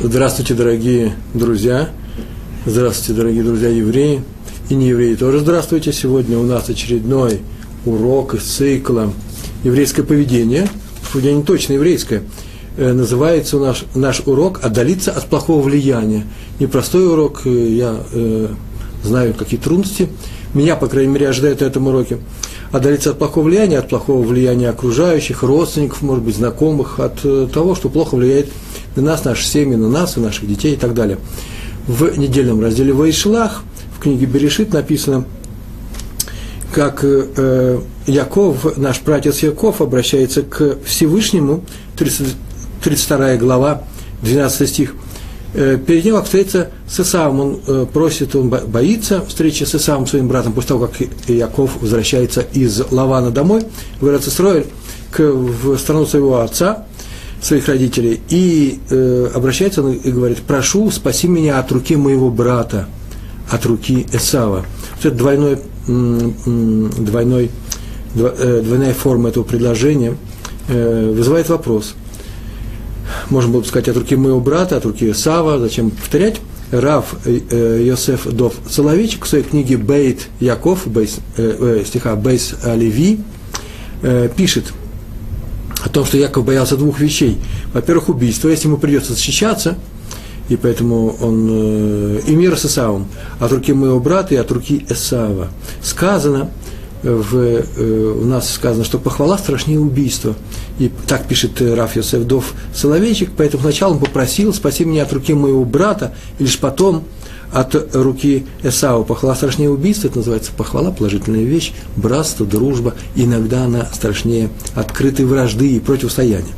Здравствуйте, 0.00 0.54
дорогие 0.54 1.12
друзья. 1.34 1.88
Здравствуйте, 2.64 3.20
дорогие 3.20 3.42
друзья 3.42 3.68
евреи. 3.68 4.22
И 4.68 4.76
не 4.76 4.90
евреи 4.90 5.16
тоже 5.16 5.40
здравствуйте. 5.40 5.92
Сегодня 5.92 6.38
у 6.38 6.44
нас 6.44 6.68
очередной 6.68 7.40
урок 7.84 8.34
из 8.34 8.44
цикла 8.44 9.12
«Еврейское 9.64 10.04
поведение». 10.04 10.68
Поведение 11.12 11.44
точно 11.44 11.72
еврейское. 11.72 12.22
Э, 12.76 12.92
называется 12.92 13.56
у 13.56 13.60
нас 13.60 13.82
наш 13.96 14.20
урок 14.24 14.60
«Отдалиться 14.62 15.10
от 15.10 15.26
плохого 15.26 15.62
влияния». 15.62 16.24
Непростой 16.60 17.08
урок, 17.08 17.42
э, 17.44 17.50
я 17.50 17.96
э, 18.12 18.48
знаю, 19.02 19.34
какие 19.34 19.58
трудности. 19.58 20.08
Меня, 20.54 20.76
по 20.76 20.86
крайней 20.86 21.12
мере, 21.12 21.28
ожидают 21.28 21.60
на 21.60 21.64
этом 21.64 21.88
уроке. 21.88 22.18
Отдалиться 22.70 23.10
от 23.10 23.18
плохого 23.18 23.46
влияния, 23.46 23.78
от 23.78 23.88
плохого 23.88 24.22
влияния 24.22 24.68
окружающих, 24.68 25.42
родственников, 25.42 26.02
может 26.02 26.22
быть, 26.22 26.36
знакомых, 26.36 27.00
от 27.00 27.24
э, 27.24 27.48
того, 27.52 27.74
что 27.74 27.88
плохо 27.88 28.14
влияет 28.14 28.48
на 28.94 29.02
нас, 29.02 29.24
наши 29.24 29.46
семьи, 29.46 29.74
на 29.74 29.88
нас 29.88 30.16
и 30.16 30.20
наших 30.20 30.46
детей 30.46 30.74
и 30.74 30.76
так 30.76 30.92
далее. 30.92 31.18
В 31.86 32.18
недельном 32.18 32.60
разделе 32.60 32.92
Вайшлах 32.92 33.62
в 33.96 34.02
книге 34.02 34.26
Берешит 34.26 34.74
написано, 34.74 35.24
как 36.74 37.00
э, 37.02 37.80
Яков, 38.06 38.76
наш 38.76 39.00
братец 39.00 39.38
Яков, 39.38 39.80
обращается 39.80 40.42
к 40.42 40.76
Всевышнему, 40.84 41.64
30, 41.96 42.26
32 42.82 43.36
глава, 43.36 43.84
12 44.22 44.68
стих. 44.68 44.94
Э, 45.54 45.78
перед 45.78 46.04
как 46.04 46.24
встретиться 46.26 46.70
с 46.86 47.00
Исавом, 47.00 47.40
он 47.40 47.60
э, 47.66 47.86
просит, 47.90 48.36
он 48.36 48.50
боится 48.50 49.24
встречи 49.24 49.64
с 49.64 49.74
Исавом, 49.74 50.06
своим 50.06 50.28
братом, 50.28 50.52
после 50.52 50.68
того, 50.68 50.86
как 50.86 51.08
Яков 51.26 51.80
возвращается 51.80 52.42
из 52.52 52.82
Лавана 52.90 53.30
домой, 53.30 53.62
в 54.00 54.06
Эрцисроэль, 54.06 54.66
в 55.16 55.78
страну 55.78 56.04
своего 56.04 56.40
отца, 56.40 56.84
своих 57.40 57.66
родителей, 57.68 58.20
и 58.28 58.78
э, 58.90 59.30
обращается 59.34 59.82
он 59.82 59.92
и 59.92 60.10
говорит, 60.10 60.38
прошу, 60.46 60.90
спаси 60.90 61.28
меня 61.28 61.58
от 61.58 61.72
руки 61.72 61.96
моего 61.96 62.30
брата, 62.30 62.86
от 63.50 63.64
руки 63.64 64.06
Эсава. 64.12 64.66
Вот 64.96 65.06
это 65.06 65.16
двойной, 65.16 65.58
двойной, 65.86 67.50
э, 68.14 68.62
двойная 68.64 68.92
форма 68.92 69.30
этого 69.30 69.44
предложения 69.44 70.14
вызывает 70.68 71.48
вопрос. 71.48 71.94
Можно 73.30 73.52
было 73.52 73.60
бы 73.60 73.66
сказать 73.66 73.88
от 73.88 73.96
руки 73.96 74.16
моего 74.16 74.40
брата, 74.40 74.76
от 74.76 74.84
руки 74.84 75.10
Эсава, 75.10 75.58
зачем 75.58 75.90
повторять? 75.90 76.40
Рав 76.70 77.14
э, 77.24 77.82
Йосеф 77.86 78.26
Дов 78.26 78.54
Соловейчик 78.68 79.24
в 79.24 79.28
своей 79.28 79.44
книге 79.44 79.78
Бейт 79.78 80.28
Яков, 80.38 80.86
Бейс, 80.86 81.18
э, 81.36 81.82
стиха 81.86 82.14
Бейс 82.14 82.54
Оливи, 82.64 83.20
пишет– 84.36 84.72
о 85.84 85.88
том, 85.88 86.04
что 86.04 86.18
Яков 86.18 86.44
боялся 86.44 86.76
двух 86.76 87.00
вещей. 87.00 87.38
Во-первых, 87.72 88.08
убийства, 88.08 88.48
если 88.48 88.68
ему 88.68 88.78
придется 88.78 89.12
защищаться, 89.12 89.76
и 90.48 90.56
поэтому 90.56 91.16
он 91.20 91.48
э, 91.50 92.20
и 92.26 92.34
мир 92.34 92.58
с 92.58 92.66
Исавом, 92.66 93.06
от 93.38 93.52
руки 93.52 93.72
моего 93.72 94.00
брата 94.00 94.34
и 94.34 94.38
от 94.38 94.50
руки 94.50 94.86
Эсава. 94.88 95.48
Сказано, 95.82 96.50
в, 97.02 97.36
э, 97.36 98.14
у 98.20 98.24
нас 98.24 98.50
сказано, 98.52 98.84
что 98.84 98.98
похвала 98.98 99.38
страшнее 99.38 99.80
убийства. 99.80 100.34
И 100.78 100.90
так 101.06 101.26
пишет 101.26 101.60
э, 101.60 101.74
Раф 101.74 101.96
Йосеф 101.96 102.24
Дов 102.24 102.54
Соловейчик, 102.74 103.30
поэтому 103.36 103.62
сначала 103.62 103.92
он 103.92 103.98
попросил, 103.98 104.52
спаси 104.52 104.84
меня 104.84 105.02
от 105.02 105.12
руки 105.12 105.34
моего 105.34 105.64
брата, 105.64 106.14
и 106.38 106.44
лишь 106.44 106.58
потом 106.58 107.04
от 107.52 107.94
руки 107.94 108.46
Эсау. 108.62 109.04
Похвала 109.04 109.34
страшнее 109.34 109.70
убийства, 109.70 110.08
это 110.08 110.18
называется 110.18 110.52
похвала, 110.56 110.90
положительная 110.90 111.44
вещь, 111.44 111.72
братство, 111.96 112.44
дружба. 112.44 112.94
Иногда 113.14 113.64
она 113.64 113.86
страшнее 113.92 114.50
открытой 114.74 115.24
вражды 115.24 115.76
и 115.76 115.80
противостояния. 115.80 116.54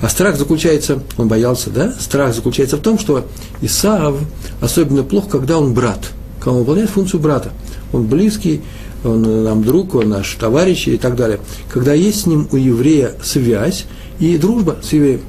А 0.00 0.08
страх 0.08 0.36
заключается, 0.36 1.02
он 1.16 1.28
боялся, 1.28 1.70
да? 1.70 1.92
Страх 1.98 2.34
заключается 2.34 2.76
в 2.76 2.80
том, 2.80 2.98
что 2.98 3.26
Исаав 3.62 4.16
особенно 4.60 5.02
плохо, 5.02 5.28
когда 5.30 5.58
он 5.58 5.74
брат, 5.74 6.10
когда 6.38 6.52
он 6.52 6.58
выполняет 6.58 6.90
функцию 6.90 7.20
брата. 7.20 7.50
Он 7.92 8.06
близкий, 8.06 8.62
он 9.04 9.44
нам 9.44 9.62
друг, 9.62 9.94
он 9.94 10.08
наш 10.08 10.34
товарищ 10.34 10.88
и 10.88 10.96
так 10.96 11.16
далее. 11.16 11.40
Когда 11.70 11.94
есть 11.94 12.22
с 12.22 12.26
ним 12.26 12.48
у 12.52 12.56
еврея 12.56 13.12
связь 13.22 13.86
и 14.18 14.36
дружба 14.36 14.76
с 14.82 14.92
евреем. 14.92 15.20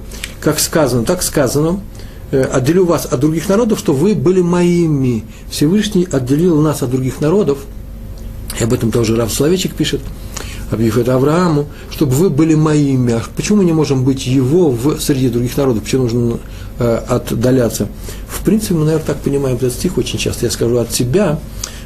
Как 0.42 0.60
сказано, 0.60 1.04
так 1.04 1.22
сказано, 1.22 1.82
Э, 2.32 2.44
отделю 2.44 2.86
вас 2.86 3.06
от 3.06 3.20
других 3.20 3.50
народов, 3.50 3.80
что 3.80 3.94
вы 3.94 4.14
были 4.14 4.42
моими. 4.42 5.24
Всевышний 5.50 6.08
отделил 6.12 6.62
нас 6.62 6.84
от 6.84 6.92
других 6.92 7.22
народов, 7.22 7.60
и 8.60 8.64
об 8.64 8.74
этом 8.74 8.92
тоже 8.92 9.16
Рав 9.16 9.34
Словечек 9.34 9.74
пишет, 9.74 10.02
объявив 10.70 11.00
это 11.00 11.16
Аврааму, 11.16 11.66
чтобы 11.90 12.12
вы 12.14 12.30
были 12.30 12.54
моими. 12.54 13.14
А 13.14 13.24
почему 13.36 13.60
мы 13.60 13.66
не 13.66 13.74
можем 13.74 14.04
быть 14.04 14.28
его 14.28 14.70
в 14.70 15.00
среди 15.00 15.30
других 15.30 15.58
народов? 15.58 15.84
Почему 15.84 16.04
нужно 16.04 16.40
э, 16.78 17.02
отдаляться? 17.08 17.88
В 18.28 18.44
принципе, 18.44 18.76
мы, 18.76 18.86
наверное, 18.86 19.08
так 19.08 19.18
понимаем 19.18 19.56
этот 19.56 19.74
стих 19.74 19.98
очень 19.98 20.20
часто. 20.20 20.46
Я 20.46 20.52
скажу 20.52 20.78
от 20.78 20.92
себя, 20.92 21.40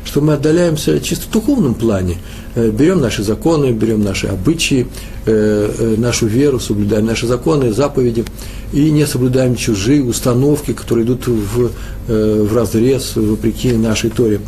что 0.05 0.21
мы 0.21 0.33
отдаляемся 0.33 0.99
чисто 0.99 1.27
в 1.27 1.31
духовном 1.31 1.73
плане. 1.73 2.17
Э, 2.55 2.69
берем 2.69 3.01
наши 3.01 3.23
законы, 3.23 3.71
берем 3.71 4.03
наши 4.03 4.27
обычаи, 4.27 4.87
э, 5.25 5.71
э, 5.77 5.95
нашу 5.97 6.27
веру, 6.27 6.59
соблюдаем 6.59 7.05
наши 7.05 7.27
законы, 7.27 7.73
заповеди, 7.73 8.25
и 8.73 8.91
не 8.91 9.07
соблюдаем 9.07 9.55
чужие 9.55 10.03
установки, 10.03 10.73
которые 10.73 11.05
идут 11.05 11.27
в, 11.27 11.69
в 12.07 12.57
разрез, 12.57 13.15
вопреки 13.15 13.71
нашей 13.73 14.09
Торе. 14.09 14.41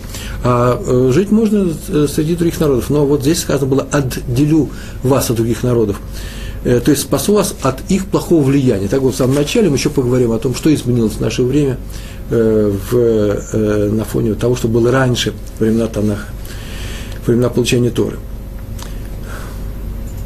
А 0.44 0.82
жить 1.14 1.32
можно 1.32 1.72
среди 2.08 2.36
других 2.36 2.60
народов. 2.60 2.90
Но 2.90 3.06
вот 3.06 3.22
здесь 3.22 3.42
сказано 3.42 3.68
было 3.68 3.88
«отделю 3.92 4.70
вас 5.04 5.30
от 5.30 5.36
других 5.36 5.62
народов». 5.62 6.02
То 6.66 6.92
есть 6.92 7.04
спасу 7.04 7.34
вас 7.34 7.56
от 7.62 7.90
их 7.90 8.08
плохого 8.08 8.44
влияния. 8.44 8.88
Так 8.88 9.02
вот, 9.02 9.14
в 9.14 9.18
самом 9.18 9.36
начале 9.36 9.70
мы 9.70 9.78
еще 9.78 9.90
поговорим 9.90 10.32
о 10.32 10.40
том, 10.40 10.54
что 10.54 10.74
изменилось 10.74 11.14
в 11.14 11.22
наше 11.22 11.44
время 11.44 11.78
в, 12.30 13.92
на 13.92 14.04
фоне 14.04 14.34
того, 14.34 14.56
что 14.56 14.68
было 14.68 14.92
раньше, 14.92 15.34
времена 15.60 15.88
Танаха 15.88 16.26
времена 17.28 17.50
получения 17.50 17.90
Торы. 17.90 18.18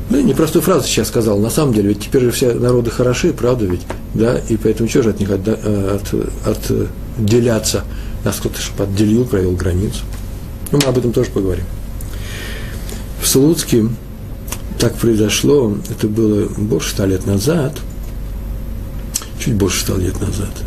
Ну, 0.10 0.20
непростую 0.22 0.64
фразу 0.64 0.88
сейчас 0.88 1.08
сказал, 1.08 1.38
на 1.40 1.50
самом 1.52 1.74
деле, 1.74 1.90
ведь 1.90 2.02
теперь 2.02 2.24
же 2.24 2.32
все 2.32 2.54
народы 2.54 2.90
хороши, 2.90 3.32
правда 3.32 3.66
ведь, 3.66 3.82
да, 4.16 4.40
и 4.50 4.58
поэтому 4.58 4.90
что 4.90 5.04
же 5.04 5.12
от 5.12 5.20
них 5.20 5.30
от, 5.30 5.48
от, 5.48 6.72
отделяться? 7.18 7.84
Нас 8.24 8.38
кто-то 8.38 8.58
отделил, 8.84 9.26
провел 9.26 9.52
границу. 9.52 10.02
Ну, 10.72 10.80
мы 10.82 10.90
об 10.90 10.98
этом 10.98 11.14
тоже 11.14 11.30
поговорим. 11.30 11.66
В 13.22 13.28
Слуцке 13.28 13.86
так 14.80 14.96
произошло, 14.96 15.76
это 15.90 16.08
было 16.08 16.48
больше 16.58 16.92
ста 16.92 17.06
лет 17.06 17.26
назад, 17.26 17.78
чуть 19.40 19.56
больше 19.56 19.82
ста 19.82 19.96
лет 19.96 20.20
назад– 20.20 20.52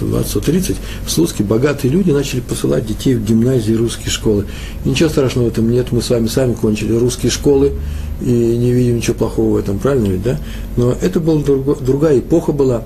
120-130, 0.00 0.76
в 1.04 1.10
Слуцке 1.10 1.44
богатые 1.44 1.90
люди 1.90 2.10
начали 2.10 2.40
посылать 2.40 2.86
детей 2.86 3.14
в 3.14 3.24
гимназии 3.24 3.72
русские 3.72 4.10
школы. 4.10 4.46
Ничего 4.84 5.08
страшного 5.08 5.46
в 5.46 5.48
этом 5.48 5.70
нет, 5.70 5.92
мы 5.92 6.02
с 6.02 6.10
вами 6.10 6.26
сами 6.26 6.54
кончили 6.54 6.94
русские 6.94 7.30
школы 7.30 7.72
и 8.20 8.30
не 8.30 8.72
видим 8.72 8.96
ничего 8.96 9.14
плохого 9.14 9.54
в 9.54 9.56
этом, 9.56 9.78
правильно 9.78 10.08
ведь, 10.08 10.22
да? 10.22 10.38
Но 10.76 10.96
это 11.00 11.20
была 11.20 11.42
друго, 11.42 11.76
другая 11.76 12.18
эпоха 12.18 12.52
была, 12.52 12.82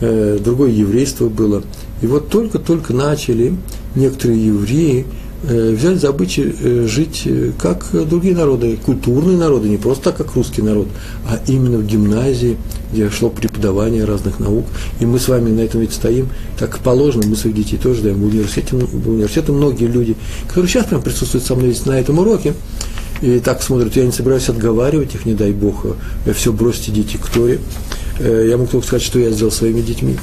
э, 0.00 0.38
другое 0.42 0.70
еврейство 0.70 1.28
было. 1.28 1.62
И 2.02 2.06
вот 2.06 2.28
только-только 2.28 2.94
начали 2.94 3.54
некоторые 3.94 4.46
евреи 4.46 5.06
взяли 5.42 5.96
за 5.96 6.10
обычай 6.10 6.54
э, 6.60 6.86
жить 6.86 7.22
э, 7.24 7.52
как 7.58 7.86
другие 7.92 8.34
народы, 8.34 8.76
культурные 8.76 9.38
народы, 9.38 9.68
не 9.68 9.78
просто 9.78 10.04
так, 10.04 10.16
как 10.16 10.34
русский 10.34 10.62
народ, 10.62 10.88
а 11.26 11.40
именно 11.46 11.78
в 11.78 11.86
гимназии, 11.86 12.58
где 12.92 13.08
шло 13.10 13.30
преподавание 13.30 14.04
разных 14.04 14.38
наук. 14.38 14.66
И 15.00 15.06
мы 15.06 15.18
с 15.18 15.28
вами 15.28 15.50
на 15.50 15.60
этом 15.60 15.80
ведь 15.80 15.92
стоим, 15.92 16.28
так 16.58 16.78
положено, 16.80 17.26
мы 17.26 17.36
своих 17.36 17.56
детей 17.56 17.78
тоже 17.78 18.02
даем 18.02 18.20
в 18.20 18.26
университете, 18.26 18.76
в 18.76 19.08
университете 19.08 19.52
многие 19.52 19.86
люди, 19.86 20.16
которые 20.46 20.68
сейчас 20.68 20.86
прям 20.86 21.00
присутствуют 21.00 21.46
со 21.46 21.54
мной 21.54 21.74
на 21.86 21.98
этом 21.98 22.18
уроке, 22.18 22.54
и 23.22 23.38
так 23.38 23.62
смотрят, 23.62 23.96
я 23.96 24.04
не 24.04 24.12
собираюсь 24.12 24.48
отговаривать 24.48 25.14
их, 25.14 25.26
не 25.26 25.34
дай 25.34 25.52
бог, 25.52 25.86
все 26.34 26.52
бросьте 26.52 26.90
дети 26.90 27.16
к 27.16 27.28
Торе. 27.28 27.60
Я 28.18 28.56
могу 28.56 28.70
только 28.70 28.86
сказать, 28.86 29.02
что 29.02 29.18
я 29.18 29.30
сделал 29.30 29.52
своими 29.52 29.80
детьми 29.80 30.16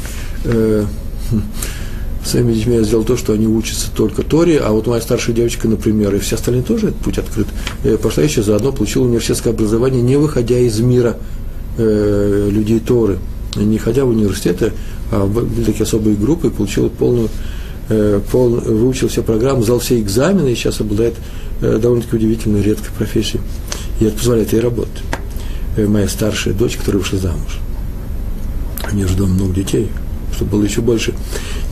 хм 2.28 2.30
своими 2.30 2.54
детьми 2.54 2.76
я 2.76 2.84
сделал 2.84 3.04
то, 3.04 3.18
что 3.18 3.34
они 3.34 3.48
учатся 3.48 3.90
только 3.96 4.24
Торе, 4.24 4.60
а 4.60 4.72
вот 4.72 4.88
моя 4.88 5.02
старшая 5.02 5.36
девочка, 5.36 5.68
например, 5.68 6.14
и 6.16 6.20
все 6.20 6.36
остальные 6.36 6.64
тоже 6.64 6.90
этот 6.90 7.00
путь 7.00 7.18
открыт. 7.18 7.48
Пошла 8.02 8.24
еще 8.24 8.44
заодно, 8.44 8.72
получила 8.72 9.06
университетское 9.06 9.54
образование, 9.54 10.02
не 10.02 10.18
выходя 10.18 10.58
из 10.58 10.80
мира 10.80 11.18
э, 11.78 12.50
людей 12.52 12.80
Торы, 12.80 13.18
не 13.56 13.78
ходя 13.78 14.06
в 14.06 14.10
университеты, 14.10 14.74
а 15.12 15.26
были 15.26 15.64
такие 15.64 15.84
особые 15.84 16.16
группы, 16.16 16.50
получила 16.50 16.90
полную, 16.90 17.30
э, 17.90 18.20
пол, 18.32 18.50
выучил 18.50 19.08
все 19.08 19.24
программы, 19.24 19.64
сдал 19.64 19.80
все 19.80 20.00
экзамены 20.00 20.50
и 20.50 20.56
сейчас 20.56 20.82
обладает 20.82 21.16
э, 21.62 21.80
довольно-таки 21.82 22.18
удивительной, 22.18 22.62
редкой 22.62 22.90
профессией. 22.98 23.42
И 24.00 24.06
это 24.06 24.18
позволяет 24.18 24.54
ей 24.54 24.60
работать. 24.60 25.02
Э, 25.78 25.88
моя 25.88 26.08
старшая 26.08 26.54
дочь, 26.54 26.78
которая 26.78 27.02
вышла 27.02 27.20
замуж. 27.20 27.60
У 28.92 28.96
нее 28.96 29.08
же 29.08 29.16
дома 29.16 29.34
много 29.34 29.54
детей, 29.54 29.90
чтобы 30.38 30.52
было 30.52 30.64
еще 30.64 30.82
больше. 30.82 31.14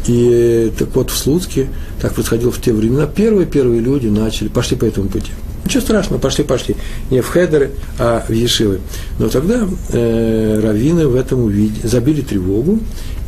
И 0.08 0.72
так 0.78 0.94
вот 0.96 1.10
в 1.10 1.18
Слуцке, 1.18 1.68
так 2.02 2.14
происходило 2.14 2.52
в 2.52 2.60
те 2.60 2.74
времена, 2.74 3.08
первые-первые 3.08 3.80
люди 3.80 4.08
начали, 4.08 4.50
пошли 4.50 4.76
по 4.76 4.86
этому 4.86 5.08
пути. 5.08 5.32
Ничего 5.64 5.82
страшного, 5.82 6.20
пошли, 6.20 6.44
пошли. 6.44 6.76
Не 7.10 7.22
в 7.22 7.28
хедеры, 7.28 7.72
а 7.98 8.24
в 8.28 8.32
ешивы. 8.32 8.82
Но 9.18 9.30
тогда 9.30 9.68
э, 9.90 10.60
раввины 10.62 11.08
в 11.08 11.16
этом 11.16 11.44
увидели, 11.44 11.88
забили 11.88 12.22
тревогу 12.22 12.80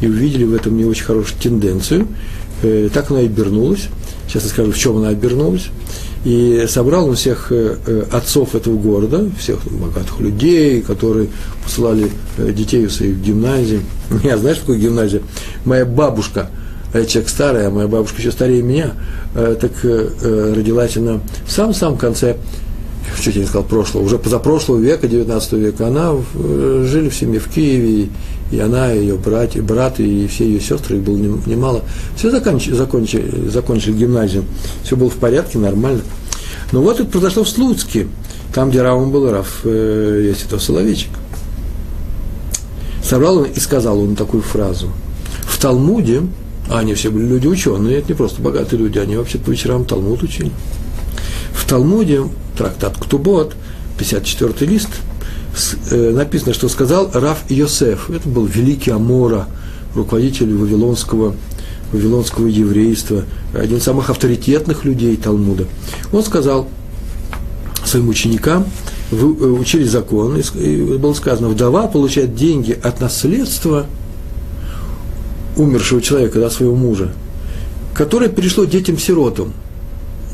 и 0.01 0.07
увидели 0.07 0.44
в 0.44 0.54
этом 0.54 0.78
не 0.78 0.86
очень 0.86 1.04
хорошую 1.04 1.39
тенденцию. 1.42 2.07
Э, 2.62 2.89
так 2.94 3.10
она 3.10 3.22
и 3.22 3.25
обернулась. 3.25 3.88
Сейчас 4.28 4.44
я 4.44 4.50
скажу, 4.50 4.72
в 4.72 4.78
чем 4.78 4.98
она 4.98 5.10
обернулась. 5.10 5.69
И 6.25 6.65
собрал 6.67 7.07
он 7.09 7.15
всех 7.15 7.51
э, 7.51 7.77
э, 7.85 8.03
отцов 8.11 8.55
этого 8.55 8.77
города, 8.77 9.29
всех 9.39 9.59
богатых 9.65 10.19
людей, 10.19 10.81
которые 10.81 11.29
посылали 11.63 12.11
э, 12.37 12.51
детей 12.51 12.85
в 12.85 12.91
своих 12.91 13.17
гимназии. 13.17 13.81
Я 14.23 14.37
знаешь, 14.37 14.57
какую 14.57 14.79
гимназия? 14.79 15.21
Моя 15.65 15.85
бабушка– 15.85 16.49
я 16.93 17.05
человек 17.05 17.29
старый, 17.29 17.67
а 17.67 17.69
моя 17.69 17.87
бабушка 17.87 18.19
еще 18.19 18.31
старее 18.31 18.63
меня, 18.63 18.93
так 19.33 19.71
родилась 19.83 20.95
она 20.95 21.19
в 21.45 21.51
самом-самом 21.51 21.97
конце, 21.97 22.37
чуть 23.21 23.35
я 23.35 23.41
не 23.41 23.47
сказал 23.47 23.63
прошлого, 23.63 24.03
уже 24.03 24.17
позапрошлого 24.17 24.79
века, 24.79 25.07
19 25.07 25.53
века, 25.53 25.87
она 25.87 26.13
э, 26.35 26.85
жили 26.87 27.09
в 27.09 27.15
семье 27.15 27.39
в 27.39 27.49
Киеве, 27.49 28.09
и 28.51 28.59
она, 28.59 28.93
и 28.93 28.99
ее 28.99 29.15
братья, 29.15 29.61
брат, 29.61 29.99
и 29.99 30.27
все 30.27 30.45
ее 30.45 30.59
сестры, 30.59 30.97
их 30.97 31.03
было 31.03 31.17
немало. 31.17 31.83
Все 32.15 32.31
закончили, 32.31 32.73
закончили, 32.73 33.49
закончили 33.49 33.93
гимназию, 33.93 34.45
все 34.83 34.95
было 34.95 35.09
в 35.09 35.15
порядке, 35.15 35.57
нормально. 35.57 36.01
Но 36.71 36.81
вот 36.81 36.99
это 36.99 37.09
произошло 37.09 37.43
в 37.43 37.49
Слуцке, 37.49 38.07
там, 38.53 38.69
где 38.69 38.81
Равом 38.81 39.11
был 39.11 39.29
Рав, 39.29 39.65
есть 39.65 40.45
это 40.45 40.59
Соловейчик. 40.59 41.11
Собрал 43.03 43.37
он 43.37 43.45
и 43.45 43.59
сказал 43.59 43.99
он 43.99 44.15
такую 44.15 44.43
фразу. 44.43 44.89
В 45.43 45.59
Талмуде 45.59 46.23
а 46.69 46.79
они 46.79 46.93
все 46.93 47.09
были 47.09 47.25
люди 47.25 47.47
ученые, 47.47 47.99
это 47.99 48.09
не 48.09 48.15
просто 48.15 48.41
богатые 48.41 48.79
люди, 48.79 48.99
они 48.99 49.15
вообще 49.15 49.37
по 49.37 49.51
вечерам 49.51 49.85
Талмуд 49.85 50.21
учили. 50.23 50.51
Талмуде, 51.67 52.23
трактат 52.57 52.97
Ктубот, 52.97 53.55
54 53.97 54.71
лист, 54.71 54.89
э, 55.91 56.11
написано, 56.11 56.53
что 56.53 56.69
сказал 56.69 57.09
Раф 57.13 57.39
Йосеф. 57.49 58.09
Это 58.09 58.27
был 58.29 58.45
великий 58.45 58.91
Амора, 58.91 59.47
руководитель 59.95 60.53
вавилонского, 60.53 61.35
вавилонского 61.91 62.47
еврейства, 62.47 63.23
один 63.53 63.77
из 63.77 63.83
самых 63.83 64.09
авторитетных 64.09 64.85
людей 64.85 65.15
Талмуда. 65.17 65.65
Он 66.11 66.23
сказал 66.23 66.67
своим 67.85 68.09
ученикам, 68.09 68.65
вы 69.11 69.35
э, 69.35 69.49
учили 69.49 69.83
закон, 69.83 70.37
и 70.37 70.97
было 70.97 71.13
сказано, 71.13 71.49
вдова 71.49 71.87
получает 71.87 72.35
деньги 72.35 72.77
от 72.81 73.01
наследства– 73.01 73.85
умершего 75.57 76.01
человека, 76.01 76.39
да, 76.39 76.49
своего 76.49 76.75
мужа, 76.75 77.09
которое 77.93 78.29
перешло 78.29 78.65
детям-сиротам. 78.65 79.53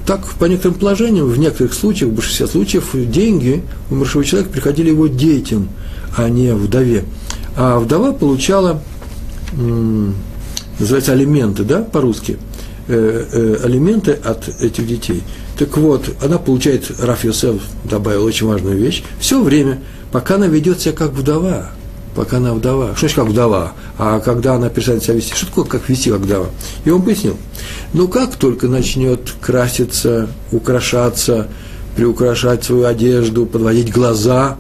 Так, 0.06 0.26
по 0.34 0.46
некоторым 0.46 0.78
положениям, 0.78 1.28
в 1.28 1.38
некоторых 1.38 1.74
случаях, 1.74 2.12
в 2.12 2.16
большинстве 2.16 2.48
случаев, 2.48 2.90
деньги 2.94 3.64
умершего 3.90 4.26
человека 4.26 4.52
приходили 4.52 4.90
его 4.90 5.08
детям, 5.08 5.70
а 6.18 6.28
не 6.28 6.54
вдове. 6.54 7.06
А 7.56 7.80
вдова 7.80 8.12
получала, 8.12 8.82
называется, 10.80 11.14
алименты, 11.14 11.64
да, 11.64 11.84
по-русски, 11.84 12.38
э, 12.88 13.26
э, 13.32 13.58
алименты 13.64 14.12
от 14.12 14.50
этих 14.62 14.88
детей. 14.88 15.24
Так 15.58 15.78
вот, 15.78 16.10
она 16.22 16.38
получает, 16.38 16.92
Раф 17.00 17.24
Йосеф 17.24 17.62
добавил 17.86 18.26
очень 18.26 18.48
важную 18.48 18.78
вещь, 18.78 19.04
все 19.20 19.42
время, 19.42 19.82
пока 20.12 20.36
она 20.36 20.48
ведет 20.48 20.82
себя 20.82 20.94
как 20.94 21.12
вдова– 21.12 21.70
пока 22.16 22.38
она 22.38 22.54
вдова. 22.54 22.92
Что 22.96 23.00
значит 23.02 23.16
как 23.16 23.28
вдова? 23.28 23.74
А 23.98 24.20
когда 24.20 24.56
она 24.56 24.70
перестанет 24.70 25.04
себя 25.04 25.16
вести? 25.16 25.34
Что 25.34 25.48
такое 25.48 25.66
как 25.66 25.90
вести 25.90 26.10
как 26.10 26.22
вдова? 26.22 26.48
И 26.86 26.90
он 26.90 27.02
пояснил. 27.02 27.38
Ну, 27.94 28.08
как 28.08 28.36
только 28.36 28.68
начнет 28.68 29.32
краситься, 29.42 30.28
украшаться, 30.52 31.48
приукрашать 31.96 32.64
свою 32.64 32.86
одежду, 32.86 33.46
подводить 33.46 33.92
глаза, 33.92 34.58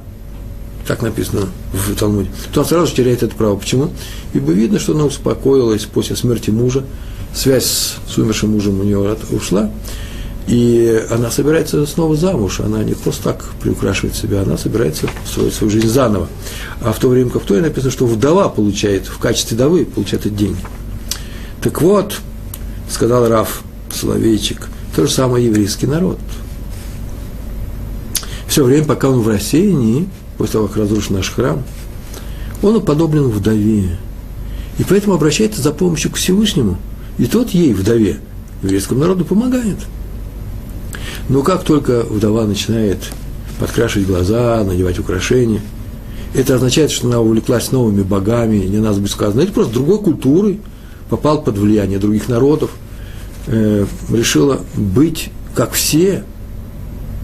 так 0.88 1.02
написано 1.02 1.48
в 1.72 1.96
Талмуде, 1.96 2.30
то 2.52 2.62
он 2.62 2.66
сразу 2.68 2.88
же 2.88 2.94
теряет 2.94 3.24
это 3.24 3.36
право. 3.36 3.56
Почему? 3.56 3.90
Ибо 4.34 4.52
видно, 4.52 4.80
что 4.80 4.94
она 4.94 5.06
успокоилась 5.06 5.86
после 5.86 6.16
смерти 6.16 6.50
мужа, 6.50 6.84
связь 7.34 7.96
с 8.08 8.18
умершим 8.18 8.52
мужем 8.52 8.80
у 8.80 8.84
нее 8.84 9.18
ушла, 9.32 9.72
и 10.48 11.02
она 11.10 11.32
собирается 11.32 11.86
снова 11.86 12.16
замуж, 12.16 12.60
она 12.60 12.84
не 12.84 12.94
просто 12.94 13.24
так 13.24 13.46
приукрашивает 13.62 14.16
себя, 14.16 14.42
она 14.42 14.58
собирается 14.58 15.08
строить 15.26 15.54
свою 15.54 15.72
жизнь 15.72 15.88
заново. 15.88 16.28
А 16.82 16.92
в 16.92 17.00
то 17.00 17.08
время 17.08 17.30
как 17.30 17.44
в 17.44 17.46
Торе 17.46 17.62
написано, 17.62 17.92
что 17.92 18.06
вдова 18.06 18.50
получает, 18.50 19.08
в 19.08 19.20
качестве 19.20 19.56
вдовы 19.56 19.86
получает 19.86 20.26
эти 20.26 20.34
деньги. 20.34 20.60
Так 21.62 21.82
вот, 21.82 22.20
сказал 22.90 23.28
Раф 23.30 23.64
Соловейчик, 23.94 24.68
то 24.96 25.06
же 25.06 25.12
самое 25.12 25.46
еврейский 25.46 25.88
народ. 25.88 26.20
Все 28.48 28.66
время, 28.66 28.86
пока 28.86 29.10
он 29.10 29.22
в 29.22 29.28
рассеянии, 29.30 30.10
после 30.38 30.54
того, 30.54 30.68
как 30.68 30.78
разрушен 30.78 31.16
наш 31.16 31.32
храм, 31.32 31.64
он 32.62 32.76
уподоблен 32.76 33.30
вдове. 33.30 33.98
И 34.78 34.84
поэтому 34.84 35.16
обращается 35.16 35.62
за 35.62 35.72
помощью 35.72 36.12
к 36.12 36.16
Всевышнему. 36.16 36.78
И 37.18 37.28
тот 37.28 37.52
ей, 37.52 37.74
вдове, 37.74 38.20
еврейскому 38.62 39.00
народу 39.00 39.24
помогает– 39.24 39.78
но 41.30 41.42
как 41.42 41.64
только 41.64 42.04
вдова 42.04 42.46
начинает 42.46 43.12
подкрашивать 43.60 44.08
глаза, 44.08 44.64
надевать 44.64 45.00
украшения, 45.00 45.62
это 46.34 46.56
означает, 46.56 46.92
что 46.92 47.08
она 47.08 47.22
увлеклась 47.22 47.72
новыми 47.72 48.02
богами, 48.02 48.58
не 48.58 48.80
нас 48.80 48.98
бы 48.98 49.08
сказано, 49.08 49.42
это 49.42 49.54
просто 49.54 49.74
другой 49.74 50.00
культурой, 50.00 50.60
попал 51.10 51.42
под 51.44 51.58
влияние 51.58 52.00
других 52.00 52.28
народов, 52.28 52.72
э, 53.48 53.86
решила 54.12 54.62
быть 54.76 55.30
как 55.56 55.74
все, 55.74 56.24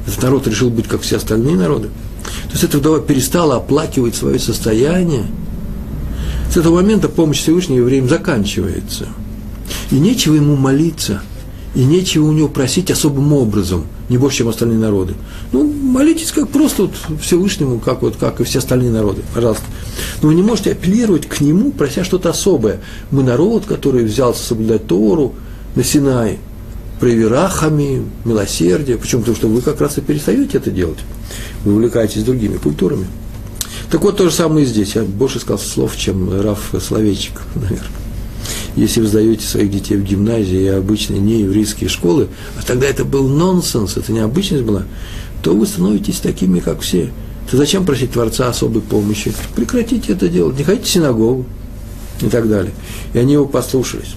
этот 0.08 0.24
народ 0.24 0.48
решил 0.48 0.70
быть 0.70 0.88
как 0.88 1.02
все 1.02 1.18
остальные 1.18 1.56
народы. 1.56 1.90
То 2.48 2.52
есть 2.54 2.64
эта 2.64 2.78
вдова 2.78 3.00
перестала 3.00 3.56
оплакивать 3.58 4.16
свое 4.16 4.40
состояние. 4.40 5.26
С 6.52 6.58
этого 6.58 6.76
момента 6.76 7.10
помощь 7.10 7.40
Всевышнего 7.40 7.80
евреям 7.80 8.08
заканчивается. 8.08 9.08
И 9.92 9.96
нечего 9.96 10.36
ему 10.36 10.56
молиться– 10.56 11.22
и 11.76 11.84
нечего 11.84 12.26
у 12.26 12.32
него 12.32 12.48
просить 12.48 12.90
особым 12.90 13.32
образом, 13.34 13.86
не 14.10 14.18
больше, 14.18 14.40
чем 14.40 14.50
остальные 14.50 14.80
народы. 14.80 15.14
Ну, 15.52 15.64
молитесь 15.64 16.32
как 16.32 16.50
просто 16.50 16.84
вот 16.84 16.92
Всевышнему, 17.22 17.80
как, 17.80 18.02
вот, 18.02 18.16
как 18.16 18.42
и 18.42 18.44
все 18.44 18.60
остальные 18.60 18.92
народы, 18.92 19.22
пожалуйста. 19.34 19.64
Но 20.22 20.30
вы 20.30 20.36
не 20.36 20.42
можете 20.42 20.72
апеллировать 20.72 21.28
к 21.28 21.42
нему, 21.42 21.72
прося 21.72 22.04
что-то 22.04 22.32
особое. 22.32 22.80
Мы 23.12 23.24
народ, 23.24 23.66
который 23.66 24.04
взялся 24.04 24.44
соблюдать 24.44 24.88
Тору 24.88 25.36
на 25.76 25.84
Синае, 25.84 26.40
проверахами, 27.00 28.04
милосердие. 28.26 28.98
Почему? 28.98 29.22
Потому 29.22 29.38
что 29.38 29.48
вы 29.48 29.62
как 29.62 29.80
раз 29.80 29.98
и 29.98 30.02
перестаете 30.02 30.58
это 30.58 30.72
делать. 30.72 31.00
Вы 31.64 31.74
увлекаетесь 31.74 32.24
другими 32.24 32.58
культурами. 32.58 33.06
Так 33.92 34.04
вот, 34.04 34.18
то 34.18 34.26
же 34.26 34.36
самое 34.36 34.66
и 34.66 34.70
здесь. 34.70 34.96
Я 34.96 35.04
больше 35.04 35.40
сказал 35.40 35.60
слов, 35.60 35.96
чем 35.96 36.42
Раф 36.42 36.74
Словечек, 36.82 37.42
наверное 37.56 37.99
если 38.76 39.02
вы 39.02 39.08
сдаете 39.08 39.46
своих 39.46 39.72
детей 39.72 39.98
в 39.98 40.04
гимназии 40.04 40.64
и 40.64 40.68
обычные 40.68 41.20
нееврейские 41.20 41.90
школы, 41.90 42.28
а 42.58 42.64
тогда 42.64 42.88
это 42.88 43.06
был 43.06 43.28
нонсенс, 43.28 43.98
это 43.98 44.12
не 44.12 44.20
обычность 44.20 44.64
была, 44.64 44.84
то 45.44 45.56
вы 45.56 45.66
становитесь 45.66 46.20
такими, 46.20 46.60
как 46.60 46.82
все. 46.82 47.12
То 47.50 47.58
зачем 47.58 47.86
просить 47.86 48.12
Творца 48.12 48.50
особой 48.50 48.82
помощи? 48.82 49.34
Прекратите 49.56 50.14
это 50.14 50.28
делать, 50.28 50.58
не 50.58 50.64
ходите 50.64 50.86
в 50.86 50.90
синагогу 50.90 51.46
и 52.22 52.28
так 52.28 52.48
далее. 52.48 52.74
И 53.14 53.18
они 53.18 53.34
его 53.34 53.46
послушались. 53.46 54.16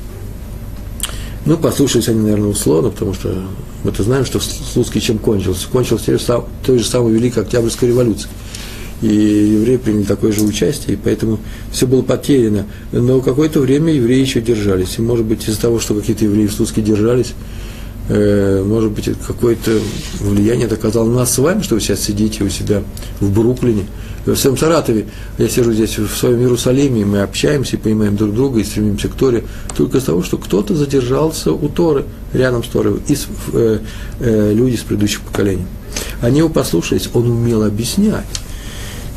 Ну, 1.45 1.57
послушались 1.57 2.09
они, 2.09 2.21
наверное, 2.21 2.51
условно, 2.51 2.91
потому 2.91 3.15
что 3.15 3.43
мы-то 3.85 4.03
знаем, 4.03 4.25
что 4.25 4.39
Слуцкий 4.39 5.01
чем 5.01 5.19
кончился. 5.19 5.67
Кончился 5.69 6.19
той 6.65 6.79
же 6.79 6.85
самой 6.85 7.15
Великой 7.15 7.43
Октябрьской 7.43 7.89
революцией 7.89 8.31
и 9.03 9.07
евреи 9.07 9.77
приняли 9.77 10.05
такое 10.05 10.33
же 10.33 10.43
участие, 10.43 10.95
и 10.95 10.99
поэтому 11.03 11.41
все 11.73 11.87
было 11.87 12.03
потеряно. 12.03 12.67
Но 12.93 13.21
какое-то 13.21 13.61
время 13.61 13.93
евреи 13.93 14.21
еще 14.21 14.41
держались. 14.41 14.99
И, 14.99 15.03
может 15.03 15.27
быть, 15.27 15.47
из-за 15.49 15.61
того, 15.61 15.81
что 15.81 15.95
какие-то 15.95 16.25
евреи 16.25 16.47
в 16.47 16.53
Слуцке 16.53 16.83
держались, 16.83 17.35
э, 18.09 18.63
может 18.65 18.93
быть, 18.93 19.11
какое-то 19.27 19.73
влияние 20.21 20.67
это 20.67 20.77
оказало 20.77 21.09
на 21.09 21.17
нас 21.17 21.35
с 21.35 21.39
вами, 21.39 21.63
что 21.63 21.75
вы 21.75 21.81
сейчас 21.81 22.01
сидите 22.01 22.45
у 22.45 22.49
себя 22.49 22.85
в 23.19 23.33
Бруклине, 23.33 23.87
в 24.25 24.37
своем 24.37 24.57
Саратове. 24.57 25.07
Я 25.37 25.49
сижу 25.49 25.73
здесь 25.73 25.99
в 25.99 26.17
своем 26.17 26.39
Иерусалиме, 26.39 27.01
и 27.01 27.05
мы 27.05 27.23
общаемся 27.23 27.75
и 27.75 27.81
понимаем 27.81 28.17
друг 28.17 28.33
друга, 28.33 28.61
и 28.61 28.65
стремимся 28.65 29.09
к 29.09 29.15
Торе, 29.15 29.43
только 29.77 29.99
из 29.99 30.05
того, 30.05 30.23
что 30.23 30.39
кто-то 30.39 30.77
задержался 30.77 31.51
у 31.51 31.69
Торы, 31.69 32.05
рядом 32.33 32.63
с 32.63 32.69
Торой, 32.69 33.01
и 33.09 33.17
э, 33.53 33.79
э, 34.21 34.53
люди 34.55 34.77
с 34.77 34.83
предыдущих 34.83 35.23
поколений. 35.23 35.67
Они 36.21 36.39
его 36.39 36.49
послушались, 36.49 37.11
он 37.13 37.29
умел 37.29 37.65
объяснять 37.65 38.27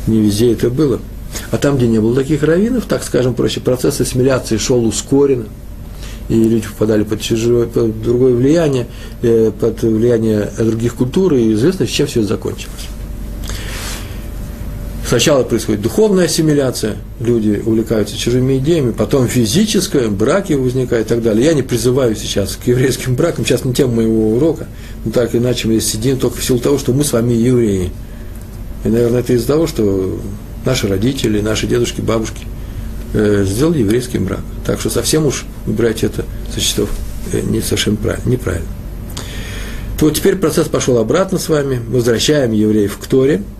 не 0.06 0.20
везде 0.20 0.52
это 0.52 0.70
было. 0.70 1.00
А 1.50 1.58
там, 1.58 1.76
где 1.76 1.86
не 1.86 1.98
было 2.00 2.14
таких 2.14 2.42
раввинов, 2.42 2.86
так 2.86 3.02
скажем 3.02 3.34
проще, 3.34 3.60
процесс 3.60 4.00
ассимиляции 4.00 4.56
шел 4.56 4.84
ускоренно, 4.84 5.46
и 6.28 6.34
люди 6.34 6.66
попадали 6.66 7.04
под, 7.04 7.20
чужое, 7.20 7.66
под 7.66 8.02
другое 8.02 8.34
влияние, 8.34 8.86
э, 9.22 9.52
под 9.58 9.82
влияние 9.82 10.50
других 10.58 10.94
культур, 10.94 11.34
и 11.34 11.52
известно, 11.52 11.86
с 11.86 11.90
чем 11.90 12.06
все 12.06 12.20
это 12.20 12.30
закончилось. 12.30 12.88
Сначала 15.08 15.44
происходит 15.44 15.82
духовная 15.82 16.24
ассимиляция, 16.24 16.96
люди 17.20 17.62
увлекаются 17.64 18.18
чужими 18.18 18.58
идеями, 18.58 18.90
потом 18.90 19.28
физическая, 19.28 20.08
браки 20.08 20.54
возникают 20.54 21.06
и 21.06 21.08
так 21.08 21.22
далее. 21.22 21.46
Я 21.46 21.54
не 21.54 21.62
призываю 21.62 22.16
сейчас 22.16 22.56
к 22.56 22.66
еврейским 22.66 23.14
бракам, 23.14 23.46
сейчас 23.46 23.64
не 23.64 23.72
тема 23.72 23.94
моего 23.94 24.32
урока, 24.32 24.66
но 25.04 25.12
так 25.12 25.36
иначе 25.36 25.68
мы 25.68 25.78
сидим 25.80 26.18
только 26.18 26.38
в 26.38 26.44
силу 26.44 26.58
того, 26.58 26.76
что 26.76 26.92
мы 26.92 27.04
с 27.04 27.12
вами 27.12 27.34
евреи. 27.34 27.92
И, 28.86 28.90
наверное, 28.90 29.20
это 29.20 29.32
из-за 29.32 29.46
того, 29.48 29.66
что 29.66 30.18
наши 30.64 30.88
родители, 30.88 31.40
наши 31.40 31.66
дедушки, 31.66 32.00
бабушки 32.00 32.46
э, 33.14 33.44
сделали 33.46 33.80
еврейский 33.80 34.18
брак. 34.18 34.40
Так 34.64 34.80
что 34.80 34.90
совсем 34.90 35.26
уж 35.26 35.44
брать 35.66 36.04
это 36.04 36.24
со 36.54 36.60
счетов 36.60 36.90
э, 37.32 37.40
не 37.40 37.60
совершенно 37.60 37.96
правильно, 37.96 38.28
неправильно. 38.28 38.68
То 39.98 40.06
вот 40.06 40.14
теперь 40.14 40.36
процесс 40.36 40.68
пошел 40.68 40.98
обратно 40.98 41.38
с 41.38 41.48
вами, 41.48 41.80
возвращаем 41.88 42.52
евреев 42.52 42.98
к 42.98 43.06
Торе– 43.06 43.42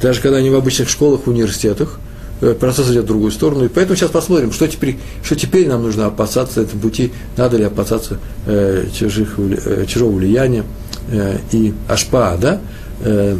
даже 0.00 0.20
когда 0.20 0.38
они 0.38 0.50
в 0.50 0.54
обычных 0.54 0.88
школах, 0.88 1.26
университетах, 1.26 1.98
э, 2.40 2.54
процесс 2.58 2.90
идет 2.90 3.04
в 3.04 3.08
другую 3.08 3.32
сторону. 3.32 3.64
И 3.64 3.68
поэтому 3.68 3.96
сейчас 3.96 4.10
посмотрим, 4.10 4.52
что 4.52 4.68
теперь, 4.68 4.98
что 5.22 5.36
теперь 5.36 5.68
нам 5.68 5.82
нужно 5.82 6.06
опасаться 6.06 6.62
этого 6.62 6.80
пути, 6.80 7.12
надо 7.36 7.56
ли 7.56 7.64
опасаться 7.64 8.18
э, 8.46 8.86
чужих, 8.94 9.34
э, 9.38 9.86
чужого 9.86 10.12
влияния 10.12 10.64
э, 11.10 11.38
и 11.52 11.72
ашпа, 11.88 12.36
да, 12.40 12.60
э, 13.00 13.38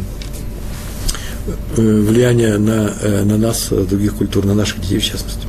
э, 1.47 1.81
влияния 1.81 2.57
на, 2.57 2.93
э, 3.01 3.23
на 3.23 3.37
нас, 3.37 3.67
э, 3.71 3.85
других 3.89 4.15
культур, 4.15 4.45
на 4.45 4.53
наших 4.53 4.81
детей 4.81 4.99
в 4.99 5.05
частности. 5.05 5.47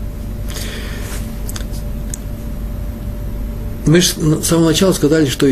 Мы 3.87 4.03
с 4.03 4.17
самого 4.45 4.69
начала 4.69 4.93
сказали, 4.93 5.27
что 5.27 5.49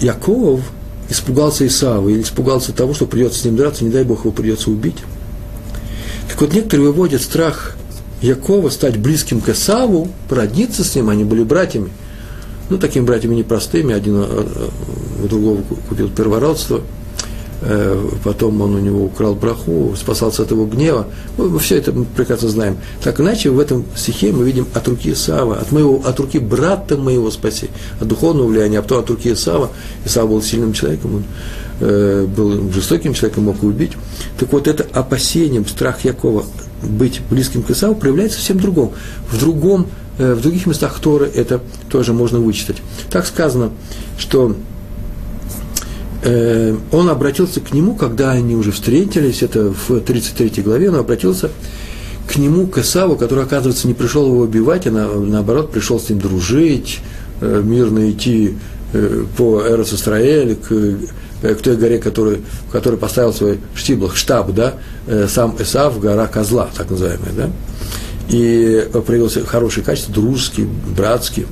Яков– 0.00 0.60
испугался 1.08 1.66
Исава 1.66 2.08
или 2.08 2.22
испугался 2.22 2.72
того, 2.72 2.94
что 2.94 3.06
придется 3.06 3.40
с 3.40 3.44
ним 3.44 3.56
драться, 3.56 3.84
не 3.84 3.90
дай 3.90 4.04
Бог 4.04 4.20
его 4.20 4.32
придется 4.32 4.70
убить. 4.70 4.98
Так 6.28 6.40
вот, 6.40 6.52
некоторые 6.52 6.88
выводят 6.88 7.22
страх 7.22 7.76
Якова 8.22 8.70
стать 8.70 8.96
близким 8.96 9.40
к 9.40 9.48
Исаву, 9.50 10.08
породниться 10.28 10.82
с 10.84 10.94
ним, 10.94 11.10
они 11.10 11.24
были 11.24 11.42
братьями. 11.42 11.90
Ну, 12.70 12.78
такими 12.78 13.04
братьями 13.04 13.34
непростыми, 13.34 13.94
один 13.94 14.16
у 14.16 15.28
другого 15.28 15.62
купил 15.88 16.08
первородство– 16.08 16.80
потом 18.22 18.60
он 18.60 18.74
у 18.74 18.78
него 18.78 19.04
украл 19.04 19.34
браху, 19.34 19.94
спасался 19.96 20.42
от 20.42 20.50
его 20.50 20.66
гнева. 20.66 21.06
Мы 21.36 21.58
все 21.58 21.76
это 21.76 21.92
мы 21.92 22.04
прекрасно 22.04 22.48
знаем. 22.48 22.78
Так 23.02 23.20
иначе 23.20 23.50
в 23.50 23.58
этом 23.58 23.84
стихе 23.96 24.32
мы 24.32 24.44
видим 24.44 24.66
от 24.74 24.86
руки 24.88 25.12
Исава, 25.12 25.56
от, 25.56 25.72
моего, 25.72 26.02
от 26.04 26.18
руки 26.20 26.38
брата 26.38 26.96
моего 26.96 27.30
спаси, 27.30 27.70
от 28.00 28.08
духовного 28.08 28.46
влияния, 28.48 28.78
а 28.78 28.82
потом 28.82 28.98
от 28.98 29.10
руки 29.10 29.32
Исава. 29.32 29.70
Исава 30.04 30.28
был 30.28 30.42
сильным 30.42 30.72
человеком, 30.72 31.16
он 31.16 31.24
э, 31.80 32.26
был 32.26 32.70
жестоким 32.72 33.14
человеком, 33.14 33.44
мог 33.44 33.62
убить. 33.62 33.92
Так 34.38 34.52
вот, 34.52 34.68
это 34.68 34.86
опасением, 34.92 35.66
страх 35.66 36.04
Якова 36.04 36.44
быть 36.82 37.20
близким 37.30 37.62
к 37.62 37.70
Исаву 37.70 37.94
проявляется 37.94 38.38
совсем 38.38 38.60
другом. 38.60 38.92
В 39.30 39.38
другом, 39.38 39.86
э, 40.18 40.34
в 40.34 40.40
других 40.40 40.66
местах 40.66 40.98
Торы 41.00 41.30
это 41.34 41.60
тоже 41.88 42.12
можно 42.12 42.38
вычитать. 42.38 42.76
Так 43.10 43.26
сказано, 43.26 43.70
что 44.18 44.54
Э, 46.24 46.74
он 46.90 47.10
обратился 47.10 47.60
к 47.60 47.74
нему, 47.74 47.94
когда 47.94 48.32
они 48.32 48.56
уже 48.56 48.72
встретились, 48.72 49.42
это 49.42 49.72
в 49.72 50.00
33 50.00 50.62
главе, 50.62 50.88
он 50.88 50.96
обратился 50.96 51.50
к 52.26 52.36
нему, 52.36 52.66
к 52.66 52.78
Исаву, 52.78 53.16
который, 53.16 53.44
оказывается, 53.44 53.86
не 53.86 53.92
пришел 53.92 54.26
его 54.26 54.40
убивать, 54.40 54.86
а 54.86 54.90
наоборот 54.90 55.70
пришел 55.70 56.00
с 56.00 56.08
ним 56.08 56.20
дружить, 56.20 57.00
э, 57.42 57.60
мирно 57.62 58.10
идти 58.10 58.56
э, 58.94 59.24
по 59.36 59.60
Эрос 59.60 59.92
Исраэль, 59.92 60.56
к, 60.56 60.68
к 61.42 61.62
той 61.62 61.76
горе, 61.76 61.98
который, 61.98 62.38
в 62.68 62.72
которой 62.72 62.96
поставил 62.96 63.34
свой 63.34 63.60
штиблах, 63.74 64.16
штаб, 64.16 64.50
да, 64.54 64.74
сам 65.28 65.54
Исав, 65.58 66.00
гора 66.00 66.26
Козла, 66.26 66.70
так 66.74 66.88
называемая, 66.88 67.32
да, 67.36 67.50
и 68.30 68.88
проявил 69.06 69.28
хорошие 69.44 69.84
качества, 69.84 70.14
дружеские, 70.14 70.68
братские, 70.96 71.44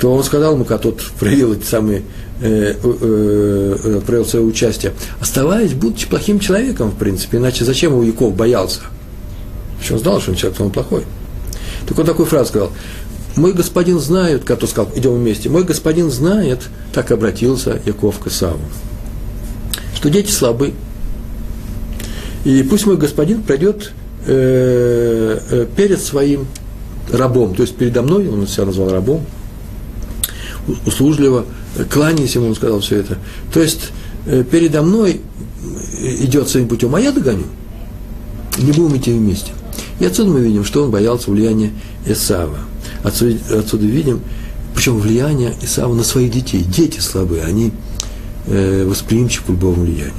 то 0.00 0.14
он 0.14 0.24
сказал 0.24 0.54
ему, 0.54 0.64
когда 0.64 0.78
тот 0.78 1.02
проявил 1.18 1.52
эти 1.52 1.64
самые 1.64 2.04
э, 2.40 2.74
э, 2.82 3.76
э, 3.84 4.00
проявил 4.06 4.26
свое 4.26 4.44
участие, 4.44 4.92
оставаясь, 5.20 5.72
будучи 5.72 6.08
плохим 6.08 6.40
человеком, 6.40 6.90
в 6.90 6.96
принципе, 6.96 7.38
иначе 7.38 7.64
зачем 7.64 7.92
его 7.92 8.02
Яков 8.02 8.34
боялся? 8.34 8.80
Он 9.90 9.98
знал, 9.98 10.20
что 10.20 10.32
он 10.32 10.36
человек 10.36 10.60
он 10.60 10.70
плохой. 10.70 11.04
Так 11.86 11.98
он 11.98 12.04
такую 12.04 12.26
фразу 12.26 12.48
сказал, 12.50 12.72
мой 13.36 13.52
господин 13.52 13.98
знает, 14.00 14.44
как 14.44 14.58
тот 14.58 14.70
сказал, 14.70 14.92
идем 14.94 15.14
вместе, 15.14 15.48
мой 15.48 15.64
господин 15.64 16.10
знает, 16.10 16.60
так 16.92 17.10
обратился 17.10 17.80
Яков 17.84 18.18
к 18.18 18.26
Исаву, 18.26 18.60
что 19.94 20.10
дети 20.10 20.30
слабы, 20.30 20.74
и 22.44 22.62
пусть 22.62 22.86
мой 22.86 22.96
господин 22.96 23.42
пройдет 23.42 23.92
э, 24.26 25.38
э, 25.50 25.66
перед 25.76 26.00
своим 26.00 26.46
рабом, 27.12 27.54
то 27.54 27.62
есть 27.62 27.76
передо 27.76 28.02
мной, 28.02 28.28
он 28.28 28.46
себя 28.46 28.66
назвал 28.66 28.90
рабом, 28.90 29.24
услужливо, 30.86 31.44
кланяясь 31.90 32.34
ему, 32.34 32.48
он 32.48 32.54
сказал 32.54 32.80
все 32.80 32.96
это. 32.96 33.18
То 33.52 33.60
есть 33.60 33.90
э, 34.26 34.44
передо 34.48 34.82
мной 34.82 35.20
идет 36.00 36.48
своим 36.48 36.68
путем, 36.68 36.94
а 36.94 37.00
я 37.00 37.12
догоню. 37.12 37.44
Не 38.58 38.72
будем 38.72 38.96
идти 38.96 39.12
вместе. 39.12 39.52
И 40.00 40.04
отсюда 40.04 40.30
мы 40.30 40.40
видим, 40.40 40.64
что 40.64 40.84
он 40.84 40.90
боялся 40.90 41.30
влияния 41.30 41.72
Исава. 42.06 42.58
Отсюда, 43.02 43.38
отсюда 43.58 43.86
видим, 43.86 44.20
причем 44.74 44.98
влияние 44.98 45.54
Исава 45.62 45.94
на 45.94 46.04
своих 46.04 46.32
детей. 46.32 46.62
Дети 46.62 47.00
слабые, 47.00 47.44
они 47.44 47.72
э, 48.46 48.84
восприимчивы 48.86 49.46
к 49.46 49.48
любому 49.50 49.82
влиянию. 49.82 50.12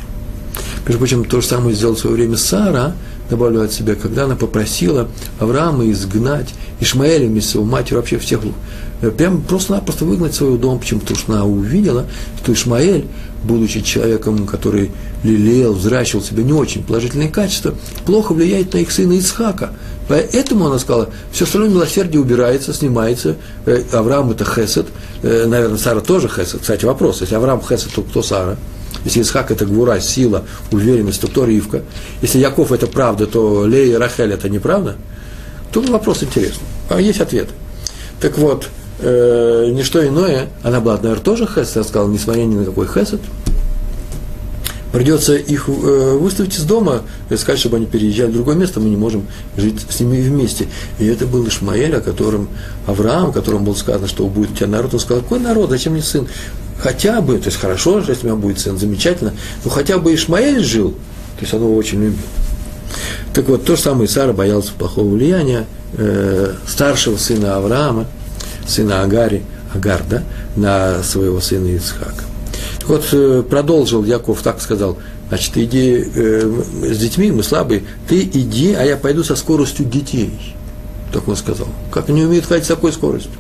Между 0.86 1.00
прочим, 1.00 1.26
то 1.26 1.42
же 1.42 1.48
самое 1.48 1.76
сделал 1.76 1.96
в 1.96 2.00
свое 2.00 2.16
время 2.16 2.38
Сара, 2.38 2.96
добавлю 3.30 3.62
от 3.62 3.72
себя, 3.72 3.96
когда 3.96 4.26
она 4.26 4.36
попросила 4.36 5.08
Авраама 5.40 5.90
изгнать 5.92 6.50
Ишмаэля 6.80 7.28
вместе 7.28 7.52
с 7.52 7.56
его 7.56 7.66
матерью, 7.66 7.98
вообще 7.98 8.18
всех 8.18 8.42
Э, 8.42 8.54
прям 9.02 9.42
просто-напросто 9.42 10.06
выгнать 10.06 10.36
своего 10.36 10.58
дома, 10.58 10.80
почему? 10.80 11.00
Потому 11.02 11.20
что 11.20 11.34
она 11.34 11.46
увидела, 11.46 12.06
что 12.42 12.54
Ишмаэль, 12.54 13.06
будучи 13.44 13.82
человеком, 13.82 14.46
который 14.46 14.92
лелеял, 15.24 15.74
взращивал 15.74 16.24
себе 16.24 16.44
не 16.44 16.54
очень 16.54 16.84
положительные 16.84 17.30
качества, 17.30 17.74
плохо 18.06 18.34
влияет 18.34 18.74
на 18.74 18.80
их 18.80 18.92
сына 18.92 19.18
Исхака. 19.18 19.72
Поэтому 20.08 20.68
она 20.68 20.80
сказала, 20.80 21.10
все 21.32 21.46
остальное 21.46 21.70
милосердие 21.70 22.20
убирается, 22.20 22.74
снимается. 22.74 23.36
Э, 23.66 23.84
Авраам 23.94 24.32
это 24.32 24.44
Хесед, 24.44 24.88
э, 25.22 25.46
наверное, 25.46 25.78
Сара 25.78 26.02
тоже 26.02 26.28
Хесед. 26.28 26.62
Кстати, 26.62 26.86
вопрос, 26.86 27.22
если 27.22 27.36
Авраам 27.36 27.62
Хесед, 27.62 27.94
то 27.94 28.02
кто 28.02 28.24
Сара? 28.24 28.58
Если 29.06 29.22
Исхак– 29.22 29.52
это 29.52 29.66
гвура, 29.66 30.00
сила, 30.00 30.44
уверенность, 30.72 31.22
то 31.22 31.28
кто 31.28 31.46
Ривка? 31.46 31.84
Если 32.22 32.40
Яков– 32.40 32.72
это 32.74 32.88
правда, 32.88 33.28
то 33.28 33.66
Лея 33.66 33.94
и 33.94 33.98
Рахель– 33.98 34.32
это 34.34 34.50
неправда? 34.50 34.96
Тут 35.72 35.90
вопрос 35.90 36.24
интересный. 36.24 36.66
А 36.90 37.00
есть 37.00 37.22
ответ. 37.22 37.50
Так 38.20 38.38
вот, 38.38 38.68
э, 39.00 39.70
не 39.72 39.84
что 39.84 40.06
иное, 40.06 40.48
она 40.64 40.80
была, 40.80 40.98
наверное, 40.98 41.24
тоже 41.24 41.48
хесед, 41.48 41.76
я 41.76 41.84
сказал, 41.84 42.08
несмотря 42.08 42.42
ни 42.42 42.56
на 42.56 42.66
какой 42.66 42.88
хесед, 42.88 43.22
придется 44.92 45.36
их 45.36 45.70
э, 45.70 46.18
выставить 46.20 46.58
из 46.58 46.64
дома 46.64 47.02
сказать, 47.36 47.60
чтобы 47.60 47.78
они 47.78 47.86
переезжали 47.86 48.32
в 48.32 48.34
другое 48.34 48.56
место, 48.56 48.80
мы 48.80 48.90
не 48.90 48.98
можем 48.98 49.28
жить 49.56 49.86
с 49.90 50.00
ними 50.00 50.22
вместе. 50.22 50.68
И 50.98 51.06
это 51.06 51.26
был 51.26 51.48
Ишмаэль, 51.48 51.96
о 51.96 52.02
котором 52.02 52.50
Авраам, 52.88 53.30
о 53.30 53.32
котором 53.32 53.64
было 53.64 53.76
сказано, 53.76 54.08
что 54.08 54.28
будет 54.28 54.52
у 54.52 54.56
тебя 54.56 54.68
народ, 54.68 54.94
он 54.94 55.00
сказал, 55.00 55.24
какой 55.24 55.40
народ, 55.40 55.70
зачем 55.70 55.94
мне 55.94 56.02
сын? 56.02 56.28
Хотя 56.80 57.22
бы, 57.22 57.38
то 57.38 57.48
есть 57.48 57.58
хорошо, 57.58 58.00
если 58.00 58.28
у 58.28 58.32
меня 58.32 58.36
будет 58.36 58.60
сын, 58.60 58.78
замечательно, 58.78 59.34
но 59.64 59.70
хотя 59.70 59.98
бы 59.98 60.14
Ишмаэль 60.14 60.64
жил, 60.64 60.92
то 60.92 61.42
есть 61.42 61.54
он 61.54 61.62
его 61.62 61.76
очень 61.76 62.02
любил. 62.02 62.20
Так 63.34 63.48
вот, 63.48 63.66
то 63.66 63.76
же 63.76 63.82
самое 63.82 64.08
Сара 64.08 64.34
боялся 64.34 64.72
плохого 64.74 65.14
влияния 65.14 65.66
э, 65.94 66.54
старшего 66.68 67.18
сына 67.18 67.58
Авраама– 67.58 68.08
сына 68.70 69.04
Агари, 69.04 69.44
Агар, 69.74 70.02
да, 70.10 70.24
на 70.56 71.04
своего 71.04 71.42
сына 71.42 71.68
Ицхака. 71.68 72.24
Вот 72.88 73.08
э, 73.12 73.44
продолжил 73.48 74.04
Яков, 74.04 74.42
так 74.42 74.62
сказал, 74.62 74.98
значит, 75.28 75.58
иди 75.58 76.04
э, 76.16 76.62
с 76.92 76.98
детьми, 76.98 77.32
мы 77.32 77.44
слабые, 77.44 77.84
ты 78.08 78.22
иди, 78.22 78.74
а 78.74 78.84
я 78.84 78.98
пойду 78.98 79.24
со 79.24 79.36
скоростью 79.36 79.86
детей. 79.86 80.56
Так 81.14 81.28
он 81.28 81.36
сказал. 81.36 81.68
Как 81.92 82.10
они 82.10 82.24
умеют 82.24 82.46
ходить 82.46 82.66
с 82.66 82.68
такой 82.68 82.92
скоростью? 82.92 83.32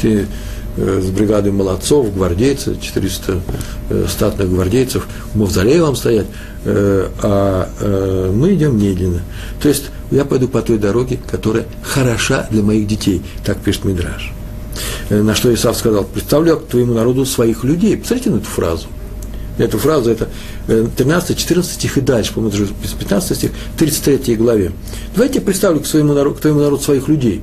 Ты 0.00 0.26
э, 0.76 1.00
с 1.00 1.10
бригадой 1.10 1.50
молодцов, 1.50 2.14
гвардейцев, 2.14 2.80
400 2.80 3.40
э, 3.90 4.06
статных 4.08 4.50
гвардейцев, 4.50 5.08
в 5.32 5.38
мавзолее 5.38 5.82
вам 5.82 5.96
стоять, 5.96 6.26
э, 6.64 7.08
а 7.22 7.68
э, 7.80 8.32
мы 8.32 8.54
идем 8.54 8.80
медленно. 8.80 9.22
То 9.60 9.68
есть 9.68 9.86
я 10.12 10.24
пойду 10.24 10.46
по 10.46 10.62
той 10.62 10.78
дороге, 10.78 11.18
которая 11.28 11.66
хороша 11.82 12.46
для 12.50 12.62
моих 12.62 12.86
детей, 12.86 13.22
так 13.44 13.58
пишет 13.58 13.84
Мидраш. 13.84 14.35
Э, 15.08 15.22
на 15.22 15.34
что 15.34 15.52
Исав 15.54 15.76
сказал, 15.76 16.04
представляю 16.04 16.58
к 16.58 16.66
твоему 16.66 16.94
народу 16.94 17.24
своих 17.24 17.64
людей. 17.64 17.96
Посмотрите 17.96 18.30
на 18.30 18.36
эту 18.36 18.46
фразу. 18.46 18.86
Эту 19.58 19.78
фразу, 19.78 20.10
это 20.10 20.28
13, 20.66 21.38
14 21.38 21.72
стих 21.72 21.96
и 21.96 22.02
дальше, 22.02 22.34
по-моему, 22.34 22.54
это 22.54 22.98
15 22.98 23.36
стих, 23.36 23.52
33 23.78 24.36
главе. 24.36 24.72
Давайте 25.14 25.38
я 25.38 25.40
представлю 25.40 25.80
к, 25.80 25.86
своему 25.86 26.12
народу, 26.12 26.36
к 26.36 26.40
твоему 26.40 26.60
народу 26.60 26.82
своих 26.82 27.08
людей. 27.08 27.40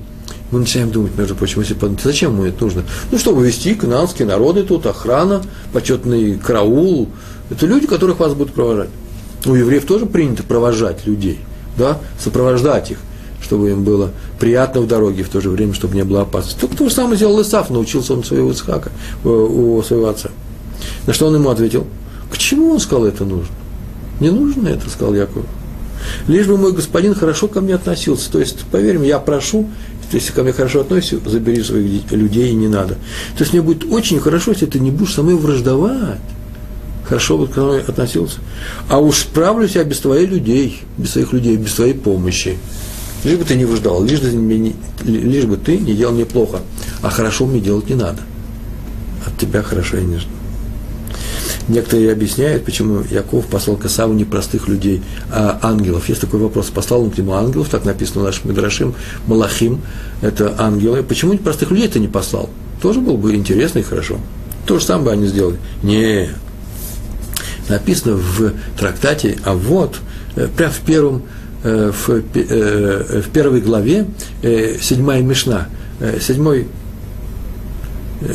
Мы 0.51 0.59
начинаем 0.59 0.91
думать, 0.91 1.17
между 1.17 1.33
прочим, 1.33 1.61
если 1.61 1.75
зачем 2.03 2.33
ему 2.33 2.45
это 2.45 2.63
нужно? 2.63 2.83
Ну, 3.11 3.17
чтобы 3.17 3.43
вести 3.43 3.73
канадские 3.73 4.27
народы 4.27 4.61
тут, 4.61 4.85
охрана, 4.85 5.41
почетный 5.71 6.35
караул. 6.35 7.09
Это 7.49 7.65
люди, 7.65 7.87
которых 7.87 8.19
вас 8.19 8.35
будут 8.35 8.53
провожать. 8.53 8.89
У 9.47 9.55
евреев 9.55 9.85
тоже 9.85 10.05
принято 10.05 10.43
провожать 10.43 11.07
людей. 11.07 11.39
да, 11.75 11.97
сопровождать 12.19 12.91
их, 12.91 12.99
чтобы 13.43 13.69
им 13.69 13.83
было 13.83 14.11
приятно 14.39 14.81
в 14.81 14.87
дороге, 14.87 15.23
в 15.23 15.29
то 15.29 15.41
же 15.41 15.49
время, 15.49 15.73
чтобы 15.73 15.95
не 15.95 16.03
было 16.03 16.21
опасности. 16.21 16.59
Только 16.59 16.77
то 16.77 16.89
же 16.89 16.95
самое 16.95 17.17
сделал 17.17 17.41
Исаф, 17.41 17.69
научился 17.69 18.13
он 18.13 18.23
своего 18.23 18.51
Исхака, 18.51 18.91
э, 19.23 19.27
у 19.27 19.83
своего 19.83 20.07
отца. 20.07 20.29
На 21.05 21.13
что 21.13 21.27
он 21.27 21.35
ему 21.35 21.49
ответил? 21.49 21.85
К 22.31 22.37
чему 22.37 22.71
он 22.71 22.79
сказал 22.79 23.05
это 23.05 23.25
нужно? 23.25 23.53
Не 24.19 24.31
нужно 24.31 24.69
это, 24.69 24.89
сказал 24.89 25.13
Яков. 25.13 25.45
Лишь 26.27 26.47
бы 26.47 26.57
мой 26.57 26.73
господин 26.73 27.13
хорошо 27.13 27.47
ко 27.47 27.61
мне 27.61 27.75
относился. 27.75 28.31
То 28.31 28.39
есть, 28.39 28.65
поверь 28.71 28.97
мне, 28.99 29.09
я 29.09 29.19
прошу, 29.19 29.69
если 30.11 30.31
ко 30.31 30.43
мне 30.43 30.53
хорошо 30.53 30.81
относишься, 30.81 31.17
забери 31.25 31.61
своих 31.63 32.11
людей 32.11 32.51
и 32.51 32.55
не 32.55 32.67
надо. 32.67 32.95
То 33.37 33.41
есть 33.41 33.53
мне 33.53 33.61
будет 33.61 33.85
очень 33.91 34.19
хорошо, 34.19 34.51
если 34.51 34.65
ты 34.65 34.79
не 34.79 34.91
будешь 34.91 35.13
со 35.13 35.23
мной 35.23 35.35
враждовать. 35.35 36.19
Хорошо 37.05 37.37
бы 37.37 37.47
ко 37.47 37.61
мне 37.61 37.79
относился. 37.79 38.39
А 38.89 38.99
уж 38.99 39.19
справлюсь 39.19 39.75
я 39.75 39.83
без 39.83 39.99
твоих 39.99 40.29
людей, 40.29 40.79
без 40.97 41.11
своих 41.11 41.33
людей, 41.33 41.57
без 41.57 41.73
твоей 41.73 41.93
помощи. 41.93 42.57
Лишь 43.23 43.37
бы 43.37 43.45
ты 43.45 43.55
не 43.55 43.65
враждовал, 43.65 44.03
лишь, 44.03 44.21
не, 44.21 44.75
лишь 45.03 45.45
бы 45.45 45.57
ты 45.57 45.77
не 45.77 45.93
делал 45.93 46.13
мне 46.13 46.25
плохо. 46.25 46.59
А 47.01 47.09
хорошо 47.09 47.45
мне 47.45 47.59
делать 47.59 47.89
не 47.89 47.95
надо. 47.95 48.19
От 49.25 49.37
тебя 49.37 49.63
хорошо 49.63 49.97
я 49.97 50.03
не 50.03 50.17
жду. 50.17 50.29
Некоторые 51.69 52.11
объясняют, 52.11 52.65
почему 52.65 53.03
Яков 53.09 53.45
послал 53.47 53.77
к 53.77 53.85
Исаву 53.85 54.13
не 54.13 54.25
простых 54.25 54.67
людей, 54.67 55.01
а 55.31 55.59
ангелов. 55.61 56.09
Есть 56.09 56.19
такой 56.19 56.41
вопрос, 56.41 56.67
послал 56.67 57.03
он 57.03 57.11
к 57.11 57.17
нему 57.17 57.33
ангелов, 57.33 57.69
так 57.69 57.85
написано 57.85 58.21
в 58.21 58.23
нашем 58.25 58.49
Мидрашим, 58.49 58.95
Малахим, 59.27 59.81
это 60.21 60.55
ангелы. 60.57 61.03
Почему 61.03 61.37
простых 61.37 61.71
людей 61.71 61.87
ты 61.87 61.99
не 61.99 62.09
послал? 62.09 62.49
Тоже 62.81 62.99
было 62.99 63.15
бы 63.15 63.33
интересно 63.33 63.79
и 63.79 63.83
хорошо. 63.83 64.19
То 64.65 64.77
же 64.77 64.85
самое 64.85 65.05
бы 65.05 65.11
они 65.13 65.27
сделали. 65.27 65.57
Не. 65.83 66.29
Написано 67.69 68.15
в 68.15 68.51
трактате, 68.77 69.37
а 69.45 69.53
вот, 69.53 69.99
э, 70.35 70.49
прямо 70.57 70.73
в 70.73 70.79
первом, 70.79 71.23
в, 71.63 72.09
э, 72.09 73.21
в 73.21 73.29
первой 73.29 73.61
главе, 73.61 74.05
седьмая 74.41 75.21
Мишна, 75.21 75.69
седьмой, 76.19 76.67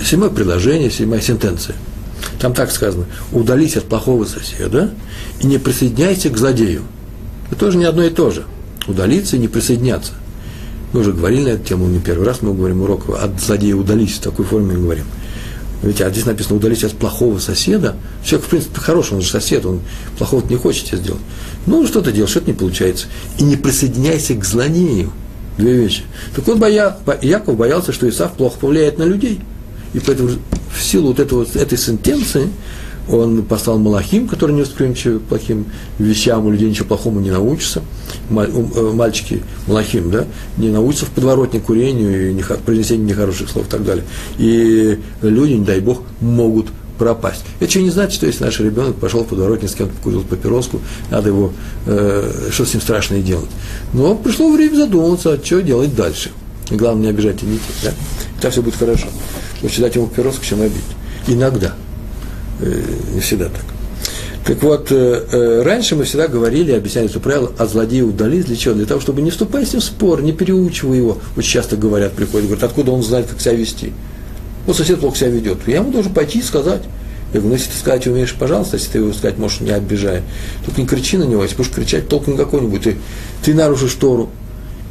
седьмое 0.02 0.30
предложение, 0.30 0.90
седьмая 0.90 1.20
сентенция– 1.20 1.76
там 2.38 2.54
так 2.54 2.70
сказано, 2.70 3.06
удались 3.32 3.76
от 3.76 3.84
плохого 3.84 4.24
соседа 4.24 4.90
и 5.40 5.46
не 5.46 5.58
присоединяйся 5.58 6.30
к 6.30 6.36
злодею. 6.36 6.82
Это 7.50 7.58
тоже 7.58 7.78
не 7.78 7.84
одно 7.84 8.04
и 8.04 8.10
то 8.10 8.30
же. 8.30 8.44
Удалиться 8.86 9.36
и 9.36 9.38
не 9.38 9.48
присоединяться. 9.48 10.12
Мы 10.92 11.00
уже 11.00 11.12
говорили 11.12 11.44
на 11.44 11.48
эту 11.48 11.64
тему 11.64 11.86
не 11.86 11.98
первый 11.98 12.26
раз, 12.26 12.40
мы 12.40 12.54
говорим 12.54 12.80
урок 12.82 13.10
от 13.10 13.40
злодея 13.40 13.74
удались, 13.74 14.14
в 14.14 14.20
такой 14.20 14.44
форме 14.44 14.74
мы 14.74 14.82
говорим. 14.82 15.04
Ведь 15.82 16.00
а 16.00 16.10
здесь 16.10 16.26
написано 16.26 16.56
удались 16.56 16.82
от 16.82 16.92
плохого 16.92 17.38
соседа. 17.38 17.94
Человек, 18.24 18.46
в 18.46 18.50
принципе, 18.50 18.80
хороший, 18.80 19.14
он 19.14 19.20
же 19.20 19.30
сосед, 19.30 19.64
он 19.64 19.80
плохого 20.16 20.44
не 20.48 20.56
хочет 20.56 20.86
тебе 20.86 20.98
сделать. 20.98 21.20
Ну, 21.66 21.86
что-то 21.86 22.10
делаешь, 22.10 22.30
что-то 22.30 22.48
не 22.48 22.56
получается. 22.56 23.06
И 23.38 23.44
не 23.44 23.56
присоединяйся 23.56 24.34
к 24.34 24.44
злодею. 24.44 25.12
Две 25.56 25.72
вещи. 25.74 26.02
Так 26.34 26.46
вот, 26.46 26.58
боя, 26.58 26.96
Яков 27.20 27.56
боялся, 27.56 27.92
что 27.92 28.08
Исав 28.08 28.34
плохо 28.34 28.58
повлияет 28.60 28.98
на 28.98 29.04
людей. 29.04 29.40
И 29.92 30.00
поэтому 30.00 30.30
в 30.72 30.82
силу 30.82 31.08
вот, 31.08 31.20
этого, 31.20 31.46
этой 31.54 31.78
сентенции 31.78 32.48
он 33.10 33.42
послал 33.42 33.78
Малахим, 33.78 34.28
который 34.28 34.52
не 34.52 34.62
восприимчивы 34.62 35.20
к 35.20 35.22
плохим 35.22 35.66
вещам, 35.98 36.46
у 36.46 36.50
людей 36.50 36.68
ничего 36.68 36.86
плохому 36.86 37.20
не 37.20 37.30
научатся. 37.30 37.82
Э, 38.30 38.92
мальчики 38.94 39.42
Малахим, 39.66 40.10
да, 40.10 40.26
не 40.56 40.68
научатся 40.68 41.06
в 41.06 41.10
подворотне 41.10 41.60
курению 41.60 42.30
и 42.30 42.42
произнесению 42.64 43.06
нехороших 43.06 43.48
слов 43.48 43.66
и 43.66 43.70
так 43.70 43.84
далее. 43.84 44.04
И 44.38 44.98
люди, 45.22 45.52
не 45.52 45.64
дай 45.64 45.80
бог, 45.80 46.02
могут 46.20 46.66
пропасть. 46.98 47.44
Это 47.60 47.70
что 47.70 47.80
не 47.80 47.90
значит, 47.90 48.14
что 48.14 48.26
если 48.26 48.44
наш 48.44 48.58
ребенок 48.60 48.96
пошел 48.96 49.24
в 49.24 49.28
подворотне 49.28 49.68
с 49.68 49.74
кем-то 49.74 49.94
покурил 49.96 50.22
папироску, 50.22 50.80
надо 51.10 51.28
его, 51.28 51.52
э, 51.86 52.48
что 52.50 52.66
с 52.66 52.74
ним 52.74 52.82
страшное 52.82 53.22
делать. 53.22 53.50
Но 53.92 54.14
пришло 54.16 54.50
время 54.50 54.76
задуматься, 54.76 55.32
а 55.32 55.44
что 55.44 55.62
делать 55.62 55.94
дальше. 55.94 56.30
И 56.70 56.74
главное, 56.74 57.04
не 57.04 57.08
обижать 57.10 57.36
детей, 57.36 57.60
да? 57.82 57.92
Это 58.38 58.50
все 58.50 58.62
будет 58.62 58.76
хорошо. 58.76 59.06
Лучше 59.62 59.80
дать 59.80 59.94
ему 59.94 60.06
папироску, 60.06 60.44
чем 60.44 60.60
обидеть. 60.60 60.82
Иногда. 61.26 61.74
Э, 62.60 62.82
не 63.14 63.20
всегда 63.20 63.46
так. 63.46 63.64
Так 64.44 64.62
вот, 64.62 64.90
э, 64.90 65.26
э, 65.30 65.62
раньше 65.62 65.94
мы 65.94 66.04
всегда 66.04 66.26
говорили, 66.26 66.72
объясняли 66.72 67.08
это 67.08 67.20
правило, 67.20 67.52
от 67.58 67.70
злодея 67.70 68.04
удались 68.04 68.46
для 68.46 68.56
чего? 68.56 68.74
Для 68.74 68.86
того, 68.86 69.00
чтобы 69.00 69.20
не 69.20 69.30
вступать 69.30 69.68
с 69.68 69.72
ним 69.72 69.80
в 69.80 69.84
спор, 69.84 70.22
не 70.22 70.32
переучивая 70.32 70.96
его. 70.96 71.18
Очень 71.36 71.50
часто 71.50 71.76
говорят, 71.76 72.14
приходят, 72.14 72.46
говорят, 72.46 72.64
откуда 72.64 72.92
он 72.92 73.02
знает, 73.02 73.26
как 73.26 73.40
себя 73.40 73.52
вести. 73.52 73.92
Вот 74.66 74.76
сосед 74.76 75.00
плохо 75.00 75.16
себя 75.16 75.28
ведет. 75.28 75.58
Я 75.66 75.76
ему 75.76 75.90
должен 75.90 76.14
пойти 76.14 76.38
и 76.38 76.42
сказать. 76.42 76.82
Я 77.34 77.40
говорю, 77.40 77.48
ну, 77.48 77.54
если 77.54 77.70
ты 77.70 77.76
сказать 77.76 78.06
умеешь, 78.06 78.34
пожалуйста, 78.34 78.78
если 78.78 78.92
ты 78.92 78.98
его 78.98 79.12
сказать 79.12 79.36
можешь, 79.36 79.60
не 79.60 79.70
обижая. 79.70 80.22
Тут 80.64 80.78
не 80.78 80.86
кричи 80.86 81.18
на 81.18 81.24
него, 81.24 81.42
если 81.42 81.56
будешь 81.56 81.70
кричать, 81.70 82.08
толк 82.08 82.26
никакой 82.26 82.62
не 82.62 82.68
будет. 82.68 82.84
Ты, 82.84 82.96
ты 83.42 83.54
нарушишь 83.54 83.92
Тору, 83.94 84.30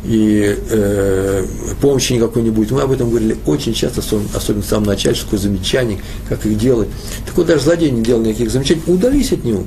и 0.08 0.58
э, 0.70 1.46
помощи 1.82 2.14
никакой 2.14 2.42
не 2.42 2.50
будет. 2.50 2.72
Мы 2.72 2.82
об 2.82 2.92
этом 2.92 3.10
говорили 3.10 3.36
очень 3.46 3.74
часто, 3.74 4.02
особенно 4.34 4.64
в 4.64 4.66
самом 4.66 4.88
начале, 4.88 5.16
что 5.16 5.26
такое 5.26 5.40
замечание, 5.42 6.00
как 6.30 6.46
их 6.46 6.58
делать. 6.58 6.88
Так 7.26 7.36
вот, 7.36 7.48
даже 7.48 7.64
злодей 7.64 7.92
не 7.92 8.02
делал 8.02 8.22
никаких 8.22 8.50
замечаний, 8.50 8.82
удались 8.88 9.34
от 9.34 9.44
него. 9.44 9.66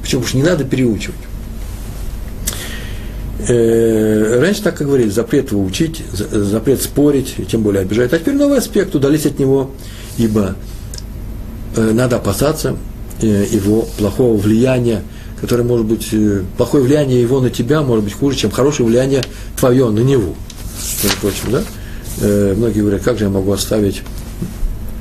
Почему? 0.00 0.22
Потому 0.22 0.26
что 0.26 0.36
не 0.38 0.42
надо 0.44 0.64
переучивать. 0.64 1.18
Э, 3.48 4.40
раньше 4.40 4.62
так 4.62 4.80
и 4.80 4.84
говорили, 4.84 5.10
запрет 5.10 5.52
его 5.52 5.62
учить, 5.62 6.02
запрет 6.12 6.80
спорить, 6.80 7.34
тем 7.50 7.62
более 7.62 7.82
обижать. 7.82 8.14
А 8.14 8.18
теперь 8.18 8.34
новый 8.34 8.58
аспект, 8.58 8.94
удались 8.94 9.26
от 9.26 9.38
него, 9.38 9.72
ибо 10.16 10.54
э, 11.76 11.90
надо 11.92 12.16
опасаться 12.16 12.76
э, 13.20 13.44
его 13.50 13.82
плохого 13.98 14.38
влияния 14.38 15.02
которое 15.42 15.64
может 15.64 15.86
быть, 15.86 16.08
э, 16.12 16.44
плохое 16.56 16.84
влияние 16.84 17.20
его 17.20 17.40
на 17.40 17.50
тебя 17.50 17.82
может 17.82 18.04
быть 18.04 18.14
хуже, 18.14 18.36
чем 18.36 18.52
хорошее 18.52 18.88
влияние 18.88 19.22
твое 19.58 19.90
на 19.90 19.98
него. 19.98 20.34
Между 21.02 21.18
прочим, 21.18 21.50
да? 21.50 21.62
Э, 22.20 22.54
многие 22.56 22.80
говорят, 22.80 23.02
как 23.02 23.18
же 23.18 23.24
я 23.24 23.30
могу 23.30 23.50
оставить 23.50 24.02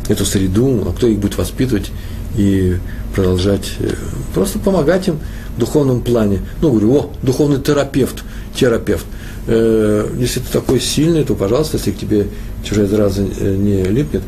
эту 0.09 0.25
среду, 0.25 0.83
а 0.87 0.93
кто 0.93 1.07
их 1.07 1.19
будет 1.19 1.37
воспитывать 1.37 1.91
и 2.35 2.75
продолжать, 3.13 3.73
э, 3.79 3.93
просто 4.33 4.57
помогать 4.57 5.09
им 5.09 5.19
в 5.55 5.59
духовном 5.59 6.01
плане. 6.01 6.39
Ну, 6.59 6.71
говорю, 6.71 6.95
о, 6.95 7.13
духовный 7.21 7.61
терапевт, 7.61 8.23
терапевт. 8.55 9.05
Если 9.47 10.39
ты 10.39 10.51
такой 10.51 10.79
сильный, 10.79 11.23
то, 11.23 11.33
пожалуйста, 11.33 11.77
если 11.77 11.91
к 11.91 11.97
тебе 11.97 12.27
чужая 12.63 12.85
зараза 12.85 13.23
не 13.23 13.83
липнет, 13.83 14.21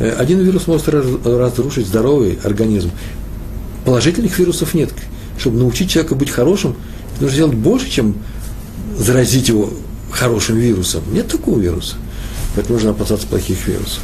один 0.00 0.40
вирус 0.40 0.66
может 0.66 0.88
разрушить 0.88 1.86
здоровый 1.86 2.38
организм. 2.42 2.90
Положительных 3.84 4.38
вирусов 4.38 4.72
нет 4.72 4.90
чтобы 5.38 5.58
научить 5.58 5.90
человека 5.90 6.14
быть 6.14 6.30
хорошим, 6.30 6.76
нужно 7.20 7.34
сделать 7.34 7.54
больше, 7.54 7.90
чем 7.90 8.16
заразить 8.98 9.48
его 9.48 9.70
хорошим 10.10 10.56
вирусом. 10.56 11.02
Нет 11.12 11.28
такого 11.28 11.58
вируса. 11.58 11.96
Поэтому 12.54 12.74
нужно 12.74 12.90
опасаться 12.90 13.26
плохих 13.26 13.66
вирусов. 13.66 14.00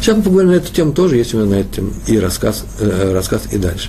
Сейчас 0.00 0.16
мы 0.16 0.22
поговорим 0.24 0.50
на 0.50 0.56
эту 0.56 0.72
тему 0.72 0.92
тоже, 0.92 1.16
есть 1.16 1.32
у 1.32 1.38
меня 1.38 1.46
на 1.46 1.60
эту 1.60 1.76
тему 1.76 1.90
и 2.08 2.18
рассказ, 2.18 2.64
э, 2.80 3.12
рассказ 3.14 3.42
и 3.52 3.58
дальше. 3.58 3.88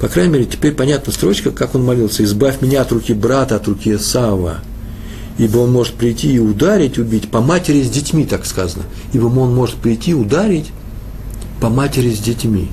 По 0.00 0.08
крайней 0.08 0.32
мере, 0.32 0.44
теперь 0.46 0.72
понятна 0.72 1.12
строчка, 1.12 1.52
как 1.52 1.76
он 1.76 1.84
молился. 1.84 2.24
«Избавь 2.24 2.60
меня 2.60 2.82
от 2.82 2.90
руки 2.90 3.12
брата, 3.12 3.56
от 3.56 3.68
руки 3.68 3.96
Сава, 3.96 4.58
ибо 5.38 5.58
он 5.58 5.70
может 5.70 5.94
прийти 5.94 6.32
и 6.32 6.38
ударить, 6.40 6.98
убить 6.98 7.30
по 7.30 7.40
матери 7.40 7.82
с 7.82 7.88
детьми, 7.90 8.24
так 8.24 8.46
сказано. 8.46 8.84
Ибо 9.12 9.26
он 9.26 9.54
может 9.54 9.76
прийти 9.76 10.10
и 10.10 10.14
ударить 10.14 10.66
по 11.60 11.68
матери 11.68 12.12
с 12.12 12.18
детьми». 12.18 12.70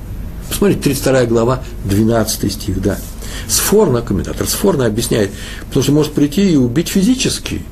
Посмотрите, 0.52 0.82
32 0.82 1.24
глава, 1.24 1.62
12 1.86 2.52
стих, 2.52 2.82
да. 2.82 2.98
Сфорно, 3.48 4.02
комментатор 4.02 4.46
Сфорно 4.46 4.84
объясняет, 4.84 5.30
потому 5.68 5.82
что 5.82 5.92
может 5.92 6.12
прийти 6.12 6.52
и 6.52 6.56
убить 6.56 6.88
физически, 6.88 7.62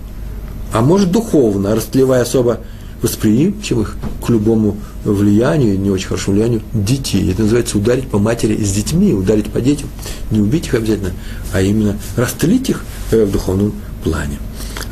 а 0.72 0.80
может 0.80 1.10
духовно, 1.10 1.74
растлевая 1.74 2.22
особо 2.22 2.60
восприимчивых 3.02 3.98
к 4.24 4.30
любому 4.30 4.78
влиянию, 5.04 5.78
не 5.78 5.90
очень 5.90 6.08
хорошему 6.08 6.36
влиянию, 6.36 6.62
детей. 6.72 7.30
Это 7.30 7.42
называется 7.42 7.76
ударить 7.76 8.08
по 8.08 8.18
матери 8.18 8.56
с 8.56 8.72
детьми, 8.72 9.12
ударить 9.12 9.52
по 9.52 9.60
детям. 9.60 9.90
Не 10.30 10.40
убить 10.40 10.68
их 10.68 10.72
обязательно, 10.72 11.12
а 11.52 11.60
именно 11.60 11.98
растлить 12.16 12.70
их 12.70 12.82
э, 13.10 13.26
в 13.26 13.30
духовном 13.30 13.74
плане. 14.02 14.38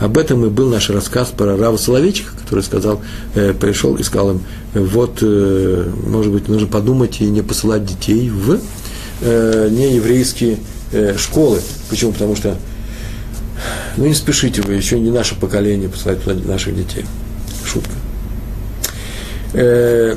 Об 0.01 0.17
этом 0.17 0.45
и 0.47 0.49
был 0.49 0.69
наш 0.69 0.91
рассказ 0.91 1.29
про 1.29 1.57
Рава 1.57 1.77
Соловейчика, 1.77 2.31
который 2.37 2.63
сказал, 2.63 3.01
э, 3.35 3.53
пришел 3.53 3.97
и 3.97 4.03
сказал 4.03 4.33
им, 4.33 4.43
вот, 4.75 5.19
э, 5.23 5.91
может 6.07 6.33
быть, 6.33 6.49
нужно 6.49 6.69
подумать 6.69 7.21
и 7.21 7.25
не 7.25 7.43
посылать 7.43 7.85
детей 7.85 8.31
в 8.31 8.61
э, 9.21 9.69
нееврейские 9.71 10.59
э, 10.93 11.17
школы. 11.19 11.61
Почему? 11.91 12.13
Потому 12.13 12.37
что, 12.37 12.57
ну, 13.97 14.07
не 14.07 14.15
спешите 14.15 14.63
вы, 14.63 14.75
еще 14.75 15.01
не 15.01 15.11
наше 15.11 15.35
поколение 15.35 15.89
посылать 15.89 16.23
туда 16.23 16.37
наших 16.47 16.77
детей. 16.77 17.05
Шутка. 17.65 17.91
Э, 19.55 20.17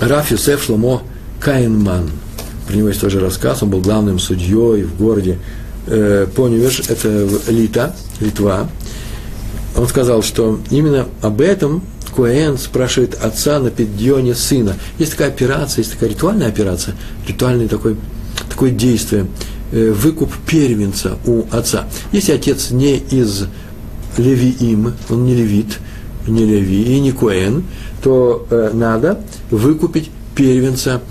Раф 0.00 0.30
Юсеф 0.30 0.64
Шломо 0.64 1.02
Каинман. 1.40 2.10
Про 2.66 2.74
него 2.76 2.88
есть 2.88 3.00
тоже 3.00 3.20
рассказ. 3.20 3.62
Он 3.62 3.70
был 3.70 3.80
главным 3.80 4.18
судьей 4.18 4.82
в 4.82 4.96
городе 4.96 5.38
э, 5.86 6.26
Поневеш, 6.34 6.80
это 6.88 7.28
Лита, 7.48 7.94
Литва. 8.20 8.68
Он 9.76 9.86
сказал, 9.88 10.22
что 10.22 10.58
именно 10.70 11.06
об 11.20 11.40
этом 11.40 11.82
Куэн 12.14 12.56
спрашивает 12.56 13.14
отца 13.22 13.58
на 13.60 13.70
педионе 13.70 14.34
сына. 14.34 14.74
Есть 14.98 15.12
такая 15.12 15.28
операция, 15.28 15.82
есть 15.82 15.92
такая 15.92 16.08
ритуальная 16.08 16.48
операция, 16.48 16.94
ритуальное 17.28 17.68
такое, 17.68 17.96
такое 18.48 18.70
действие. 18.70 19.26
э, 19.72 19.90
выкуп 19.90 20.32
первенца 20.46 21.18
у 21.26 21.44
отца. 21.50 21.86
Если 22.12 22.32
отец 22.32 22.70
не 22.70 22.96
из 22.96 23.46
Левиим, 24.16 24.94
он 25.10 25.26
не 25.26 25.34
левит, 25.34 25.78
не 26.26 26.44
леви 26.44 26.96
и 26.96 27.00
не 27.00 27.12
коэн, 27.12 27.64
то 28.02 28.46
э, 28.48 28.70
надо 28.72 29.20
выкупить 29.50 30.10
первенца 30.34 31.02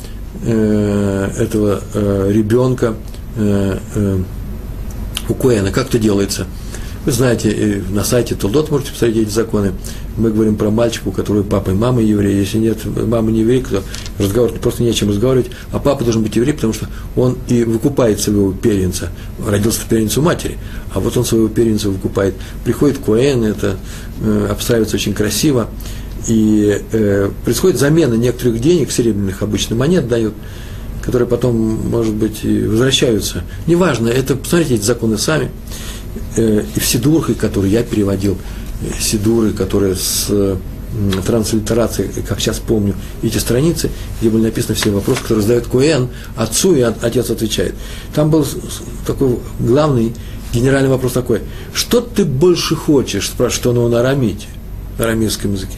э, 0.44 1.30
этого 1.38 1.82
ребенка 1.94 2.96
у 5.30 5.34
коэна. 5.34 5.72
Как 5.72 5.88
это 5.88 6.00
делается? 6.00 6.48
Вы 7.06 7.12
знаете, 7.12 7.84
на 7.92 8.04
сайте 8.04 8.34
Толдот 8.34 8.72
можете 8.72 8.92
посмотреть 8.92 9.28
эти 9.28 9.30
законы. 9.30 9.74
Мы 10.18 10.32
говорим 10.32 10.56
про 10.56 10.72
мальчика, 10.72 11.10
у 11.10 11.12
которого 11.12 11.44
папа 11.44 11.70
и 11.70 11.74
мама 11.74 12.02
евреи. 12.02 12.40
Если 12.40 12.58
нет 12.58 12.80
мамы 12.84 13.32
не 13.32 13.42
еврей, 13.42 13.62
то 13.62 13.84
разговор 14.18 14.52
просто 14.54 14.82
не 14.82 14.90
о 14.90 14.94
чем 14.94 15.10
разговаривать. 15.10 15.52
А 15.72 15.78
папа 15.78 16.04
должен 16.04 16.24
быть 16.24 16.36
еврей, 16.36 16.54
потому 16.54 16.74
что 16.74 16.88
он 17.16 17.38
и 17.48 17.64
выкупает 17.64 18.20
своего 18.20 18.52
первенца. 18.54 19.10
Родился 19.46 19.82
первенец 19.88 20.18
у 20.18 20.24
матери, 20.24 20.58
а 20.96 21.00
вот 21.00 21.16
он 21.16 21.26
своего 21.26 21.48
первенца 21.48 21.90
выкупает. 21.90 22.34
Приходит 22.64 22.98
Коэн, 22.98 23.44
это 23.44 23.78
э, 24.24 24.48
обстраивается 24.50 24.96
очень 24.96 25.14
красиво. 25.14 25.70
И 26.28 26.82
э, 26.92 27.30
происходит 27.44 27.78
замена 27.78 28.16
некоторых 28.16 28.60
денег, 28.60 28.90
серебряных 28.90 29.44
обычно 29.44 29.76
монет 29.76 30.08
дают, 30.08 30.34
которые 31.06 31.28
потом, 31.28 31.56
может 31.90 32.16
быть, 32.16 32.44
и 32.44 32.64
возвращаются. 32.64 33.44
Неважно, 33.68 34.10
это, 34.10 34.36
посмотрите 34.36 34.76
эти 34.76 34.84
законы 34.84 35.20
сами 35.20 35.52
э, 36.36 36.64
и 36.76 36.80
в 36.80 36.86
Сидурах, 36.86 37.38
которые 37.38 37.72
я 37.72 37.84
переводил, 37.84 38.38
э, 38.82 38.88
Сидуры, 39.00 39.52
которые 39.52 39.96
с 39.96 40.28
э, 40.30 40.56
транслитерацией, 41.26 42.10
как 42.28 42.40
сейчас 42.40 42.58
помню, 42.58 42.96
эти 43.22 43.38
страницы, 43.38 43.92
где 44.20 44.30
были 44.30 44.44
написаны 44.44 44.76
все 44.76 44.90
вопросы, 44.90 45.22
которые 45.22 45.44
задает 45.44 45.68
Куэн 45.68 46.10
отцу, 46.36 46.76
и 46.76 46.82
отец 46.82 47.30
отвечает. 47.30 47.76
Там 48.16 48.32
был 48.32 48.46
такой 49.06 49.38
главный 49.60 50.14
генеральный 50.54 50.90
вопрос 50.90 51.14
такой, 51.14 51.42
что 51.74 52.02
ты 52.02 52.26
больше 52.26 52.76
хочешь, 52.76 53.28
спрашивает 53.28 53.78
он 53.78 53.92
на 53.92 54.00
арамите, 54.00 54.48
на 54.98 55.06
арамейском 55.06 55.54
языке. 55.54 55.78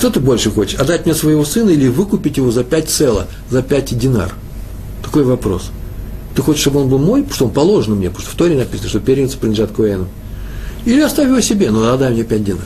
Что 0.00 0.10
ты 0.10 0.18
больше 0.18 0.50
хочешь, 0.50 0.80
отдать 0.80 1.06
мне 1.06 1.14
своего 1.14 1.44
сына 1.44 1.70
или 1.70 1.86
выкупить 1.86 2.38
его 2.38 2.50
за 2.50 2.64
пять 2.64 2.90
цела, 2.90 3.28
за 3.48 3.62
пять 3.62 3.96
динар? 3.96 4.34
Такой 5.04 5.22
вопрос– 5.22 5.70
ты 6.34 6.42
хочешь, 6.42 6.62
чтобы 6.62 6.80
он 6.80 6.88
был 6.88 6.98
мой, 6.98 7.26
что 7.30 7.46
он 7.46 7.50
положен 7.50 7.96
мне, 7.96 8.08
потому 8.08 8.24
что 8.24 8.34
в 8.34 8.38
Торе 8.38 8.56
написано, 8.56 8.88
что 8.88 9.00
первенцы 9.00 9.36
принадлежат 9.36 9.72
Коэну. 9.72 10.06
Или 10.84 11.00
оставь 11.00 11.28
его 11.28 11.40
себе, 11.40 11.70
но 11.70 11.92
отдай 11.92 12.12
мне 12.12 12.24
пять 12.24 12.44
динар. 12.44 12.64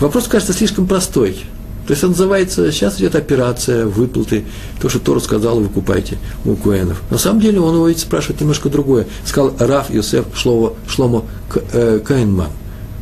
Вопрос 0.00 0.28
кажется 0.28 0.52
слишком 0.52 0.86
простой. 0.86 1.44
То 1.86 1.92
есть 1.92 2.04
он 2.04 2.10
называется, 2.10 2.70
сейчас 2.70 2.98
идет 2.98 3.16
операция, 3.16 3.86
выплаты, 3.86 4.44
то, 4.80 4.88
что 4.88 5.00
Тора 5.00 5.18
сказал, 5.18 5.58
выкупайте 5.58 6.18
у 6.44 6.54
Куэнов. 6.54 7.02
На 7.10 7.18
самом 7.18 7.40
деле 7.40 7.60
он 7.60 7.74
его 7.74 7.88
ведь 7.88 7.98
спрашивает 7.98 8.40
немножко 8.40 8.68
другое. 8.68 9.06
Сказал 9.24 9.52
Раф 9.58 9.90
Йосеф 9.90 10.26
Шломо, 10.34 10.74
Шломо 10.86 11.24
э, 11.72 12.00
Каинман. 12.04 12.50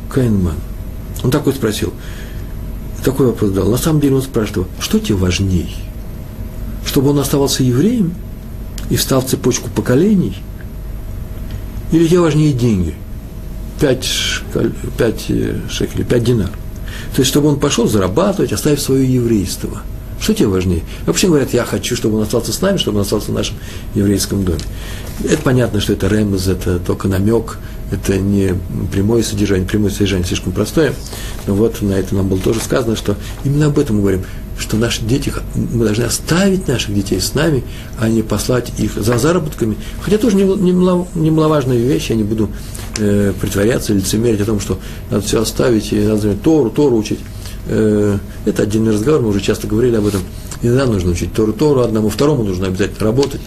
Каинман. 0.09 0.55
Он 1.23 1.29
такой 1.29 1.53
спросил, 1.53 1.93
такой 3.03 3.27
вопрос 3.27 3.51
дал. 3.51 3.69
На 3.69 3.77
самом 3.77 3.99
деле 3.99 4.15
он 4.15 4.21
спрашивает 4.21 4.67
что 4.79 4.99
тебе 4.99 5.15
важней? 5.15 5.75
Чтобы 6.85 7.09
он 7.09 7.19
оставался 7.19 7.63
евреем– 7.63 8.13
и 8.91 8.97
встал 8.97 9.21
в 9.21 9.25
цепочку 9.25 9.69
поколений? 9.69 10.35
Или 11.91 12.07
тебе 12.07 12.19
важнее 12.19 12.53
деньги? 12.53 12.93
Пять, 13.79 14.07
пять 14.97 15.25
э, 15.29 15.61
шекелей, 15.69 16.03
пять 16.03 16.25
динар. 16.25 16.49
То 17.15 17.21
есть, 17.21 17.29
чтобы 17.29 17.47
он 17.47 17.59
пошел 17.59 17.87
зарабатывать, 17.87 18.51
оставив 18.51 18.81
свое 18.81 19.11
еврейство. 19.11 19.81
Что 20.19 20.33
тебе 20.33 20.49
важнее? 20.49 20.83
Вообще 21.07 21.27
говорят, 21.27 21.53
я 21.53 21.63
хочу, 21.63 21.95
чтобы 21.95 22.17
он 22.17 22.23
остался 22.23 22.53
с 22.53 22.61
нами, 22.61 22.77
чтобы 22.77 22.97
он 22.97 23.03
остался 23.03 23.31
в 23.31 23.33
нашем 23.33 23.55
еврейском 23.95 24.43
доме. 24.43 24.59
Это 25.23 25.41
понятно, 25.41 25.79
что 25.79 25.93
это 25.93 26.07
ремез, 26.07 26.47
это 26.47 26.77
только 26.77 27.07
намек, 27.07 27.57
это 27.91 28.17
не 28.17 28.55
прямое 28.91 29.21
содержание, 29.21 29.67
прямое 29.67 29.91
содержание 29.91 30.25
слишком 30.25 30.53
простое. 30.53 30.93
Но 31.45 31.53
вот 31.53 31.81
на 31.81 31.93
это 31.93 32.15
нам 32.15 32.27
было 32.27 32.39
тоже 32.39 32.59
сказано, 32.59 32.95
что 32.95 33.15
именно 33.43 33.67
об 33.67 33.77
этом 33.77 33.97
мы 33.97 34.01
говорим 34.01 34.23
что 34.61 34.77
наши 34.77 35.01
дети, 35.01 35.33
мы 35.55 35.85
должны 35.85 36.03
оставить 36.03 36.67
наших 36.67 36.93
детей 36.93 37.19
с 37.19 37.33
нами, 37.33 37.63
а 37.99 38.07
не 38.07 38.21
послать 38.21 38.71
их 38.77 38.93
за 38.93 39.17
заработками. 39.17 39.75
Хотя 40.01 40.17
тоже 40.17 40.37
немаловажная 40.37 41.77
вещь, 41.77 42.09
я 42.09 42.15
не 42.15 42.23
буду 42.23 42.49
э, 42.99 43.33
притворяться 43.41 43.93
лицемерить 43.93 44.41
о 44.41 44.45
том, 44.45 44.59
что 44.59 44.79
надо 45.09 45.25
все 45.25 45.41
оставить, 45.41 45.91
и 45.91 45.99
надо 45.99 46.35
Тору, 46.35 46.69
Тору 46.69 46.97
учить. 46.97 47.19
Э, 47.67 48.17
это 48.45 48.63
отдельный 48.63 48.93
разговор, 48.93 49.21
мы 49.21 49.29
уже 49.29 49.41
часто 49.41 49.67
говорили 49.67 49.95
об 49.95 50.05
этом. 50.05 50.21
Иногда 50.61 50.85
нужно 50.85 51.11
учить 51.11 51.33
Тору, 51.33 51.53
Тору 51.53 51.81
одному, 51.81 52.09
второму 52.09 52.43
нужно 52.43 52.67
обязательно 52.67 53.07
работать. 53.07 53.41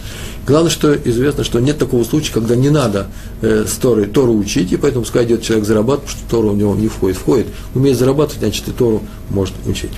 Главное, 0.45 0.69
что 0.69 0.93
известно, 0.93 1.43
что 1.43 1.59
нет 1.59 1.77
такого 1.77 2.03
случая, 2.03 2.33
когда 2.33 2.55
не 2.55 2.69
надо 2.69 3.07
э, 3.41 3.65
с 3.67 3.73
Торой, 3.73 4.05
Тору 4.05 4.33
учить, 4.33 4.71
и 4.71 4.77
поэтому 4.77 5.03
пускай 5.03 5.25
идет 5.25 5.41
человек 5.41 5.65
зарабатывать, 5.65 6.11
потому 6.11 6.19
что 6.19 6.29
Тора 6.29 6.47
у 6.47 6.55
него 6.55 6.75
не 6.75 6.87
входит. 6.87 7.17
Входит, 7.17 7.47
умеет 7.73 7.97
зарабатывать, 7.97 8.39
значит 8.39 8.67
и 8.67 8.71
Тору 8.71 9.01
может 9.29 9.55
учить. 9.65 9.91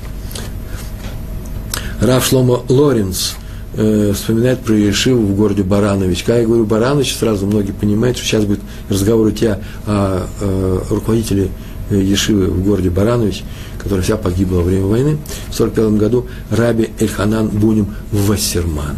Раф 2.00 2.26
Шломо 2.26 2.64
Лоренц 2.70 3.32
э, 3.76 4.14
вспоминает 4.14 4.60
про 4.60 4.76
Ешиву 4.76 5.24
в 5.24 5.36
городе 5.36 5.64
Баранович. 5.64 6.24
Когда 6.24 6.40
я 6.40 6.46
говорю 6.46 6.66
Баранович, 6.66 7.16
сразу 7.16 7.48
многие 7.48 7.72
понимают, 7.72 8.18
что 8.18 8.26
сейчас 8.28 8.46
будет 8.46 8.62
разговор 8.90 9.30
идти 9.32 9.48
о, 9.48 9.60
о, 9.88 10.28
о 10.40 10.84
руководителе 10.90 11.46
э, 11.46 11.50
Ешивы 11.90 12.48
в 12.48 12.64
городе 12.64 12.90
Баранович, 12.90 13.44
которая 13.78 14.04
вся 14.04 14.18
погибла 14.18 14.58
во 14.58 14.64
время 14.64 14.86
войны. 14.86 15.18
В 15.50 15.60
1945 15.60 16.00
году 16.00 16.28
Раби 16.50 16.90
Эльханан 17.00 17.48
Буним 17.48 17.96
Вассерман, 18.12 18.98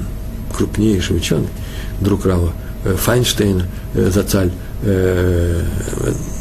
крупнейший 0.55 1.17
ученый, 1.17 1.49
друг 2.01 2.25
Рава 2.25 2.53
э, 2.83 2.95
Файнштейна, 2.95 3.67
э, 3.93 4.09
Зацаль 4.11 4.51
э, 4.83 5.63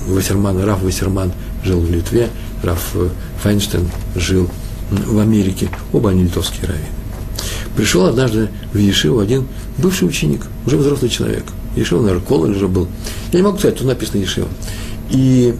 Вассерман, 0.08 0.62
Раф 0.64 0.82
Вассерман 0.82 1.32
жил 1.64 1.80
в 1.80 1.90
Литве, 1.90 2.28
Раф 2.62 2.90
э, 2.94 3.08
Файнштейн 3.42 3.88
жил 4.16 4.48
в 4.90 5.18
Америке, 5.18 5.68
оба 5.92 6.10
они 6.10 6.24
литовские 6.24 6.66
раввины. 6.66 6.88
Пришел 7.76 8.06
однажды 8.06 8.48
в 8.72 8.78
Ешиву 8.78 9.20
один 9.20 9.46
бывший 9.76 10.08
ученик, 10.08 10.46
уже 10.66 10.76
взрослый 10.76 11.10
человек. 11.10 11.44
Ешива, 11.76 12.00
наверное, 12.00 12.24
колледж 12.24 12.56
уже 12.56 12.68
был. 12.68 12.88
Я 13.32 13.38
не 13.38 13.44
могу 13.44 13.58
сказать, 13.58 13.76
тут 13.76 13.86
написано 13.86 14.20
Ешива. 14.20 14.48
И 15.10 15.54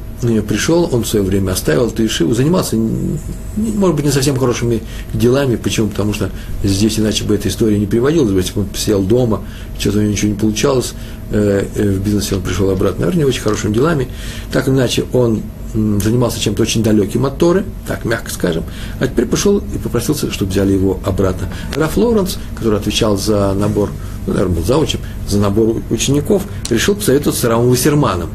пришел, 0.47 0.89
он 0.93 1.05
в 1.05 1.09
свое 1.09 1.25
время 1.25 1.53
оставил 1.53 1.87
эту 1.87 2.03
Ешиву, 2.03 2.35
занимался, 2.35 2.77
может 2.77 3.97
быть, 3.97 4.05
не 4.05 4.11
совсем 4.11 4.37
хорошими 4.37 4.83
делами. 5.15 5.57
Почему? 5.57 5.89
Потому 5.89 6.13
что 6.13 6.31
здесь 6.63 6.99
иначе 6.99 7.25
бы 7.25 7.35
эта 7.35 7.49
история 7.49 7.79
не 7.79 7.87
приводилась, 7.87 8.33
если 8.35 8.55
бы 8.55 8.61
он 8.63 8.69
сидел 8.75 9.03
дома, 9.03 9.43
что-то 9.79 9.99
у 9.99 10.01
него 10.03 10.13
ничего 10.13 10.33
не 10.33 10.39
получалось, 10.39 10.93
э, 11.31 11.67
э, 11.75 11.91
в 11.91 12.05
бизнесе 12.05 12.35
он 12.35 12.43
пришел 12.43 12.69
обратно, 12.71 13.01
наверное, 13.01 13.25
не 13.25 13.29
очень 13.29 13.41
хорошими 13.41 13.73
делами. 13.73 14.09
Так 14.53 14.69
иначе, 14.69 15.05
он 15.13 15.43
занимался 15.75 16.41
чем-то 16.41 16.63
очень 16.63 16.83
далеким 16.83 17.27
от 17.27 17.39
Торы, 17.39 17.65
так 17.87 18.05
мягко 18.05 18.31
скажем, 18.31 18.65
а 19.01 19.07
теперь 19.07 19.27
пошел 19.27 19.59
и 19.59 19.79
попросился, 19.79 20.31
чтобы 20.33 20.51
взяли 20.51 20.73
его 20.73 20.99
обратно. 21.05 21.49
Раф 21.75 21.97
Лоренс, 21.97 22.39
который 22.57 22.79
отвечал 22.79 23.17
за 23.17 23.53
набор, 23.53 23.91
ну, 24.27 24.33
наверное, 24.33 24.57
был 24.57 24.65
заучим, 24.65 25.01
за 25.29 25.39
набор 25.39 25.83
учеников, 25.91 26.45
решил 26.71 26.95
посоветоваться 26.95 27.43
с 27.43 27.45
Рамом 27.45 27.69
Вассерманом. 27.69 28.31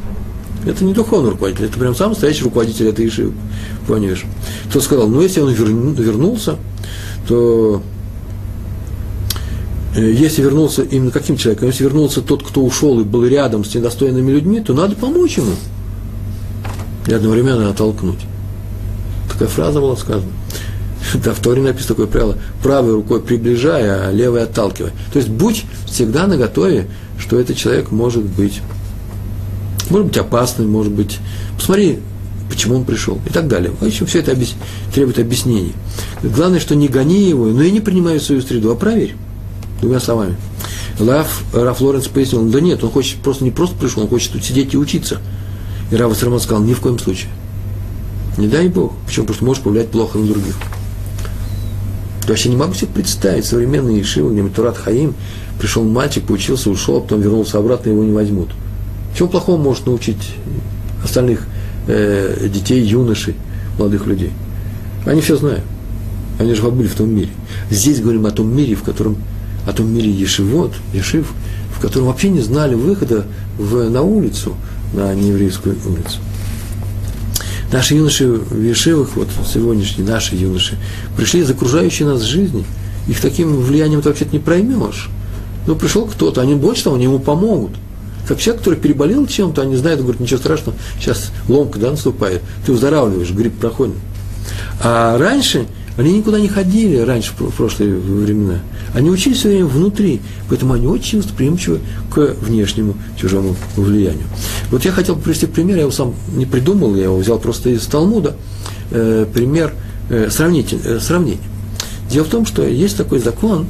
Это 0.66 0.84
не 0.84 0.94
духовный 0.94 1.30
руководитель, 1.30 1.66
это 1.66 1.78
прям 1.78 1.94
сам 1.94 2.10
настоящий 2.10 2.44
руководитель 2.44 2.88
этой 2.88 3.06
Ишивы, 3.06 3.34
понимаешь? 3.86 4.24
Тот 4.72 4.82
сказал, 4.82 5.08
ну, 5.08 5.20
если 5.20 5.40
он 5.40 5.52
вернулся, 5.52 6.56
то 7.28 7.82
э, 9.94 10.10
если 10.10 10.42
вернулся 10.42 10.82
именно 10.82 11.10
каким 11.10 11.36
человеком, 11.36 11.68
если 11.68 11.84
вернулся 11.84 12.22
тот, 12.22 12.42
кто 12.42 12.62
ушел 12.62 12.98
и 13.00 13.04
был 13.04 13.26
рядом 13.26 13.64
с 13.64 13.74
недостойными 13.74 14.30
людьми, 14.30 14.60
то 14.60 14.72
надо 14.72 14.96
помочь 14.96 15.36
ему 15.36 15.52
и 17.06 17.12
одновременно 17.12 17.68
оттолкнуть. 17.68 18.20
Такая 19.30 19.48
фраза 19.48 19.80
была 19.80 19.96
сказана. 19.96 20.30
Да, 21.22 21.34
в 21.34 21.40
Торе 21.40 21.60
написано 21.60 21.88
такое 21.88 22.06
правило, 22.06 22.38
правой 22.62 22.94
рукой 22.94 23.20
приближая, 23.20 24.08
а 24.08 24.10
левой 24.10 24.44
отталкивая. 24.44 24.92
То 25.12 25.18
есть 25.18 25.28
будь 25.28 25.64
всегда 25.86 26.26
на 26.26 26.36
готове, 26.36 26.88
что 27.18 27.38
этот 27.38 27.56
человек 27.56 27.90
может 27.90 28.24
быть, 28.24 28.62
может 29.90 30.08
быть 30.08 30.16
опасным, 30.16 30.70
может 30.70 30.92
быть, 30.92 31.18
посмотри, 31.56 32.00
почему 32.48 32.76
он 32.76 32.84
пришел 32.84 33.18
и 33.26 33.30
так 33.30 33.48
далее. 33.48 33.72
В 33.80 33.84
общем, 33.84 34.06
все 34.06 34.20
это 34.20 34.32
объяс... 34.32 34.54
требует 34.92 35.18
объяснений. 35.18 35.72
Главное, 36.22 36.60
что 36.60 36.74
не 36.74 36.88
гони 36.88 37.28
его, 37.28 37.46
но 37.46 37.62
и 37.62 37.70
не 37.70 37.80
принимай 37.80 38.20
свою 38.20 38.42
среду, 38.42 38.70
а 38.70 38.76
проверь. 38.76 39.14
Двумя 39.80 40.00
словами. 40.00 40.36
Лав, 40.98 41.42
Раф 41.52 41.80
Лоренс 41.80 42.06
пояснил, 42.06 42.44
да 42.44 42.60
нет, 42.60 42.84
он 42.84 42.90
хочет 42.90 43.18
просто 43.18 43.44
не 43.44 43.50
просто 43.50 43.76
пришел, 43.76 44.02
он 44.02 44.08
хочет 44.08 44.32
тут 44.32 44.44
сидеть 44.44 44.74
и 44.74 44.78
учиться. 44.78 45.20
И 45.90 45.96
Рава 45.96 46.14
Сармон 46.14 46.40
сказал, 46.40 46.62
ни 46.62 46.72
в 46.72 46.80
коем 46.80 46.98
случае. 46.98 47.30
Не 48.38 48.48
дай 48.48 48.68
Бог. 48.68 48.92
Почему? 49.06 49.26
Потому 49.26 49.36
что 49.36 49.44
можешь 49.44 49.62
повлиять 49.62 49.90
плохо 49.90 50.18
на 50.18 50.26
других. 50.26 50.54
Я 52.22 52.28
вообще 52.28 52.48
не 52.48 52.56
могу 52.56 52.72
себе 52.74 52.88
представить 52.88 53.44
современный 53.44 54.00
Ишива, 54.00 54.30
где 54.30 54.42
Турат 54.48 54.78
Хаим, 54.78 55.14
пришел 55.58 55.84
мальчик, 55.84 56.24
поучился, 56.24 56.70
ушел, 56.70 56.96
а 56.96 57.00
потом 57.00 57.20
вернулся 57.20 57.58
обратно, 57.58 57.90
его 57.90 58.02
не 58.02 58.12
возьмут. 58.12 58.50
Чего 59.16 59.28
плохого 59.28 59.56
может 59.56 59.86
научить 59.86 60.34
остальных 61.02 61.46
э, 61.86 62.48
детей, 62.52 62.82
юношей, 62.82 63.34
молодых 63.78 64.06
людей? 64.06 64.30
Они 65.06 65.20
все 65.20 65.36
знают. 65.36 65.62
Они 66.38 66.54
же 66.54 66.62
побыли 66.62 66.88
в 66.88 66.94
том 66.94 67.14
мире. 67.14 67.30
Здесь 67.70 68.00
говорим 68.00 68.26
о 68.26 68.30
том 68.30 68.54
мире, 68.54 68.74
в 68.74 68.82
котором 68.82 69.16
о 69.66 69.72
том 69.72 69.88
мире 69.92 70.10
Ешивот, 70.10 70.72
Ешив, 70.92 71.32
в 71.76 71.80
котором 71.80 72.08
вообще 72.08 72.28
не 72.28 72.40
знали 72.40 72.74
выхода 72.74 73.24
в, 73.56 73.88
на 73.88 74.02
улицу, 74.02 74.56
на 74.92 75.14
нееврейскую 75.14 75.76
улицу. 75.86 76.18
Наши 77.72 77.94
юноши 77.94 78.28
в 78.28 78.62
Ешивах, 78.62 79.16
вот 79.16 79.28
сегодняшние 79.52 80.06
наши 80.06 80.36
юноши, 80.36 80.76
пришли 81.16 81.40
из 81.40 81.50
окружающей 81.50 82.04
нас 82.04 82.22
жизни. 82.22 82.64
Их 83.08 83.20
таким 83.20 83.56
влиянием 83.56 84.02
ты 84.02 84.08
вообще 84.08 84.26
не 84.30 84.38
проймешь. 84.38 85.10
Ну, 85.66 85.76
пришел 85.76 86.06
кто-то, 86.06 86.40
они 86.40 86.54
больше 86.54 86.84
того, 86.84 86.96
они 86.96 87.04
ему 87.04 87.18
помогут. 87.18 87.72
Как 88.26 88.38
человек, 88.38 88.60
который 88.62 88.78
переболел 88.78 89.26
чем-то, 89.26 89.62
они 89.62 89.76
знают, 89.76 90.00
говорят, 90.00 90.20
ничего 90.20 90.38
страшного, 90.38 90.76
сейчас 90.98 91.30
ломка 91.48 91.78
да, 91.78 91.90
наступает, 91.90 92.42
ты 92.64 92.72
выздоравливаешь, 92.72 93.30
грипп 93.30 93.58
проходит. 93.58 93.96
А 94.80 95.18
раньше 95.18 95.66
они 95.96 96.18
никуда 96.18 96.40
не 96.40 96.48
ходили 96.48 96.96
раньше, 96.98 97.32
в 97.38 97.54
прошлые 97.54 97.94
времена. 97.94 98.58
Они 98.94 99.10
учились 99.10 99.38
все 99.38 99.50
время 99.50 99.66
внутри, 99.66 100.20
поэтому 100.48 100.74
они 100.74 100.86
очень 100.86 101.18
восприимчивы 101.18 101.80
к 102.12 102.34
внешнему 102.40 102.96
чужому 103.16 103.54
влиянию. 103.76 104.24
Вот 104.70 104.84
я 104.84 104.90
хотел 104.90 105.16
привести 105.16 105.46
пример, 105.46 105.76
я 105.76 105.82
его 105.82 105.92
сам 105.92 106.14
не 106.34 106.46
придумал, 106.46 106.96
я 106.96 107.04
его 107.04 107.16
взял 107.16 107.38
просто 107.38 107.70
из 107.70 107.82
Талмуда, 107.86 108.34
э, 108.90 109.26
пример 109.32 109.72
э, 110.10 110.30
сравнитель, 110.30 110.80
э, 110.84 110.98
сравнения. 110.98 111.38
Дело 112.10 112.24
в 112.24 112.28
том, 112.28 112.44
что 112.44 112.66
есть 112.66 112.96
такой 112.96 113.20
закон, 113.20 113.66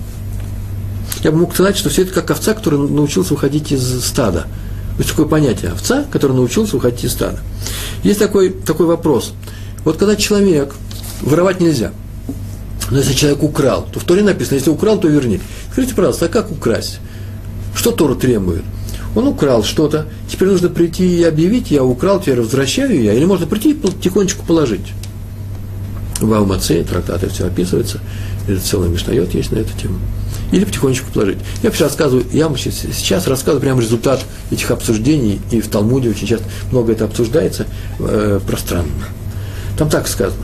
я 1.25 1.33
бы 1.33 1.39
мог 1.39 1.55
сказать, 1.55 1.77
что 1.77 1.89
все 1.89 2.03
это 2.03 2.13
как 2.13 2.31
овца, 2.31 2.55
которая 2.55 2.81
научился 2.81 3.35
выходить 3.35 3.73
из 3.73 4.05
стада. 4.05 4.47
Есть 4.99 5.11
такое 5.11 5.27
понятие 5.27 5.73
овца, 5.73 6.05
который 6.13 6.37
научился 6.37 6.77
выходить 6.77 7.05
из 7.05 7.13
стада. 7.13 7.41
Есть 8.05 8.21
такой, 8.21 8.51
такой 8.51 8.87
вопрос. 8.87 9.33
Вот 9.85 9.97
когда 9.97 10.15
человек, 10.15 10.75
воровать 11.23 11.61
нельзя– 11.61 11.91
но 12.91 12.99
если 12.99 13.15
человек 13.15 13.43
украл, 13.43 13.87
то 13.91 13.99
в 13.99 14.05
Торе 14.05 14.23
написано, 14.23 14.57
если 14.57 14.71
украл, 14.71 14.99
то 15.01 15.09
верни. 15.09 15.41
Скажите, 15.73 15.95
пожалуйста, 15.95 16.27
а 16.27 16.29
как 16.29 16.51
украсть? 16.51 17.01
Что 17.75 17.91
Тора 17.91 18.15
требует? 18.15 18.63
Он 19.17 19.29
украл 19.29 19.63
что-то, 19.65 20.07
теперь 20.31 20.49
нужно 20.49 20.69
прийти 20.69 21.21
и 21.21 21.23
объявить, 21.23 21.71
я 21.71 21.85
украл, 21.85 22.21
теперь 22.21 22.41
возвращаю 22.41 23.01
я, 23.01 23.15
или 23.15 23.25
можно 23.25 23.47
прийти 23.47 23.71
и 23.71 23.91
тихонечку 24.01 24.45
положить. 24.45 24.87
В 26.21 26.33
Алмаце, 26.33 26.83
трактаты 26.85 27.29
все 27.29 27.47
описывается, 27.47 28.01
это 28.49 28.61
целый 28.61 28.89
мишнает 28.89 29.35
есть 29.35 29.53
на 29.53 29.59
эту 29.59 29.77
тему. 29.79 29.99
Или 30.53 30.65
потихонечку 30.65 31.11
положить. 31.13 31.39
Я 31.63 31.71
сейчас 31.71 31.81
рассказываю, 31.81 32.27
я 32.33 32.49
вам 32.49 32.57
сейчас, 32.57 32.75
сейчас 32.93 33.27
рассказываю 33.27 33.61
прямо 33.61 33.81
результат 33.81 34.25
этих 34.51 34.71
обсуждений, 34.71 35.41
и 35.51 35.61
в 35.61 35.69
Талмуде 35.69 36.11
очень 36.11 36.27
часто 36.27 36.47
много 36.71 36.93
это 36.93 37.05
обсуждается 37.05 37.67
э, 37.99 38.41
пространно. 38.47 38.89
Там 39.77 39.91
так 39.91 40.07
сказано, 40.07 40.43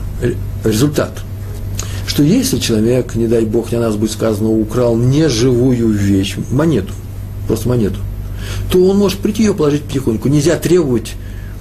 результат– 0.63 1.11
что 2.11 2.23
если 2.23 2.59
человек, 2.59 3.15
не 3.15 3.25
дай 3.25 3.45
бог, 3.45 3.71
не 3.71 3.79
нас 3.79 3.95
будет 3.95 4.11
сказано, 4.11 4.49
украл 4.49 4.97
неживую 4.97 5.87
вещь, 5.91 6.35
монету, 6.51 6.93
просто 7.47 7.69
монету, 7.69 7.99
то 8.69 8.85
он 8.85 8.97
может 8.97 9.19
прийти 9.19 9.43
ее 9.43 9.53
положить 9.53 9.83
потихоньку. 9.83 10.27
Нельзя 10.27 10.57
требовать 10.57 11.13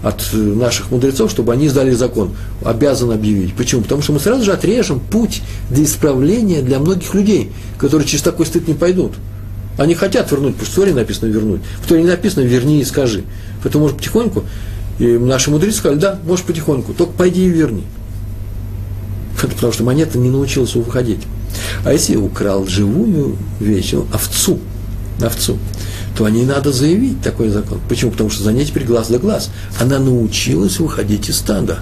от 0.02 0.22
э, 0.32 0.36
наших 0.36 0.90
мудрецов, 0.90 1.30
чтобы 1.30 1.52
они 1.52 1.68
сдали 1.68 1.92
закон, 1.92 2.32
обязан 2.64 3.10
объявить. 3.10 3.54
Почему? 3.54 3.82
Потому 3.82 4.02
что 4.02 4.12
мы 4.12 4.20
сразу 4.20 4.44
же 4.44 4.52
отрежем 4.52 5.00
путь 5.00 5.42
для 5.70 5.84
исправления 5.84 6.62
для 6.62 6.78
многих 6.78 7.14
людей, 7.14 7.52
которые 7.78 8.06
через 8.06 8.22
такой 8.22 8.46
стыд 8.46 8.66
не 8.68 8.74
пойдут. 8.74 9.12
Они 9.76 9.94
хотят 9.94 10.30
вернуть, 10.30 10.54
потому 10.54 10.66
что 10.66 10.72
в 10.72 10.84
Торе 10.84 10.94
написано 10.94 11.28
вернуть. 11.28 11.60
В 11.82 11.88
Торе 11.88 12.02
не 12.02 12.08
написано 12.08 12.44
верни 12.44 12.80
и 12.80 12.84
скажи. 12.84 13.24
Поэтому, 13.62 13.84
может, 13.84 13.98
потихоньку. 13.98 14.44
И 14.98 15.06
наши 15.06 15.50
мудрецы 15.50 15.78
сказали, 15.78 15.98
да, 15.98 16.18
можешь 16.26 16.44
потихоньку, 16.44 16.92
только 16.92 17.12
пойди 17.12 17.44
и 17.44 17.48
верни. 17.48 17.84
потому 19.48 19.72
что 19.72 19.84
монета 19.84 20.18
не 20.18 20.30
научилась 20.30 20.74
выходить. 20.74 21.20
А 21.84 21.92
если 21.92 22.16
украл 22.16 22.66
живую 22.66 23.36
вещь, 23.58 23.94
овцу, 24.12 24.58
овцу, 25.20 25.58
то 26.16 26.24
о 26.24 26.30
ней 26.30 26.44
надо 26.44 26.72
заявить 26.72 27.22
такой 27.22 27.48
закон. 27.50 27.80
Почему? 27.88 28.10
Потому 28.10 28.30
что 28.30 28.42
за 28.42 28.52
ней 28.52 28.64
теперь 28.64 28.84
глаз 28.84 29.08
да 29.08 29.18
глаз. 29.18 29.50
Она 29.78 29.98
научилась 29.98 30.78
выходить 30.78 31.28
из 31.28 31.36
стада. 31.36 31.80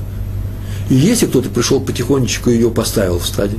И 0.90 0.94
если 0.94 1.26
кто-то 1.26 1.48
пришел 1.48 1.80
потихонечку 1.80 2.50
ее 2.50 2.70
поставил 2.70 3.18
в 3.18 3.26
стаде, 3.26 3.56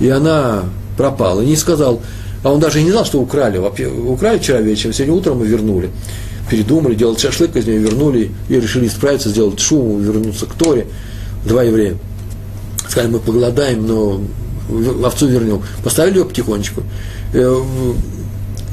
и 0.00 0.08
она 0.08 0.64
пропала, 0.96 1.40
и 1.40 1.46
не 1.46 1.56
сказал, 1.56 2.00
а 2.42 2.52
он 2.52 2.60
даже 2.60 2.80
и 2.80 2.84
не 2.84 2.90
знал, 2.90 3.04
что 3.04 3.20
украли. 3.20 3.58
Украли 3.58 4.38
вчера 4.38 4.60
вечером, 4.60 4.94
сегодня 4.94 5.14
утром 5.14 5.38
мы 5.38 5.46
вернули. 5.46 5.90
Передумали, 6.48 6.94
делать 6.94 7.20
шашлык 7.20 7.54
из 7.56 7.66
нее, 7.66 7.78
вернули, 7.78 8.30
и 8.48 8.54
решили 8.54 8.86
исправиться, 8.86 9.28
сделать 9.28 9.60
шум, 9.60 10.00
вернуться 10.00 10.46
к 10.46 10.54
Торе. 10.54 10.86
Два 11.44 11.62
еврея 11.62 11.96
сказали, 12.90 13.12
мы 13.12 13.18
поголодаем, 13.20 13.86
но 13.86 14.20
овцу 15.04 15.28
вернем. 15.28 15.62
Поставили 15.82 16.18
его 16.18 16.28
потихонечку. 16.28 16.82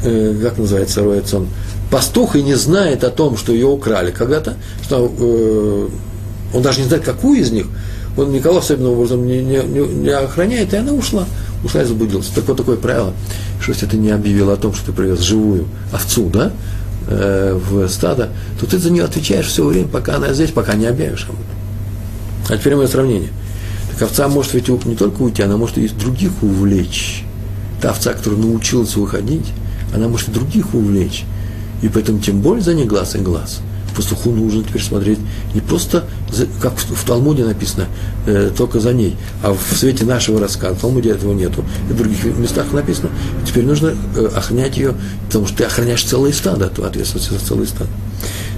Э, 0.03 0.36
как 0.41 0.57
называется, 0.57 1.03
роется? 1.03 1.41
Пастух 1.89 2.36
и 2.36 2.43
не 2.43 2.55
знает 2.55 3.03
о 3.03 3.10
том, 3.10 3.38
что 3.38 3.53
ее 3.53 3.67
украли 3.67 4.12
когда-то, 4.12 4.55
что 4.83 5.12
э, 5.17 5.88
он 6.53 6.62
даже 6.62 6.81
не 6.81 6.88
знает, 6.88 7.03
какую 7.03 7.39
из 7.39 7.51
них, 7.51 7.67
он 8.15 8.31
никого 8.31 8.57
особенным 8.57 8.93
образом 8.93 9.25
не, 9.25 9.43
не, 9.43 9.60
не 9.60 10.10
охраняет, 10.10 10.73
и 10.73 10.77
она 10.77 10.91
ушла, 10.93 11.25
ушла 11.63 11.81
и 11.81 11.86
заблудилась. 11.86 12.27
Так 12.27 12.47
вот 12.47 12.57
такое 12.57 12.77
правило, 12.77 13.13
что 13.62 13.71
если 13.71 13.86
ты 13.86 13.97
не 13.97 14.12
объявил 14.12 14.49
о 14.51 14.57
том, 14.57 14.73
что 14.73 14.88
ты 14.88 14.91
привез 14.91 15.19
живую 15.19 15.67
овцу, 15.91 16.29
да, 16.29 16.51
э, 17.07 17.60
в 17.69 17.88
стадо, 17.88 18.29
то 18.60 18.65
ты 18.65 18.77
за 18.77 18.89
нее 18.89 19.03
отвечаешь 19.03 19.47
все 19.47 19.65
время, 19.65 19.88
пока 19.88 20.15
она 20.15 20.33
здесь, 20.33 20.51
пока 20.51 20.73
не 20.73 20.88
объявишь 20.88 21.27
об 21.29 21.36
этом. 21.36 22.49
А 22.49 22.57
теперь 22.57 22.75
мое 22.75 22.88
сравнение– 22.88 23.29
так 23.97 24.10
овца 24.10 24.27
может 24.27 24.53
ведь 24.53 24.69
не 24.86 24.95
только 24.95 25.23
уйти, 25.23 25.41
она 25.41 25.57
может 25.57 25.79
и 25.79 25.88
других 25.88 26.31
увлечь. 26.43 27.23
Та 27.81 27.89
овца, 27.89 28.13
которая 28.13 28.39
научилась 28.39 28.95
выходить, 28.95 29.47
она 29.93 30.08
может 30.08 30.30
и 30.30 30.32
других 30.32 30.73
увлечь. 30.73 31.26
И 31.82 31.89
поэтому 31.89 32.19
тем 32.19 32.41
более 32.41 32.63
за 32.63 32.73
ней 32.73 32.86
глаз 32.86 33.15
и 33.15 33.19
глаз. 33.19 33.62
Пастуху 33.95 34.30
нужно 34.30 34.63
теперь 34.63 34.84
смотреть 34.84 35.17
не 35.56 35.62
просто, 35.62 36.06
за, 36.32 36.45
как 36.62 36.76
в, 36.76 36.95
в 36.95 37.04
Талмуде 37.04 37.43
написано, 37.43 37.88
э, 38.28 38.52
только 38.56 38.80
за 38.80 38.93
ней, 38.93 39.15
а 39.41 39.54
в 39.54 39.76
свете 39.76 40.06
нашего 40.06 40.39
рассказа. 40.39 40.76
В 40.76 40.82
Талмуде 40.82 41.10
этого 41.10 41.34
нету. 41.34 41.65
И 41.89 41.93
в 41.93 41.97
других 41.97 42.23
местах 42.38 42.71
написано. 42.73 43.10
Теперь 43.45 43.65
нужно 43.65 43.95
э, 44.15 44.30
охранять 44.36 44.78
ее, 44.78 44.93
потому 45.26 45.47
что 45.47 45.58
ты 45.58 45.63
охраняешь 45.63 46.04
целое 46.04 46.32
стадо, 46.32 46.67
то 46.67 46.86
ответственность 46.86 47.32
за 47.32 47.39
целое 47.39 47.65
стадо. 47.65 47.89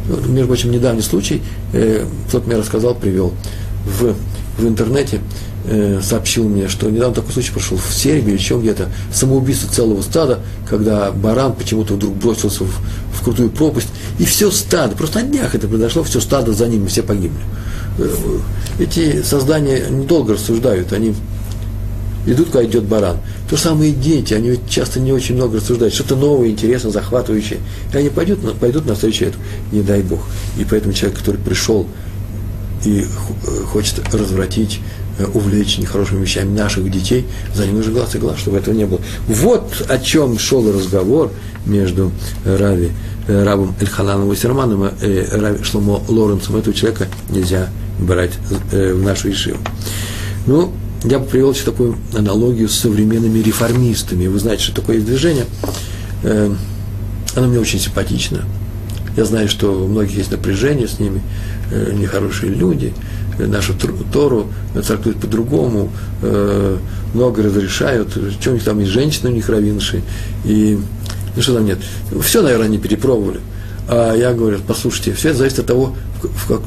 Вот, 0.10 0.28
между 0.28 0.48
прочим, 0.48 0.72
недавний 0.72 1.02
случай, 1.02 1.42
э, 1.72 2.06
кто-то 2.28 2.46
мне 2.46 2.58
рассказал, 2.58 2.96
привел 2.96 3.34
в 3.86 4.16
в 4.60 4.68
интернете 4.68 5.22
э, 5.66 6.02
сообщил 6.02 6.48
мне, 6.48 6.68
что 6.68 6.90
недавно 6.90 7.16
такой 7.16 7.34
случай 7.34 7.52
прошел 7.52 7.78
в 7.78 7.94
Сербии 7.94 8.32
или 8.32 8.38
еще 8.38 8.60
где-то, 8.60 8.90
самоубийство 9.14 9.72
целого 9.72 10.02
стада, 10.02 10.40
когда 10.70 11.12
баран 11.12 11.54
почему-то 11.54 11.96
вдруг 11.96 12.16
бросился 12.16 12.64
в, 12.64 12.72
в 13.14 13.24
крутую 13.24 13.50
пропасть, 13.50 13.90
и 14.20 14.26
все 14.26 14.52
стадо, 14.52 14.96
просто 14.96 15.20
на 15.20 15.26
днях 15.26 15.56
это 15.56 15.68
произошло, 15.68 16.04
все 16.04 16.20
стадо 16.20 16.54
за 16.54 16.68
ним, 16.68 16.88
все 16.88 17.04
погибли. 17.04 17.40
Э, 17.98 18.10
эти 18.80 19.22
создания 19.24 19.90
недолго 19.90 20.34
рассуждают, 20.34 20.94
они 20.94 21.14
идут, 22.26 22.50
когда 22.50 22.66
идет 22.66 22.84
баран. 22.84 23.18
То 23.50 23.56
же 23.56 23.62
самое 23.64 23.92
и 23.92 23.96
дети, 23.96 24.34
они 24.34 24.50
ведь 24.52 24.70
часто 24.70 25.00
не 25.00 25.12
очень 25.12 25.36
много 25.36 25.58
рассуждают, 25.58 25.94
что-то 25.94 26.16
новое, 26.16 26.50
интересное, 26.50 26.92
захватывающее. 26.92 27.60
И 27.94 27.98
они 27.98 28.10
пойдут, 28.10 28.40
пойдут 28.60 28.86
навстречу 28.86 29.26
этому, 29.26 29.44
не 29.72 29.82
дай 29.82 30.02
Бог. 30.02 30.20
И 30.58 30.66
поэтому 30.66 30.94
человек, 30.94 31.20
который 31.20 31.38
пришел 31.38 31.88
и 32.86 33.06
хочет 33.72 34.14
развратить, 34.14 34.80
э, 35.18 35.26
увлечь 35.34 35.78
нехорошими 35.78 36.22
вещами 36.22 36.56
наших 36.58 36.90
детей, 36.92 37.26
за 37.54 37.66
ним 37.66 37.78
нужно 37.78 37.94
глаз 37.94 38.16
и 38.16 38.18
глаз, 38.20 38.40
чтобы 38.40 38.58
этого 38.58 38.74
не 38.74 38.86
было. 38.86 39.00
Вот 39.28 39.86
о 39.88 39.98
чем 39.98 40.40
шел 40.40 40.72
разговор 40.72 41.32
между 41.66 42.12
Рави, 42.46 42.92
э, 43.28 43.44
рабом 43.44 43.76
Эльхананом 43.80 44.30
Вассерманом 44.30 44.88
и 45.02 45.26
Рави 45.32 45.64
Шломо 45.64 46.02
Лоренцем. 46.08 46.56
Этого 46.56 46.74
человека 46.74 47.08
нельзя 47.30 47.70
брать 48.00 48.34
э, 48.72 48.94
в 48.94 49.04
нашу 49.04 49.32
Ишиву. 49.32 49.60
Ну, 50.46 50.72
я 51.04 51.20
бы 51.20 51.26
привел 51.26 51.52
еще 51.52 51.64
такую 51.64 51.98
аналогию 52.16 52.68
с 52.68 52.80
современными 52.80 53.40
реформистами. 53.40 54.28
Вы 54.28 54.40
знаете, 54.40 54.64
что 54.64 54.76
такое 54.76 55.00
движение. 55.00 55.46
Оно 56.24 57.48
мне 57.48 57.60
очень 57.60 57.80
симпатично. 57.80 58.44
Я 59.18 59.26
знаю, 59.26 59.50
что 59.50 59.84
у 59.84 59.88
многих 59.88 60.18
есть 60.18 60.32
напряжение 60.32 60.88
с 60.88 61.00
ними. 61.00 61.22
Э, 61.72 61.92
нехорошие 61.94 62.52
люди, 62.52 62.94
э, 63.38 63.46
нашу 63.46 63.74
Тору 64.12 64.48
трактуют 64.74 65.20
по-другому, 65.20 65.92
э, 66.24 66.78
много 67.14 67.44
разрешают, 67.44 68.18
что 68.40 68.52
у 68.52 68.54
них 68.54 68.64
там 68.64 68.80
есть 68.80 68.92
женщины, 68.92 69.30
у 69.30 69.34
них 69.34 69.50
равинши, 69.50 70.02
и 70.46 70.80
ну 71.36 71.42
что 71.42 71.54
там 71.56 71.66
нет. 71.66 71.78
Все, 72.24 72.42
наверное, 72.42 72.66
они 72.66 72.80
перепробовали. 72.80 73.40
А 73.88 74.16
я 74.16 74.34
говорю, 74.34 74.60
послушайте, 74.68 75.14
все 75.14 75.30
это 75.30 75.40
зависит 75.40 75.60
от 75.60 75.68
того, 75.68 75.96
в, 76.22 76.48
как, 76.48 76.62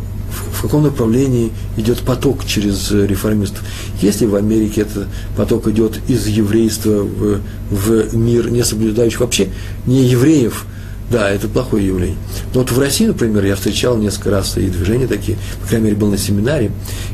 в 0.53 0.63
каком 0.63 0.85
направлении 0.85 1.51
идет 1.77 1.99
поток 2.01 2.45
через 2.47 2.91
реформистов. 2.93 3.63
Если 4.01 4.27
в 4.27 4.37
Америке 4.37 4.83
этот 4.83 5.09
поток 5.37 5.67
идет 5.67 5.99
из 6.09 6.27
еврейства 6.29 7.03
в, 7.03 7.41
в 7.71 8.17
мир, 8.17 8.51
не 8.51 8.63
соблюдающих 8.65 9.21
вообще 9.21 9.49
не 9.87 10.05
евреев, 10.05 10.65
Да, 11.13 11.29
это 11.29 11.47
плохое 11.47 11.87
явление. 11.87 12.17
Но 12.55 12.61
вот 12.61 12.71
в 12.73 12.79
России, 12.79 13.05
например, 13.05 13.45
я 13.45 13.55
встречал 13.55 13.99
несколько 13.99 14.31
раз 14.31 14.57
и 14.57 14.71
движения 14.71 15.07
такие, 15.07 15.37
по 15.61 15.69
крайней 15.69 15.87
мере, 15.89 15.97
был 15.97 16.09
на 16.09 16.17
семинаре, 16.17 16.71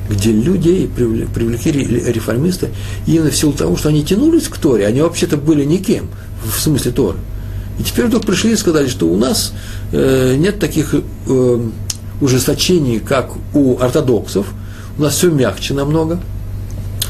где 0.08 0.30
людей 0.30 0.86
привлекли 0.86 1.82
реформисты 2.12 2.68
именно 3.08 3.30
в 3.30 3.36
силу 3.36 3.52
того, 3.52 3.76
что 3.76 3.88
они 3.88 4.04
тянулись 4.04 4.46
к 4.46 4.56
Торе, 4.56 4.86
они 4.86 5.00
вообще-то 5.00 5.36
были 5.36 5.64
никем, 5.64 6.06
в 6.44 6.60
смысле 6.60 6.92
Торы. 6.92 7.18
И 7.80 7.82
теперь 7.82 8.06
вдруг 8.06 8.24
пришли 8.24 8.52
и 8.52 8.56
сказали, 8.56 8.86
что 8.86 9.08
у 9.08 9.16
нас 9.16 9.52
э, 9.90 10.36
нет 10.36 10.60
таких 10.60 10.94
э, 10.94 11.60
ужесточений, 12.20 13.00
как 13.00 13.32
у 13.52 13.78
ортодоксов, 13.80 14.46
у 14.96 15.02
нас 15.02 15.14
все 15.14 15.28
мягче 15.28 15.74
намного, 15.74 16.20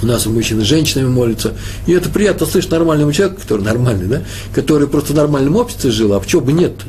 у 0.03 0.07
нас 0.07 0.27
мужчины 0.27 0.65
с 0.65 0.67
женщинами 0.67 1.09
молятся. 1.09 1.55
И 1.87 1.93
это 1.93 2.09
приятно 2.09 2.47
слышать 2.47 2.71
нормальному 2.71 3.13
человеку, 3.13 3.41
который 3.41 3.63
нормальный, 3.63 4.07
да, 4.07 4.23
который 4.55 4.89
просто 4.89 5.13
в 5.13 5.17
нормальном 5.17 5.57
обществе 5.57 5.91
жил, 5.91 6.15
а 6.15 6.21
почему 6.21 6.43
бы 6.43 6.53
нет 6.53 6.73
-то? 6.73 6.85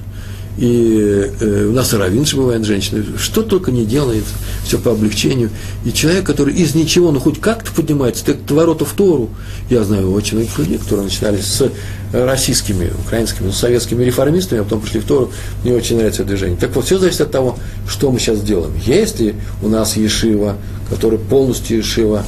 и 0.60 1.32
э, 1.40 1.68
у 1.70 1.72
нас 1.72 1.94
и 1.94 1.96
равенши 1.96 2.36
бывают 2.36 2.66
женщины, 2.66 3.06
что 3.18 3.44
только 3.44 3.72
не 3.72 3.86
делает, 3.86 4.26
все 4.66 4.78
по 4.78 4.92
облегчению. 4.92 5.52
И 5.86 5.94
человек, 5.94 6.26
который 6.26 6.54
из 6.54 6.76
ничего, 6.76 7.12
ну 7.12 7.20
хоть 7.22 7.40
как-то 7.40 7.72
поднимается, 7.72 8.26
так 8.26 8.38
ворота 8.50 8.84
в 8.84 8.92
Тору. 8.92 9.30
Я 9.70 9.86
знаю 9.86 10.12
очень 10.12 10.36
многих 10.36 10.58
людей, 10.60 10.78
которые 10.78 11.06
начинали 11.06 11.40
с 11.40 11.72
российскими, 12.12 12.92
украинскими, 13.06 13.48
ну, 13.48 13.54
советскими 13.54 14.04
реформистами, 14.04 14.60
а 14.60 14.64
потом 14.66 14.82
пришли 14.82 15.00
в 15.00 15.06
Тору. 15.06 15.32
Мне 15.64 15.74
очень 15.74 15.96
нравится 15.96 16.24
это 16.24 16.32
движение. 16.32 16.58
Так 16.58 16.76
вот, 16.76 16.86
все 16.86 16.98
зависит 16.98 17.22
от 17.22 17.32
того, 17.32 17.58
что 17.88 18.12
мы 18.12 18.20
сейчас 18.20 18.42
делаем. 18.42 18.74
Если 18.86 19.36
у 19.64 19.70
нас 19.70 19.96
Ешива, 19.96 20.58
который 20.90 21.20
полностью 21.20 21.78
Ешива, 21.78 22.26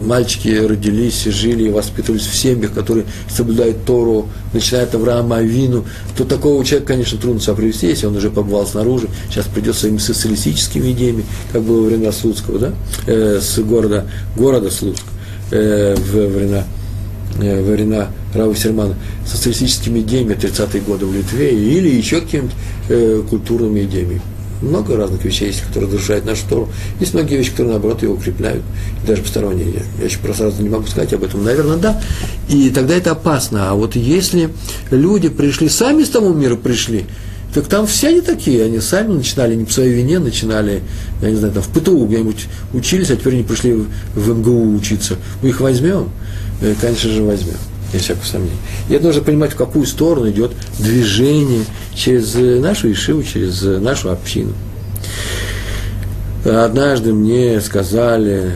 мальчики 0.00 0.48
родились, 0.48 1.24
жили 1.24 1.64
и 1.64 1.70
воспитывались 1.70 2.26
в 2.26 2.34
семьях, 2.34 2.72
которые 2.72 3.06
соблюдают 3.28 3.84
Тору, 3.84 4.28
начиная 4.52 4.84
от 4.84 4.94
Авраама 4.94 5.36
Авину, 5.36 5.84
то 6.16 6.24
такого 6.24 6.64
человека, 6.64 6.92
конечно, 6.92 7.18
трудно 7.18 7.40
себя 7.40 7.54
привести, 7.54 7.88
если 7.88 8.06
он 8.06 8.16
уже 8.16 8.30
побывал 8.30 8.66
снаружи, 8.66 9.08
сейчас 9.30 9.46
придет 9.46 9.76
своими 9.76 9.98
социалистическими 9.98 10.92
идеями, 10.92 11.24
как 11.52 11.62
было 11.62 11.82
во 11.82 11.86
времена 11.86 12.12
Слуцкого, 12.12 12.58
да, 12.58 12.72
э, 13.06 13.40
с 13.40 13.58
города, 13.58 14.06
города 14.36 14.70
Слуцк, 14.70 15.04
э, 15.50 15.94
в 15.96 16.12
времена 16.12 16.64
э, 17.40 17.62
во 17.62 17.72
времена 17.72 18.08
Рава 18.34 18.54
Сермана, 18.54 18.94
социалистическими 19.26 20.00
идеями 20.00 20.34
30-е 20.34 20.80
годы 20.82 21.06
в 21.06 21.14
Литве 21.14 21.52
или 21.52 21.88
еще 21.88 22.20
какими-то 22.20 22.54
э, 22.88 23.22
культурными 23.28 23.82
идеями 23.84 24.20
много 24.62 24.96
разных 24.96 25.24
вещей 25.24 25.48
есть, 25.48 25.62
которые 25.62 25.90
разрушают 25.90 26.24
нашу 26.24 26.42
Тору. 26.48 26.68
Есть 26.98 27.14
многие 27.14 27.36
вещи, 27.36 27.50
которые, 27.50 27.72
наоборот, 27.72 28.02
ее 28.02 28.10
укрепляют, 28.10 28.62
и 29.02 29.06
даже 29.06 29.22
посторонние. 29.22 29.84
Я, 29.98 30.04
еще 30.04 30.18
просто 30.18 30.44
сразу 30.44 30.62
не 30.62 30.68
могу 30.68 30.86
сказать 30.86 31.12
об 31.12 31.24
этом. 31.24 31.44
Наверное, 31.44 31.76
да. 31.76 32.00
И 32.48 32.70
тогда 32.70 32.94
это 32.94 33.12
опасно. 33.12 33.70
А 33.70 33.74
вот 33.74 33.96
если 33.96 34.50
люди 34.90 35.28
пришли, 35.28 35.68
сами 35.68 36.04
с 36.04 36.10
того 36.10 36.32
мира 36.32 36.56
пришли, 36.56 37.06
так 37.54 37.66
там 37.66 37.86
все 37.86 38.08
они 38.08 38.20
такие, 38.20 38.64
они 38.64 38.78
сами 38.80 39.14
начинали 39.14 39.56
не 39.56 39.64
по 39.64 39.72
своей 39.72 39.92
вине, 39.92 40.20
начинали, 40.20 40.82
я 41.20 41.30
не 41.30 41.36
знаю, 41.36 41.52
там 41.52 41.62
в 41.62 41.68
ПТУ 41.68 42.06
где-нибудь 42.06 42.46
учились, 42.72 43.10
а 43.10 43.16
теперь 43.16 43.34
они 43.34 43.42
пришли 43.42 43.72
в, 43.72 43.88
в 44.14 44.38
МГУ 44.38 44.76
учиться. 44.76 45.16
Мы 45.42 45.48
их 45.48 45.60
возьмем? 45.60 46.10
Э, 46.60 46.74
конечно 46.80 47.10
же, 47.10 47.22
возьмем 47.22 47.56
без 47.92 48.02
всякого 48.02 48.24
сомнения. 48.24 48.56
И 48.88 48.94
это 48.94 49.06
нужно 49.06 49.22
понимать, 49.22 49.52
в 49.52 49.56
какую 49.56 49.86
сторону 49.86 50.30
идет 50.30 50.52
движение 50.78 51.64
через 51.94 52.34
нашу 52.34 52.90
Ишиву, 52.92 53.22
через 53.22 53.62
нашу 53.62 54.10
общину. 54.10 54.52
Однажды 56.42 57.12
мне 57.12 57.60
сказали, 57.60 58.52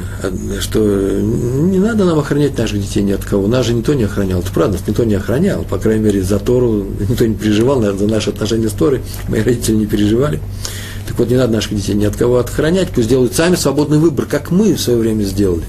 что 0.61 0.81
не 0.81 1.79
надо 1.79 2.07
нам 2.07 2.19
охранять 2.19 2.57
наших 2.57 2.81
детей 2.81 3.03
ни 3.03 3.13
от 3.13 3.25
кого. 3.25 3.47
Нас 3.47 3.67
же 3.67 3.75
никто 3.75 3.93
не 3.93 4.05
охранял. 4.05 4.41
Это 4.41 4.51
правда, 4.53 4.79
никто 4.87 5.05
не 5.05 5.15
охранял. 5.15 5.65
По 5.65 5.77
крайней 5.77 6.03
мере, 6.03 6.23
за 6.23 6.39
Тору 6.39 6.87
никто 7.09 7.27
не 7.27 7.35
переживал, 7.35 7.81
наверное, 7.81 8.07
за 8.07 8.15
наши 8.15 8.31
отношения 8.31 8.71
с 8.71 8.73
Торой. 8.73 9.03
Мои 9.29 9.43
родители 9.43 9.77
не 9.77 9.87
переживали. 9.87 10.41
Так 11.07 11.19
вот, 11.19 11.29
не 11.29 11.37
надо 11.37 11.53
наших 11.53 11.77
детей 11.77 11.95
ни 11.95 12.07
от 12.07 12.17
кого 12.17 12.39
охранять, 12.39 12.89
пусть 12.89 13.11
делают 13.11 13.35
сами 13.35 13.57
свободный 13.57 13.99
выбор, 13.99 14.25
как 14.25 14.51
мы 14.51 14.73
в 14.73 14.81
свое 14.81 14.99
время 14.99 15.25
сделали. 15.25 15.65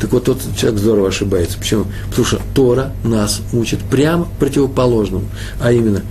Так 0.00 0.12
вот, 0.12 0.24
тот 0.24 0.40
человек 0.56 0.80
здорово 0.80 1.08
ошибается. 1.08 1.58
Почему? 1.58 1.84
Потому 2.08 2.26
что 2.26 2.40
Тора 2.54 2.92
нас 3.04 3.42
учит 3.52 3.80
прямо 3.80 4.26
противоположному, 4.38 5.24
а 5.60 5.72
именно 5.72 6.02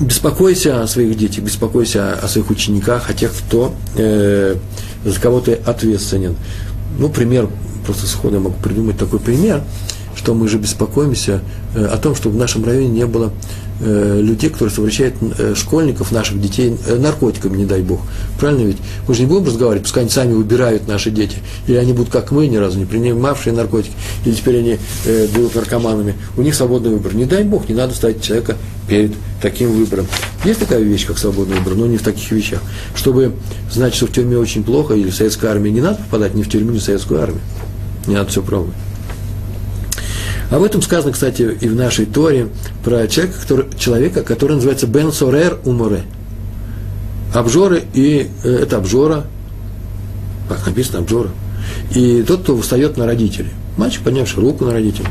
беспокойся 0.00 0.82
о 0.82 0.86
своих 0.86 1.16
детях, 1.16 1.44
беспокойся 1.44 2.14
о, 2.14 2.28
своих 2.28 2.50
учениках, 2.50 3.08
о 3.08 3.14
тех, 3.14 3.32
кто 3.32 3.72
э, 3.96 4.56
за 5.04 5.20
кого 5.20 5.40
ты 5.40 5.54
ответственен. 5.54 6.36
Ну, 6.98 7.08
пример, 7.08 7.48
просто 7.86 8.06
сходу 8.06 8.34
я 8.34 8.40
могу 8.40 8.56
придумать 8.62 8.98
такой 8.98 9.20
пример, 9.20 9.62
что 10.16 10.34
мы 10.34 10.48
же 10.48 10.58
беспокоимся 10.58 11.40
э, 11.74 11.84
о 11.84 11.96
том, 11.98 12.14
чтобы 12.14 12.36
в 12.36 12.38
нашем 12.38 12.64
районе 12.64 12.88
не 12.88 13.06
было 13.06 13.32
Э, 13.82 14.20
людей, 14.20 14.50
которые 14.50 14.74
совращают 14.74 15.14
э, 15.38 15.54
школьников, 15.56 16.12
наших 16.12 16.38
детей 16.38 16.76
наркотиками, 16.86 17.56
не 17.56 17.64
дай 17.64 17.80
бог. 17.80 18.00
Правильно 18.38 18.66
ведь? 18.66 18.76
Мы 19.08 19.14
же 19.14 19.22
не 19.22 19.26
будем 19.26 19.46
разговаривать, 19.46 19.84
пускай 19.84 20.02
они 20.02 20.10
сами 20.10 20.34
выбирают 20.34 20.86
наши 20.86 21.10
дети. 21.10 21.38
Или 21.66 21.76
они 21.76 21.94
будут, 21.94 22.12
как 22.12 22.30
мы, 22.30 22.46
ни 22.46 22.58
разу 22.58 22.78
не 22.78 22.84
принимавшие 22.84 23.54
наркотики, 23.54 23.94
или 24.26 24.34
теперь 24.34 24.58
они 24.58 24.78
будут 25.34 25.54
наркоманами. 25.54 26.14
У 26.36 26.42
них 26.42 26.54
свободный 26.54 26.90
выбор. 26.90 27.14
Не 27.14 27.24
дай 27.24 27.42
бог, 27.42 27.70
не 27.70 27.74
надо 27.74 27.94
ставить 27.94 28.22
человека 28.22 28.58
перед 28.86 29.12
таким 29.40 29.72
выбором. 29.72 30.06
Есть 30.44 30.60
такая 30.60 30.80
вещь, 30.80 31.06
как 31.06 31.16
свободный 31.16 31.56
выбор, 31.56 31.74
но 31.74 31.86
не 31.86 31.96
в 31.96 32.02
таких 32.02 32.30
вещах. 32.32 32.60
Чтобы 32.94 33.32
знать, 33.72 33.94
что 33.94 34.06
в 34.06 34.12
тюрьме 34.12 34.36
очень 34.36 34.62
плохо, 34.62 34.92
или 34.92 35.08
в 35.08 35.14
советской 35.14 35.46
армии 35.46 35.70
не 35.70 35.80
надо 35.80 35.96
попадать 35.96 36.34
ни 36.34 36.42
в 36.42 36.50
тюрьму, 36.50 36.72
ни 36.72 36.78
в 36.78 36.82
советскую 36.82 37.22
армию. 37.22 37.40
Не 38.06 38.14
надо 38.14 38.28
все 38.28 38.42
пробовать. 38.42 38.76
Об 40.50 40.64
этом 40.64 40.82
сказано, 40.82 41.12
кстати, 41.12 41.56
и 41.60 41.68
в 41.68 41.76
нашей 41.76 42.06
Торе 42.06 42.48
про 42.84 43.06
человека, 43.06 43.40
который, 43.40 43.66
человека, 43.78 44.22
который 44.22 44.54
называется 44.54 44.88
Бен 44.88 45.12
Сорер 45.12 45.58
Уморе. 45.64 46.02
Обжоры, 47.32 47.84
и 47.94 48.28
э, 48.42 48.58
это 48.62 48.78
обжора, 48.78 49.26
как 50.48 50.66
написано, 50.66 50.98
обжора. 50.98 51.30
И 51.94 52.24
тот, 52.26 52.42
кто 52.42 52.56
встает 52.60 52.96
на 52.96 53.06
родителей. 53.06 53.50
Мальчик, 53.76 54.02
поднявший 54.02 54.42
руку 54.42 54.64
на 54.64 54.72
родителей. 54.72 55.06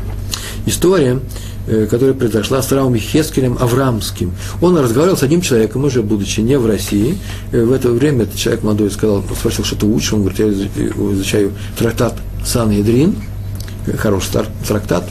История, 0.66 1.20
э, 1.66 1.86
которая 1.90 2.14
произошла 2.14 2.60
с 2.60 2.70
Раумом 2.70 2.98
Хескелем 2.98 3.56
Аврамским. 3.58 4.32
Он 4.60 4.76
разговаривал 4.76 5.16
с 5.16 5.22
одним 5.22 5.40
человеком, 5.40 5.84
уже 5.84 6.02
будучи 6.02 6.40
не 6.40 6.58
в 6.58 6.66
России. 6.66 7.16
Э, 7.52 7.64
в 7.64 7.72
это 7.72 7.90
время 7.90 8.24
этот 8.24 8.36
человек 8.36 8.62
молодой 8.62 8.90
сказал, 8.90 9.24
спросил, 9.34 9.64
что 9.64 9.76
ты 9.76 9.86
учишь. 9.86 10.12
Он 10.12 10.20
говорит, 10.20 10.38
я 10.38 10.48
изучаю 11.14 11.52
трактат 11.78 12.18
Сан 12.44 12.68
Ядрин 12.68 13.16
хороший 13.98 14.44
трактат. 14.66 15.04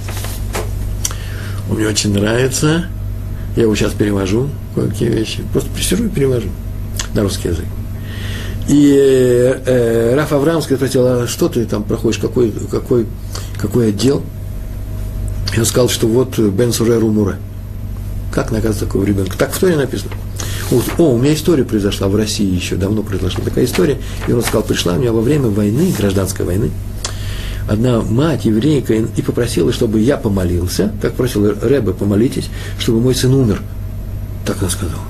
Он 1.69 1.77
мне 1.77 1.87
очень 1.87 2.13
нравится. 2.13 2.85
Я 3.55 3.63
его 3.63 3.75
сейчас 3.75 3.93
перевожу, 3.93 4.49
кое-какие 4.75 5.09
вещи. 5.09 5.43
Просто 5.51 5.69
присижу 5.71 6.05
и 6.05 6.09
перевожу 6.09 6.49
на 7.13 7.23
русский 7.23 7.49
язык. 7.49 7.65
И 8.67 8.93
э, 8.95 9.61
э 9.65 10.15
Раф 10.15 10.31
Аврамский 10.31 10.75
спросил, 10.75 11.05
а 11.05 11.27
что 11.27 11.49
ты 11.49 11.65
там 11.65 11.83
проходишь, 11.83 12.19
какой, 12.19 12.51
какой, 12.51 13.07
какой 13.59 13.89
отдел? 13.89 14.21
И 15.55 15.59
он 15.59 15.65
сказал, 15.65 15.89
что 15.89 16.07
вот 16.07 16.37
Бен 16.37 16.71
Сурер 16.71 17.03
Умуре. 17.03 17.37
Как 18.31 18.51
наказать 18.51 18.79
такого 18.79 19.03
ребенка? 19.03 19.37
Так 19.37 19.51
в 19.51 19.59
Торе 19.59 19.75
написано. 19.75 20.11
О, 20.99 21.03
у 21.03 21.17
меня 21.17 21.33
история 21.33 21.63
произошла 21.63 22.07
в 22.07 22.15
России 22.15 22.53
еще, 22.53 22.75
давно 22.75 23.01
произошла 23.01 23.43
такая 23.43 23.65
история. 23.65 23.97
И 24.27 24.31
он 24.31 24.41
сказал, 24.43 24.61
пришла 24.61 24.93
у 24.93 24.99
меня 24.99 25.11
во 25.11 25.21
время 25.21 25.47
войны, 25.47 25.91
гражданской 25.97 26.45
войны, 26.45 26.69
одна 27.69 28.01
мать 28.01 28.45
еврейка 28.45 28.95
и 28.95 29.21
попросила, 29.21 29.71
чтобы 29.71 29.99
я 29.99 30.17
помолился, 30.17 30.91
как 31.01 31.13
просил 31.13 31.53
Рэбе, 31.61 31.93
помолитесь, 31.93 32.49
чтобы 32.79 32.99
мой 32.99 33.13
сын 33.15 33.33
умер. 33.33 33.61
Так 34.45 34.57
она 34.61 34.69
сказала. 34.69 35.01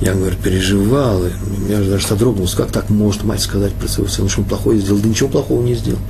Я, 0.00 0.14
говорю, 0.14 0.34
переживал, 0.42 1.22
я 1.68 1.78
даже 1.78 2.06
содрогнулся, 2.06 2.56
как 2.56 2.72
так 2.72 2.88
может 2.88 3.22
мать 3.22 3.42
сказать 3.42 3.74
про 3.74 3.86
своего 3.86 4.10
сына, 4.10 4.28
что 4.30 4.40
он 4.40 4.46
плохое 4.46 4.80
сделал, 4.80 4.98
да 4.98 5.08
ничего 5.08 5.28
плохого 5.28 5.62
не 5.62 5.74
сделал. 5.74 6.00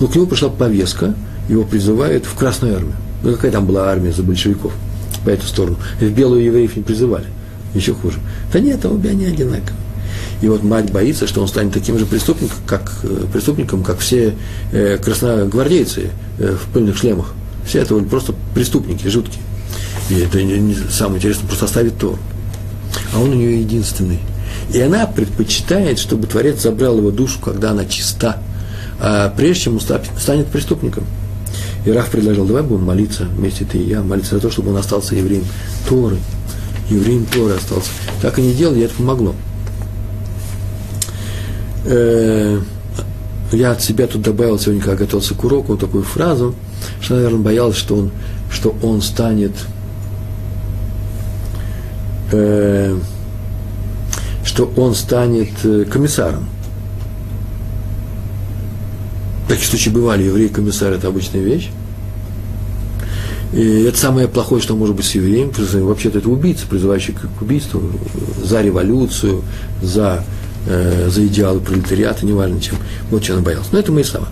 Но 0.00 0.08
к 0.08 0.16
нему 0.16 0.26
пришла 0.26 0.48
повестка, 0.48 1.14
его 1.48 1.62
призывают 1.62 2.26
в 2.26 2.34
Красную 2.34 2.74
армию. 2.74 2.96
Ну, 3.22 3.32
какая 3.32 3.52
там 3.52 3.66
была 3.66 3.88
армия 3.88 4.12
за 4.12 4.24
большевиков 4.24 4.72
по 5.24 5.30
эту 5.30 5.46
сторону? 5.46 5.76
В 6.00 6.10
белую 6.10 6.42
евреев 6.42 6.74
не 6.74 6.82
призывали, 6.82 7.26
еще 7.72 7.94
хуже. 7.94 8.18
Да 8.52 8.58
нет, 8.58 8.84
обе 8.84 9.10
они 9.10 9.26
одинаковые. 9.26 9.79
И 10.42 10.48
вот 10.48 10.62
мать 10.62 10.90
боится, 10.90 11.26
что 11.26 11.42
он 11.42 11.48
станет 11.48 11.72
таким 11.72 11.98
же 11.98 12.06
преступником, 12.06 12.56
как, 12.66 12.92
э, 13.02 13.24
преступником, 13.32 13.82
как 13.82 13.98
все 13.98 14.34
э, 14.72 14.98
красногвардейцы 14.98 16.10
э, 16.38 16.56
в 16.56 16.72
пыльных 16.72 16.96
шлемах. 16.96 17.34
Все 17.66 17.80
это 17.80 17.94
просто 18.00 18.34
преступники, 18.54 19.06
жуткие. 19.06 19.42
И 20.08 20.14
это 20.14 20.42
не, 20.42 20.58
не, 20.58 20.74
самое 20.74 21.18
интересное, 21.18 21.46
просто 21.46 21.66
оставит 21.66 21.98
Тору. 21.98 22.18
А 23.14 23.20
он 23.20 23.30
у 23.30 23.34
нее 23.34 23.60
единственный. 23.60 24.18
И 24.72 24.80
она 24.80 25.06
предпочитает, 25.06 25.98
чтобы 25.98 26.26
Творец 26.26 26.62
забрал 26.62 26.96
его 26.98 27.10
душу, 27.10 27.38
когда 27.40 27.72
она 27.72 27.84
чиста, 27.84 28.38
а 28.98 29.32
прежде 29.36 29.64
чем 29.64 29.74
он 29.74 29.80
станет 29.80 30.46
преступником. 30.46 31.04
И 31.84 31.90
Раф 31.90 32.10
предложил, 32.10 32.44
давай 32.44 32.62
будем 32.62 32.84
молиться 32.84 33.24
вместе 33.24 33.64
ты 33.64 33.78
и 33.78 33.88
я, 33.88 34.02
молиться 34.02 34.36
за 34.36 34.40
то, 34.40 34.50
чтобы 34.50 34.70
он 34.70 34.76
остался 34.76 35.14
евреем 35.14 35.44
Торы. 35.88 36.16
Евреем 36.88 37.26
Торы 37.26 37.54
остался. 37.54 37.90
Так 38.20 38.38
и 38.38 38.42
не 38.42 38.52
делали, 38.52 38.80
и 38.80 38.82
это 38.82 38.94
помогло. 38.94 39.34
Э, 41.84 42.60
я 43.52 43.72
от 43.72 43.82
себя 43.82 44.06
тут 44.06 44.22
добавил 44.22 44.58
сегодня, 44.58 44.82
когда 44.82 44.96
готовился 44.96 45.34
к 45.34 45.44
уроку, 45.44 45.76
такую 45.76 46.04
фразу, 46.04 46.54
что, 47.00 47.14
наверное, 47.14 47.40
боялся, 47.40 47.78
что 47.78 47.96
он, 47.96 48.10
что 48.50 48.76
он 48.82 49.02
станет 49.02 49.52
э, 52.32 52.96
что 54.44 54.72
он 54.76 54.94
станет 54.94 55.50
э, 55.64 55.84
комиссаром. 55.84 56.48
Такие 59.48 59.66
случаи 59.66 59.90
бывали, 59.90 60.24
еврей-комиссар– 60.24 60.92
это 60.94 61.08
обычная 61.08 61.40
вещь. 61.40 61.70
И 63.52 63.82
это 63.82 63.98
самое 63.98 64.28
плохое, 64.28 64.62
что 64.62 64.76
может 64.76 64.94
быть 64.94 65.06
с 65.06 65.14
евреем. 65.14 65.50
Вообще-то 65.84 66.18
это 66.18 66.28
убийца, 66.28 66.66
призывающий 66.68 67.14
к 67.14 67.42
убийству, 67.42 67.82
за 68.44 68.62
революцию, 68.62 69.42
за, 69.82 70.24
э, 70.66 71.08
за 71.10 71.26
идеалы 71.26 71.60
пролетариата, 71.60 72.24
неважно 72.26 72.60
чем. 72.60 72.76
Вот 73.10 73.22
чего 73.22 73.38
он 73.38 73.44
боялся. 73.44 73.70
Но 73.72 73.78
это 73.78 73.92
мои 73.92 74.04
слова. 74.04 74.28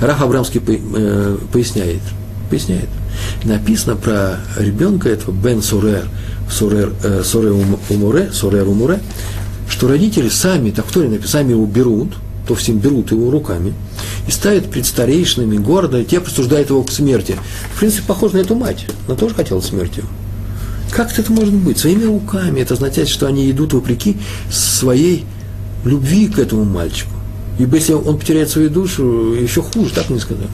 Раф 0.00 0.20
Абрамский 0.22 0.60
по, 0.60 0.72
э, 0.72 1.38
поясняет, 1.52 2.02
поясняет. 2.48 2.88
Написано 3.44 3.96
про 3.96 4.40
ребенка 4.58 5.08
этого 5.08 5.34
Бен 5.34 5.62
Сурер, 5.62 6.08
Сурер, 6.50 6.92
э, 7.02 7.22
Умуре, 7.90 8.30
Сурер 8.32 8.68
Умуре, 8.68 9.00
что 9.68 9.88
родители 9.88 10.28
сами, 10.28 10.70
так 10.70 10.86
написано, 10.94 11.26
сами 11.26 11.52
его 11.52 11.66
берут, 11.66 12.14
то 12.46 12.54
всем 12.54 12.78
берут 12.78 13.12
его 13.12 13.30
руками– 13.30 13.74
и 14.26 14.30
ставит 14.30 14.70
пред 14.70 14.86
старейшинами 14.86 15.56
города, 15.56 16.00
и 16.00 16.04
те 16.04 16.20
присуждают 16.20 16.70
его 16.70 16.82
к 16.82 16.90
смерти. 16.92 17.36
В 17.74 17.80
принципе, 17.80 18.04
похоже 18.06 18.36
на 18.36 18.40
эту 18.40 18.54
мать. 18.54 18.86
Она 19.06 19.16
тоже 19.16 19.34
хотела 19.34 19.60
смерти. 19.60 20.04
Как 20.92 21.16
это 21.18 21.32
может 21.32 21.54
быть? 21.54 21.78
Своими 21.78 22.04
руками. 22.04 22.60
Это 22.60 22.74
означает, 22.74 23.08
что 23.08 23.26
они 23.26 23.50
идут 23.50 23.72
вопреки 23.72 24.16
своей 24.50 25.24
любви 25.84 26.28
к 26.28 26.38
этому 26.38 26.64
мальчику. 26.64 27.12
Ибо 27.58 27.76
если 27.76 27.92
он 27.92 28.18
потеряет 28.18 28.50
свою 28.50 28.70
душу, 28.70 29.34
еще 29.34 29.62
хуже, 29.62 29.92
так 29.94 30.08
не 30.10 30.18
сказать. 30.18 30.48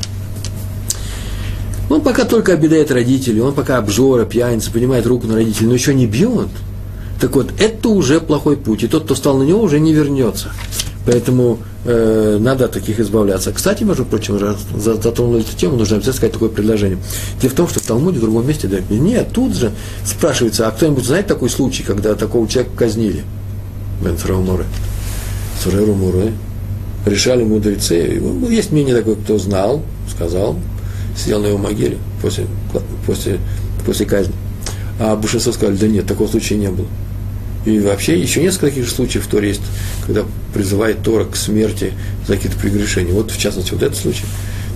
Он 1.89 2.01
пока 2.01 2.25
только 2.25 2.53
обидает 2.53 2.91
родителей, 2.91 3.41
он 3.41 3.55
пока 3.55 3.79
обжора, 3.79 4.25
пьяница, 4.25 4.73
поднимает 4.73 5.07
руку 5.07 5.27
на 5.27 5.35
родителей, 5.35 5.69
но 5.69 5.75
еще 5.75 5.95
не 5.95 6.07
бьет. 6.07 6.49
Так 7.21 7.35
вот, 7.37 7.53
это 7.59 7.89
уже 7.89 8.21
плохой 8.21 8.57
путь, 8.57 8.83
и 8.83 8.89
тот, 8.89 9.05
кто 9.05 9.15
стал 9.15 9.39
на 9.39 9.45
него, 9.45 9.63
уже 9.63 9.79
не 9.79 9.93
вернется. 9.93 10.51
Поэтому 11.07 11.61
э, 11.85 12.39
надо 12.41 12.65
от 12.65 12.73
таких 12.73 12.99
избавляться. 12.99 13.53
Кстати, 13.53 13.85
между 13.85 14.05
прочим, 14.05 14.37
затронули 14.77 15.43
эту 15.43 15.57
тему, 15.57 15.77
нужно 15.77 15.97
обязательно 15.97 16.17
сказать 16.17 16.33
такое 16.33 16.49
предложение. 16.49 16.99
Дело 17.41 17.53
в 17.53 17.55
том, 17.55 17.69
что 17.69 17.79
в 17.79 17.85
Талмуде 17.85 18.19
в 18.19 18.23
другом 18.23 18.47
месте, 18.47 18.67
да, 18.67 18.79
нет, 18.91 19.29
тут 19.33 19.55
же 19.55 19.71
спрашивается, 20.05 20.67
а 20.67 20.73
кто-нибудь 20.73 21.05
знает 21.05 21.29
такой 21.29 21.49
случай, 21.49 21.85
когда 21.85 22.17
такого 22.17 22.49
человека 22.49 22.77
казнили? 22.77 23.23
Бен 24.03 24.17
Сураумуре. 25.71 25.87
Сураумуре. 25.87 26.33
Решали 27.07 27.45
мудрецы. 27.45 28.21
Есть 28.51 28.73
мнение 28.73 28.95
такое, 28.95 29.15
кто 29.15 29.39
знал, 29.39 29.83
сказал, 30.11 30.57
сидел 31.17 31.41
на 31.41 31.47
его 31.47 31.59
могиле 31.59 31.99
после, 32.21 32.47
после, 33.07 33.39
после 33.85 34.07
казни. 34.07 34.35
А 34.99 35.15
большинство 35.15 35.53
сказали, 35.53 35.77
да 35.77 35.87
нет, 35.87 36.07
такого 36.07 36.29
случая 36.29 36.57
не 36.57 36.69
было. 36.69 36.87
И 37.65 37.79
вообще 37.81 38.19
еще 38.19 38.43
несколько 38.43 38.67
таких 38.67 38.89
случаев 38.89 39.25
в 39.25 39.29
Торе 39.29 39.49
есть, 39.49 39.61
когда 40.07 40.25
призывает 40.55 41.03
Тора 41.03 41.25
к 41.25 41.37
смерти 41.37 41.93
за 42.27 42.35
какие-то 42.35 42.59
прегрешения. 42.59 43.13
Вот, 43.13 43.31
в 43.31 43.39
частности, 43.39 43.73
вот 43.73 43.83
этот 43.83 43.97
случай. 43.97 44.25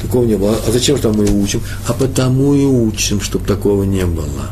Такого 0.03 0.25
не 0.25 0.37
было. 0.37 0.57
А 0.67 0.73
зачем 0.73 0.97
же 0.97 1.03
там 1.03 1.17
мы 1.17 1.25
его 1.25 1.39
учим? 1.39 1.63
А 1.87 1.93
потому 1.93 2.55
и 2.55 2.65
учим, 2.65 3.21
чтобы 3.21 3.47
такого 3.47 3.85
не 3.85 4.07
было. 4.07 4.51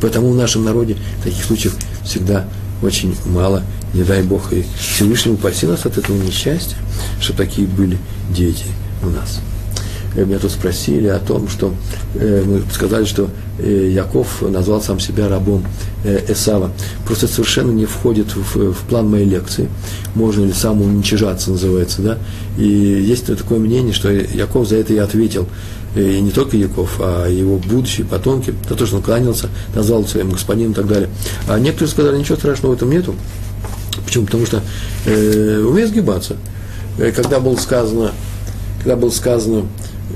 Потому 0.00 0.32
в 0.32 0.36
нашем 0.36 0.64
народе 0.64 0.96
таких 1.22 1.44
случаев 1.44 1.76
всегда 2.04 2.46
очень 2.82 3.16
мало. 3.26 3.62
Не 3.94 4.02
дай 4.02 4.22
Бог 4.22 4.52
и 4.52 4.64
Всевышнему 4.78 5.36
упаси 5.36 5.66
нас 5.66 5.86
от 5.86 5.96
этого 5.98 6.16
несчастья, 6.16 6.76
что 7.20 7.32
такие 7.32 7.66
были 7.66 7.96
дети 8.30 8.64
у 9.02 9.08
нас. 9.08 9.40
Э, 10.16 10.24
меня 10.24 10.38
тут 10.38 10.50
спросили 10.50 11.08
о 11.08 11.18
том, 11.18 11.48
что 11.48 11.74
э, 12.14 12.42
мы 12.44 12.62
сказали, 12.72 13.04
что 13.04 13.30
э, 13.58 13.90
Яков 13.92 14.42
назвал 14.42 14.80
сам 14.82 15.00
себя 15.00 15.28
рабом 15.28 15.64
Эсава. 16.04 16.72
Просто 17.06 17.26
совершенно 17.26 17.70
не 17.70 17.86
входит 17.86 18.34
в, 18.34 18.72
в 18.72 18.78
план 18.88 19.08
моей 19.08 19.26
лекции. 19.26 19.68
Можно 20.14 20.44
ли 20.44 20.52
самоуничижаться, 20.52 21.50
называется, 21.50 22.02
да? 22.02 22.18
И 22.58 22.66
есть 22.66 23.26
такое 23.26 23.58
мнение, 23.58 23.94
что 23.94 24.10
Яков 24.10 24.68
за 24.68 24.76
это 24.76 24.92
и 24.92 24.98
ответил. 24.98 25.48
И 25.96 26.20
не 26.20 26.30
только 26.30 26.56
Яков, 26.56 26.96
а 26.98 27.28
его 27.28 27.56
будущие 27.56 28.04
потомки, 28.04 28.52
за 28.68 28.74
то, 28.74 28.84
что 28.84 28.96
он 28.96 29.02
кланялся, 29.02 29.48
назвал 29.74 30.04
своим 30.04 30.30
господином 30.30 30.72
и 30.72 30.74
так 30.74 30.88
далее. 30.88 31.08
А 31.48 31.58
некоторые 31.58 31.90
сказали, 31.90 32.18
ничего 32.18 32.36
страшного 32.36 32.72
в 32.72 32.76
этом 32.76 32.90
нету. 32.90 33.14
Почему? 34.14 34.26
Потому 34.26 34.46
что 34.46 34.62
э, 35.06 35.64
умеет 35.66 35.88
сгибаться. 35.88 36.36
Когда 37.16 37.40
было 37.40 37.56
сказано, 37.56 38.12
когда 38.78 38.96
было 38.96 39.10
сказано, 39.10 39.64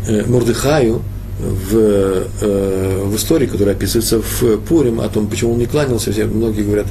Э, 0.07 0.25
Мордыхаю 0.27 1.03
в, 1.39 1.77
э, 1.77 3.03
в 3.05 3.17
истории, 3.17 3.47
которая 3.47 3.75
описывается 3.75 4.21
в 4.21 4.59
Пурим, 4.59 5.01
о 5.01 5.09
том, 5.09 5.29
почему 5.29 5.53
он 5.53 5.59
не 5.59 5.67
кланялся, 5.67 6.13
все, 6.13 6.25
многие 6.27 6.63
говорят, 6.63 6.87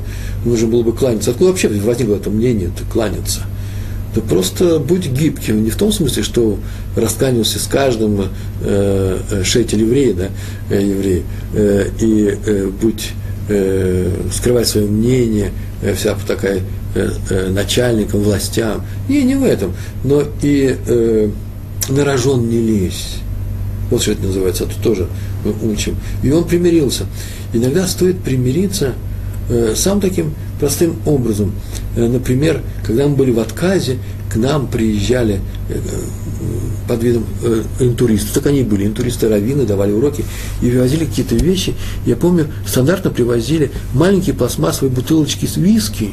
нужно 0.45 0.67
было 0.67 0.83
бы 0.83 0.93
кланяться. 0.93 1.31
Откуда 1.31 1.51
вообще 1.51 1.67
возникло 1.67 2.15
это 2.15 2.29
мнение, 2.29 2.69
это 2.73 2.89
кланяться? 2.89 3.41
Да 4.15 4.21
просто 4.21 4.79
будь 4.79 5.07
гибким, 5.07 5.63
не 5.63 5.69
в 5.69 5.75
том 5.75 5.91
смысле, 5.91 6.23
что 6.23 6.57
раскланялся 6.95 7.59
с 7.59 7.67
каждым 7.67 8.21
э, 8.61 9.17
э 9.31 9.43
шейтель 9.43 9.81
еврея, 9.81 10.13
да, 10.13 10.27
э, 10.69 10.81
еврей, 10.81 11.23
э, 11.53 11.89
и 11.99 12.37
э, 12.45 12.69
будь, 12.81 13.11
э, 13.49 14.11
скрывай 14.33 14.65
свое 14.65 14.87
мнение, 14.87 15.51
э, 15.81 15.93
вся 15.93 16.15
такая 16.25 16.61
э, 16.95 17.09
э, 17.29 17.49
начальником, 17.49 18.21
властям. 18.21 18.85
Не, 19.07 19.23
не 19.23 19.35
в 19.35 19.43
этом, 19.43 19.73
но 20.03 20.23
и 20.41 20.75
э, 20.87 21.29
на 21.89 22.05
рожон 22.05 22.49
не 22.49 22.59
лезь. 22.59 23.19
Вот 23.89 24.01
что 24.01 24.11
это 24.11 24.23
называется, 24.23 24.65
а 24.65 24.67
тут 24.67 24.81
тоже 24.81 25.07
мы 25.45 25.71
учим. 25.71 25.95
И 26.23 26.31
он 26.31 26.43
примирился. 26.43 27.05
Иногда 27.53 27.87
стоит 27.87 28.19
примириться 28.19 28.93
э, 29.49 29.73
сам 29.75 30.01
таким 30.01 30.33
простым 30.59 30.97
образом. 31.05 31.53
Э, 31.95 32.07
например, 32.07 32.61
когда 32.85 33.07
мы 33.07 33.15
были 33.15 33.31
в 33.31 33.39
отказе, 33.39 33.97
к 34.31 34.35
нам 34.35 34.67
приезжали 34.67 35.39
э, 35.69 35.79
под 36.87 37.03
видом 37.03 37.25
э, 37.43 37.63
интуристов. 37.79 38.33
Так 38.33 38.47
они 38.47 38.63
были, 38.63 38.85
интуристы 38.85 39.29
раввины, 39.29 39.65
давали 39.65 39.91
уроки 39.91 40.25
и 40.61 40.69
привозили 40.69 41.05
какие-то 41.05 41.35
вещи. 41.35 41.75
Я 42.05 42.15
помню, 42.15 42.47
стандартно 42.65 43.09
привозили 43.09 43.71
маленькие 43.93 44.35
пластмассовые 44.35 44.93
бутылочки 44.93 45.45
с 45.45 45.57
виски, 45.57 46.11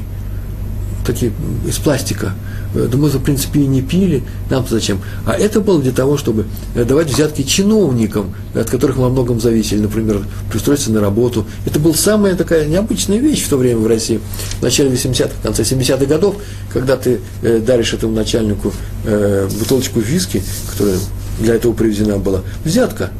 такие 1.04 1.32
из 1.66 1.76
пластика, 1.78 2.34
да 2.74 2.98
мы, 2.98 3.08
в 3.08 3.22
принципе, 3.22 3.60
и 3.60 3.66
не 3.66 3.82
пили, 3.82 4.22
нам 4.50 4.66
зачем? 4.68 5.00
А 5.26 5.34
это 5.34 5.60
было 5.60 5.80
для 5.80 5.92
того, 5.92 6.16
чтобы 6.16 6.46
э, 6.74 6.84
давать 6.84 7.12
взятки 7.12 7.42
чиновникам, 7.42 8.34
от 8.54 8.68
которых 8.68 8.96
во 8.96 9.08
многом 9.08 9.40
зависели, 9.40 9.80
например, 9.80 10.22
пристроиться 10.50 10.90
на 10.90 11.00
работу. 11.00 11.46
Это 11.66 11.78
была 11.78 11.94
самая 11.94 12.34
такая 12.34 12.66
необычная 12.66 13.18
вещь 13.18 13.44
в 13.44 13.48
то 13.48 13.56
время 13.56 13.78
в 13.78 13.86
России, 13.86 14.20
в 14.58 14.62
начале 14.62 14.90
80-х, 14.90 15.30
в 15.40 15.42
конце 15.42 15.62
70-х 15.62 16.04
годов, 16.06 16.36
когда 16.72 16.96
ты 16.96 17.20
э, 17.42 17.58
даришь 17.58 17.94
этому 17.94 18.14
начальнику 18.14 18.72
э, 19.04 19.48
бутылочку 19.58 20.00
виски, 20.00 20.42
которая 20.72 20.96
для 21.38 21.54
этого 21.54 21.72
привезена 21.72 22.18
была, 22.18 22.42
взятка, 22.64 23.10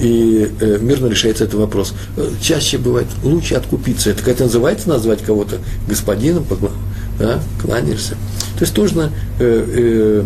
и 0.00 0.50
э, 0.60 0.78
мирно 0.80 1.06
решается 1.06 1.44
этот 1.44 1.54
вопрос. 1.54 1.94
Э, 2.16 2.28
чаще 2.40 2.78
бывает 2.78 3.06
лучше 3.22 3.54
откупиться. 3.54 4.10
Это 4.10 4.20
как 4.20 4.34
это 4.34 4.44
называется, 4.44 4.88
назвать 4.88 5.22
кого-то 5.22 5.58
господином, 5.88 6.44
да, 7.18 7.40
кланяешься. 7.60 8.16
То 8.58 8.64
есть 8.64 8.76
нужно 8.76 9.12
э, 9.38 9.66
э, 9.66 10.24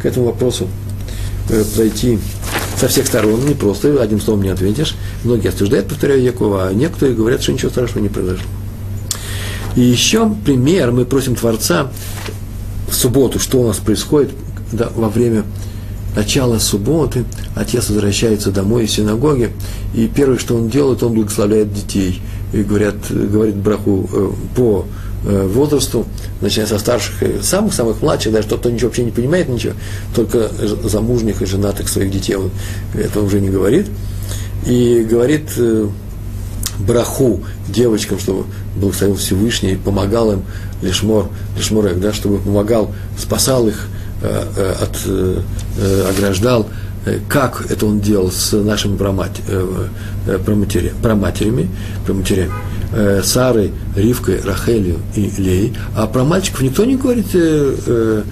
к 0.00 0.06
этому 0.06 0.26
вопросу 0.26 0.68
э, 1.48 1.64
подойти 1.64 2.18
со 2.78 2.88
всех 2.88 3.06
сторон, 3.06 3.46
не 3.46 3.54
просто 3.54 4.00
одним 4.02 4.20
словом 4.20 4.42
не 4.42 4.50
ответишь. 4.50 4.96
Многие 5.24 5.48
осуждают, 5.48 5.88
повторяю, 5.88 6.22
Якова, 6.22 6.68
а 6.68 6.74
некоторые 6.74 7.16
говорят, 7.16 7.42
что 7.42 7.52
ничего 7.52 7.70
страшного 7.70 8.02
не 8.02 8.10
произошло. 8.10 8.46
И 9.76 9.80
еще 9.80 10.30
пример, 10.44 10.92
мы 10.92 11.04
просим 11.04 11.34
Творца 11.34 11.90
в 12.88 12.94
субботу, 12.94 13.38
что 13.38 13.60
у 13.60 13.66
нас 13.66 13.78
происходит 13.78 14.30
да, 14.72 14.90
во 14.94 15.08
время 15.08 15.44
начала 16.14 16.58
субботы, 16.58 17.24
отец 17.54 17.90
возвращается 17.90 18.50
домой 18.50 18.84
из 18.84 18.92
синагоги, 18.92 19.50
и 19.94 20.08
первое, 20.08 20.38
что 20.38 20.56
он 20.56 20.70
делает, 20.70 21.02
он 21.02 21.12
благословляет 21.12 21.72
детей. 21.72 22.22
И 22.52 22.62
говорят, 22.62 22.94
говорит 23.10 23.56
браху 23.56 24.08
э, 24.10 24.30
по 24.54 24.86
возрасту, 25.26 26.06
начиная 26.40 26.68
со 26.68 26.78
старших 26.78 27.14
самых-самых 27.42 28.00
младших, 28.00 28.32
даже 28.32 28.46
тот, 28.46 28.60
кто 28.60 28.70
ничего 28.70 28.88
вообще 28.88 29.04
не 29.04 29.10
понимает 29.10 29.48
ничего, 29.48 29.74
только 30.14 30.48
замужних 30.84 31.42
и 31.42 31.46
женатых 31.46 31.88
своих 31.88 32.12
детей, 32.12 32.36
он 32.36 32.50
этого 32.94 33.24
уже 33.24 33.40
не 33.40 33.48
говорит. 33.48 33.88
И 34.66 35.04
говорит 35.08 35.50
э, 35.56 35.88
браху 36.78 37.40
девочкам, 37.68 38.18
чтобы 38.18 38.44
благословил 38.76 39.16
Всевышний 39.16 39.72
и 39.72 39.76
помогал 39.76 40.32
им 40.32 40.42
лишмор, 40.82 41.28
лишморек, 41.56 41.98
да, 41.98 42.12
чтобы 42.12 42.38
помогал, 42.38 42.92
спасал 43.18 43.68
их 43.68 43.88
э, 44.22 44.44
э, 44.56 44.74
от, 44.82 45.00
э, 45.06 45.40
э 45.78 46.10
ограждал, 46.10 46.66
как 47.28 47.70
это 47.70 47.86
он 47.86 48.00
делал 48.00 48.32
с 48.32 48.52
нашими 48.52 48.96
проматерями, 48.96 50.92
проматерями, 51.00 51.70
проматерями 52.04 52.50
э, 52.92 53.22
Сарой, 53.22 53.72
Ривкой, 53.94 54.40
Рахелью 54.40 54.98
и 55.14 55.30
Лей, 55.38 55.74
а 55.94 56.06
про 56.06 56.24
мальчиков 56.24 56.62
никто 56.62 56.84
не 56.84 56.96
говорит 56.96 57.26
э, 57.34 58.22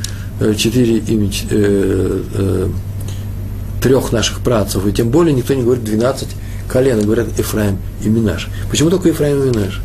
э, 0.40 0.55
четыре 0.55 0.98
имени, 0.98 1.32
э, 1.50 2.22
э, 2.34 2.68
трех 3.82 4.12
наших 4.12 4.40
працев, 4.40 4.86
и 4.86 4.92
тем 4.92 5.11
более 5.11 5.34
никто 5.34 5.55
не 5.55 5.62
говорит 5.62 5.84
двенадцать 5.84 6.30
колен, 6.68 7.02
говорят 7.02 7.28
Ефраим 7.38 7.78
и 8.02 8.09
Минаш. 8.09 8.48
Почему 8.70 8.90
только 8.90 9.09
Ефраим 9.09 9.42
и 9.42 9.50
Минаш? 9.50 9.80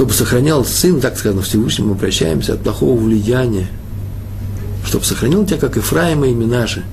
чтобы 0.00 0.14
сохранял 0.14 0.64
сын, 0.64 0.98
так 0.98 1.18
сказано, 1.18 1.42
Всевышнему 1.42 1.92
обращаемся 1.92 2.54
от 2.54 2.62
плохого 2.62 2.98
влияния, 2.98 3.66
чтобы 4.82 5.04
сохранил 5.04 5.44
тебя, 5.44 5.58
как 5.58 5.76
Ефраима 5.76 6.26
и 6.26 6.32
Минаши, 6.32 6.84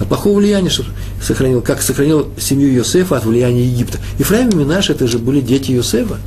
от 0.00 0.08
плохого 0.08 0.38
влияния, 0.38 0.70
чтобы 0.70 0.88
сохранил, 1.24 1.62
как 1.62 1.82
сохранил 1.82 2.28
семью 2.38 2.72
Йосефа 2.72 3.16
от 3.16 3.24
влияния 3.24 3.64
Египта. 3.64 3.98
Ефраим 4.18 4.50
и 4.50 4.54
Минаш, 4.56 4.90
это 4.90 5.06
же 5.06 5.18
были 5.18 5.40
дети 5.40 5.72
Йосефа. 5.72 6.18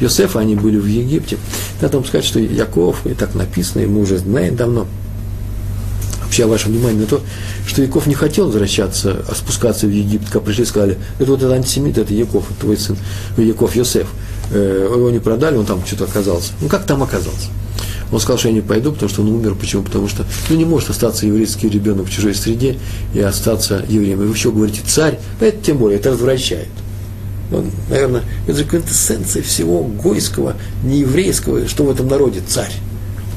Йосефа, 0.00 0.40
они 0.40 0.56
были 0.56 0.78
в 0.78 0.86
Египте. 0.86 1.38
Надо 1.80 1.98
вам 1.98 2.06
сказать, 2.06 2.24
что 2.24 2.40
Яков, 2.40 3.06
и 3.06 3.14
так 3.14 3.34
написано, 3.34 3.82
и 3.82 3.86
мы 3.86 4.00
уже 4.00 4.18
знаем 4.18 4.56
давно, 4.56 4.86
вообще 6.24 6.46
ваше 6.46 6.68
внимание 6.68 7.00
на 7.00 7.06
то, 7.06 7.20
что 7.66 7.82
Яков 7.82 8.06
не 8.06 8.14
хотел 8.14 8.46
возвращаться, 8.46 9.24
а 9.28 9.34
спускаться 9.34 9.86
в 9.86 9.90
Египет, 9.90 10.28
как 10.30 10.42
пришли 10.42 10.64
и 10.64 10.66
сказали, 10.66 10.98
это 11.18 11.30
вот 11.30 11.40
этот 11.40 11.52
антисемит, 11.52 11.98
это 11.98 12.12
Яков, 12.12 12.44
твой 12.60 12.76
сын, 12.76 12.96
Яков 13.36 13.76
Йосеф. 13.76 14.08
Э, 14.52 14.88
его 14.92 15.10
не 15.10 15.18
продали, 15.18 15.56
он 15.56 15.66
там 15.66 15.84
что-то 15.84 16.04
оказался. 16.04 16.52
Ну, 16.60 16.68
как 16.68 16.84
там 16.84 17.02
оказался? 17.02 17.48
Он 18.12 18.20
сказал, 18.20 18.38
что 18.38 18.48
я 18.48 18.54
не 18.54 18.60
пойду, 18.60 18.92
потому 18.92 19.08
что 19.08 19.22
он 19.22 19.28
умер. 19.28 19.54
Почему? 19.54 19.82
Потому 19.82 20.08
что 20.08 20.24
ну, 20.48 20.56
не 20.56 20.64
может 20.64 20.90
остаться 20.90 21.26
еврейский 21.26 21.68
ребенок 21.68 22.06
в 22.06 22.10
чужой 22.10 22.34
среде 22.34 22.78
и 23.14 23.20
остаться 23.20 23.84
евреем. 23.88 24.22
И 24.22 24.26
вы 24.26 24.34
еще 24.34 24.52
говорите 24.52 24.80
царь, 24.86 25.18
а 25.40 25.44
это 25.44 25.64
тем 25.64 25.78
более, 25.78 25.98
это 25.98 26.12
развращает. 26.12 26.68
Он, 27.52 27.70
наверное, 27.90 28.22
это 28.46 28.58
же 28.58 28.64
квинтэссенция 28.64 29.42
всего 29.42 29.82
гойского, 29.82 30.56
нееврейского, 30.84 31.68
что 31.68 31.84
в 31.84 31.90
этом 31.90 32.08
народе 32.08 32.40
царь. 32.46 32.72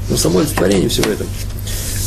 Но 0.08 0.16
само 0.16 0.40
олицетворение 0.40 0.88
всего 0.88 1.10
этого. 1.10 1.28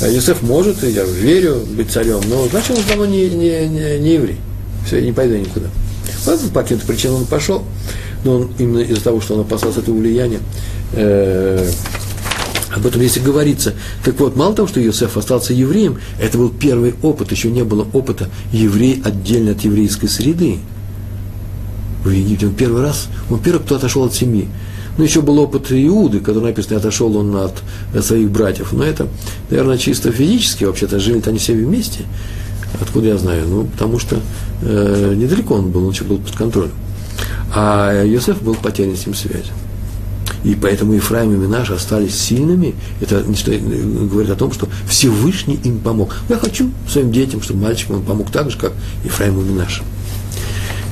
А 0.01 0.09
Юсеф 0.09 0.41
может, 0.41 0.83
и 0.83 0.89
я 0.89 1.05
верю, 1.05 1.61
быть 1.77 1.91
царем, 1.91 2.19
но 2.27 2.47
значит, 2.49 2.71
он 2.71 2.83
давно 2.87 3.05
не, 3.05 3.29
не, 3.29 3.67
не, 3.67 3.99
не 3.99 4.13
еврей. 4.15 4.37
Все, 4.85 4.97
я 4.97 5.05
не 5.05 5.13
пойду 5.13 5.35
никуда. 5.35 5.67
Вот 6.25 6.39
по 6.51 6.61
каким-то 6.61 6.85
причинам 6.85 7.17
он 7.17 7.25
пошел, 7.25 7.63
но 8.23 8.37
он 8.37 8.51
именно 8.57 8.79
из-за 8.79 9.01
того, 9.01 9.21
что 9.21 9.35
он 9.35 9.41
опасался 9.41 9.79
этого 9.79 9.95
влияния, 9.95 10.39
э, 10.93 11.69
об 12.75 12.85
этом 12.85 13.01
если 13.01 13.19
говорится. 13.19 13.73
Так 14.03 14.19
вот, 14.19 14.35
мало 14.35 14.55
того, 14.55 14.67
что 14.67 14.83
Иосиф 14.83 15.17
остался 15.17 15.53
евреем, 15.53 15.99
это 16.19 16.37
был 16.37 16.49
первый 16.49 16.95
опыт, 17.01 17.31
еще 17.31 17.51
не 17.51 17.63
было 17.63 17.87
опыта 17.93 18.29
еврей 18.51 19.01
отдельно 19.03 19.51
от 19.51 19.61
еврейской 19.61 20.07
среды. 20.07 20.59
В 22.03 22.09
Египте 22.09 22.47
он 22.47 22.53
первый 22.55 22.81
раз, 22.81 23.07
он 23.29 23.39
первый, 23.39 23.61
кто 23.61 23.75
отошел 23.75 24.03
от 24.03 24.13
семьи. 24.13 24.47
Ну, 24.97 25.03
еще 25.03 25.21
был 25.21 25.39
опыт 25.39 25.71
Иуды, 25.71 26.19
который 26.19 26.43
написано, 26.43 26.77
отошел 26.77 27.15
он 27.17 27.35
от 27.35 27.63
своих 28.03 28.29
братьев. 28.29 28.73
Но 28.73 28.83
это, 28.83 29.07
наверное, 29.49 29.77
чисто 29.77 30.11
физически, 30.11 30.65
вообще-то 30.65 30.99
жили-то 30.99 31.31
они 31.31 31.39
все 31.39 31.53
вместе. 31.53 32.03
Откуда 32.79 33.07
я 33.07 33.17
знаю? 33.17 33.47
Ну, 33.47 33.63
потому 33.65 33.97
что 33.99 34.19
э, 34.61 35.13
недалеко 35.15 35.55
он 35.55 35.71
был, 35.71 35.85
он 35.85 35.93
еще 35.93 36.03
был 36.03 36.17
под 36.17 36.35
контролем. 36.35 36.73
А 37.55 38.03
Иосиф 38.05 38.41
был 38.41 38.55
потерян 38.55 38.95
с 38.95 39.05
ним 39.05 39.15
связь. 39.15 39.51
И 40.43 40.55
поэтому 40.55 40.93
Ефраим 40.93 41.33
и 41.33 41.37
Минаш 41.37 41.69
остались 41.69 42.15
сильными. 42.15 42.75
Это 42.99 43.23
говорит 43.23 44.29
о 44.29 44.35
том, 44.35 44.51
что 44.51 44.67
Всевышний 44.87 45.59
им 45.63 45.79
помог. 45.79 46.15
Я 46.27 46.37
хочу 46.37 46.69
своим 46.89 47.11
детям, 47.11 47.41
чтобы 47.41 47.61
мальчикам 47.61 47.97
он 47.97 48.03
помог 48.03 48.29
так 48.29 48.51
же, 48.51 48.57
как 48.57 48.73
Ефраим 49.05 49.39
и 49.39 49.43
Минаш. 49.43 49.81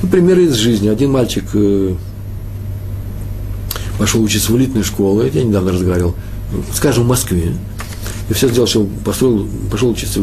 Ну, 0.02 0.08
примеры 0.08 0.44
из 0.44 0.54
жизни. 0.54 0.88
Один 0.88 1.12
мальчик 1.12 1.44
э, 1.52 1.94
пошел 3.98 4.22
учиться 4.22 4.52
в 4.52 4.56
элитную 4.56 4.84
школу, 4.84 5.22
я 5.22 5.44
недавно 5.44 5.72
разговаривал, 5.72 6.14
скажем, 6.74 7.04
в 7.04 7.08
Москве. 7.08 7.54
И 8.28 8.32
все 8.32 8.48
сделал, 8.48 8.66
что 8.66 8.88
построил, 9.04 9.46
пошел 9.70 9.90
учиться, 9.90 10.20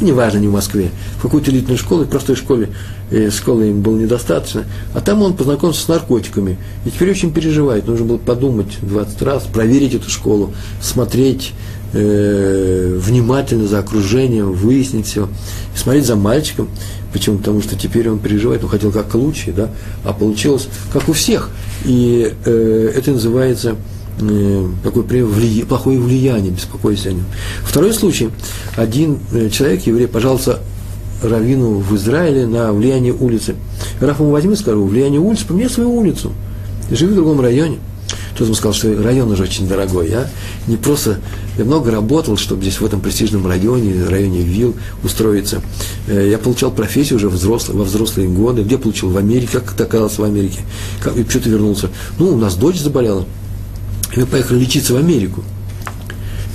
неважно, 0.00 0.38
не 0.38 0.48
в 0.48 0.52
Москве, 0.52 0.90
в 1.18 1.22
какую-то 1.22 1.50
элитную 1.50 1.78
школу, 1.78 2.04
в 2.04 2.08
простой 2.08 2.36
школе, 2.36 2.70
э, 3.10 3.30
школы 3.30 3.70
им 3.70 3.82
было 3.82 3.96
недостаточно, 3.96 4.64
а 4.92 5.00
там 5.00 5.22
он 5.22 5.34
познакомился 5.34 5.82
с 5.82 5.88
наркотиками. 5.88 6.58
И 6.84 6.90
теперь 6.90 7.10
очень 7.10 7.32
переживает, 7.32 7.86
нужно 7.86 8.06
было 8.06 8.18
подумать 8.18 8.78
20 8.82 9.22
раз, 9.22 9.44
проверить 9.44 9.94
эту 9.94 10.10
школу, 10.10 10.52
смотреть 10.80 11.52
э, 11.92 12.98
внимательно 13.00 13.66
за 13.66 13.78
окружением, 13.78 14.52
выяснить 14.52 15.06
все, 15.06 15.28
и 15.74 15.78
смотреть 15.78 16.06
за 16.06 16.16
мальчиком. 16.16 16.68
Почему? 17.12 17.38
Потому 17.38 17.62
что 17.62 17.76
теперь 17.76 18.10
он 18.10 18.18
переживает, 18.18 18.64
он 18.64 18.70
хотел 18.70 18.90
как 18.90 19.14
лучше, 19.14 19.52
да, 19.52 19.70
а 20.04 20.12
получилось 20.12 20.68
как 20.92 21.08
у 21.08 21.12
всех. 21.12 21.50
И 21.84 22.32
э, 22.44 22.92
это 22.96 23.12
называется 23.12 23.76
такое 24.82 25.24
влия, 25.24 25.64
плохое 25.64 25.98
влияние, 25.98 26.52
беспокойство 26.52 27.10
о 27.10 27.14
нем. 27.14 27.24
Второй 27.64 27.92
случай. 27.92 28.30
Один 28.76 29.18
э, 29.32 29.48
человек, 29.50 29.86
еврей, 29.86 30.06
пожалуйста, 30.06 30.60
раввину 31.22 31.78
в 31.78 31.94
Израиле 31.96 32.46
на 32.46 32.72
влияние 32.72 33.12
улицы. 33.12 33.56
Раф 34.00 34.20
ему 34.20 34.30
возьми, 34.30 34.54
скажу, 34.56 34.84
влияние 34.84 35.20
улицы, 35.20 35.46
поменяй 35.46 35.70
свою 35.70 35.94
улицу. 35.94 36.32
Живи 36.90 37.12
в 37.12 37.16
другом 37.16 37.40
районе. 37.40 37.78
Кто-то 38.34 38.44
ему 38.46 38.54
сказал, 38.54 38.72
что 38.72 39.02
район 39.02 39.30
уже 39.30 39.44
очень 39.44 39.68
дорогой. 39.68 40.10
Я 40.10 40.28
не 40.66 40.76
просто, 40.76 41.20
я 41.56 41.64
много 41.64 41.92
работал, 41.92 42.36
чтобы 42.36 42.62
здесь 42.62 42.80
в 42.80 42.84
этом 42.84 43.00
престижном 43.00 43.46
районе, 43.46 44.04
районе 44.04 44.40
Вилл 44.40 44.74
устроиться. 45.04 45.62
Э, 46.08 46.28
я 46.28 46.38
получал 46.38 46.72
профессию 46.72 47.16
уже 47.16 47.28
взрослый, 47.28 47.76
во 47.78 47.84
взрослые 47.84 48.28
годы. 48.28 48.62
Где 48.62 48.76
получил? 48.76 49.10
В 49.10 49.16
Америке. 49.16 49.50
Как 49.52 49.74
это 49.74 49.84
оказалось 49.84 50.18
в 50.18 50.24
Америке? 50.24 50.60
Как, 51.00 51.16
и 51.16 51.22
почему 51.22 51.42
ты 51.44 51.50
вернулся? 51.50 51.90
Ну, 52.18 52.30
у 52.30 52.36
нас 52.36 52.56
дочь 52.56 52.80
заболела. 52.80 53.24
И 54.14 54.20
мы 54.20 54.26
поехали 54.26 54.60
лечиться 54.60 54.94
в 54.94 54.96
Америку. 54.96 55.42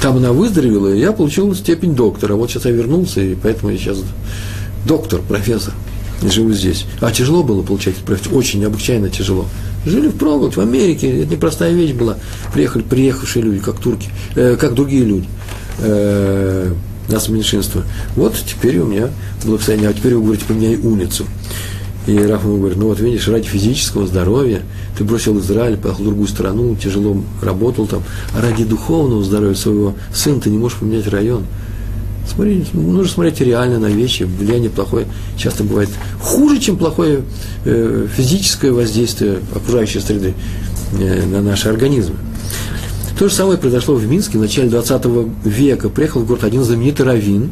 Там 0.01 0.17
она 0.17 0.31
выздоровела, 0.31 0.93
и 0.93 0.99
я 0.99 1.11
получил 1.11 1.53
степень 1.53 1.93
доктора. 1.93 2.35
Вот 2.35 2.49
сейчас 2.49 2.65
я 2.65 2.71
вернулся, 2.71 3.21
и 3.21 3.35
поэтому 3.35 3.71
я 3.71 3.77
сейчас 3.77 3.97
доктор, 4.85 5.21
профессор. 5.21 5.73
И 6.21 6.29
живу 6.29 6.51
здесь. 6.53 6.85
А 7.01 7.11
тяжело 7.11 7.43
было 7.43 7.61
получать 7.61 7.95
профессию? 7.95 8.35
Очень, 8.35 8.59
необычайно 8.61 9.09
тяжело. 9.09 9.45
Жили 9.85 10.07
в 10.07 10.15
впроголодь, 10.15 10.55
в 10.55 10.61
Америке, 10.61 11.23
это 11.23 11.33
непростая 11.33 11.73
вещь 11.73 11.93
была. 11.93 12.17
Приехали, 12.53 12.83
приехавшие 12.83 13.43
люди, 13.43 13.59
как 13.59 13.79
турки, 13.79 14.09
э, 14.35 14.57
как 14.57 14.73
другие 14.73 15.03
люди. 15.05 15.27
Э, 15.79 16.73
нас 17.07 17.29
меньшинство. 17.29 17.83
Вот 18.15 18.35
теперь 18.45 18.79
у 18.79 18.85
меня 18.85 19.09
благословение, 19.43 19.89
а 19.89 19.93
теперь 19.93 20.15
вы 20.15 20.23
говорите, 20.23 20.45
поменяй 20.45 20.75
улицу. 20.77 21.25
И 22.09 22.17
Раф 22.17 22.43
ему 22.43 22.57
говорит, 22.57 22.79
ну 22.79 22.87
вот 22.87 22.99
видишь, 22.99 23.27
ради 23.27 23.47
физического 23.47 24.07
здоровья 24.07 24.63
ты 24.97 25.03
бросил 25.03 25.37
Израиль, 25.39 25.77
поехал 25.77 26.01
в 26.01 26.05
другую 26.05 26.27
страну, 26.27 26.75
тяжело 26.75 27.23
работал 27.39 27.85
там, 27.85 28.01
а 28.35 28.41
ради 28.41 28.63
духовного 28.63 29.23
здоровья 29.23 29.53
своего 29.53 29.93
сына 30.11 30.41
ты 30.41 30.49
не 30.49 30.57
можешь 30.57 30.79
поменять 30.79 31.07
район. 31.07 31.45
Смотри, 32.27 32.65
нужно 32.73 33.13
смотреть 33.13 33.41
реально 33.41 33.77
на 33.77 33.87
вещи. 33.87 34.23
Влияние 34.23 34.71
плохое 34.71 35.05
часто 35.37 35.63
бывает 35.63 35.89
хуже, 36.19 36.57
чем 36.57 36.77
плохое 36.77 37.21
э, 37.65 38.07
физическое 38.17 38.71
воздействие 38.71 39.39
окружающей 39.53 39.99
среды 39.99 40.33
э, 40.99 41.25
на 41.27 41.43
наши 41.43 41.69
организмы. 41.69 42.15
То 43.19 43.29
же 43.29 43.35
самое 43.35 43.59
произошло 43.59 43.93
в 43.93 44.07
Минске 44.07 44.39
в 44.39 44.41
начале 44.41 44.69
20 44.69 45.05
века. 45.43 45.89
Приехал 45.89 46.21
в 46.21 46.25
город 46.25 46.43
один 46.43 46.63
знаменитый 46.63 47.05
раввин. 47.05 47.51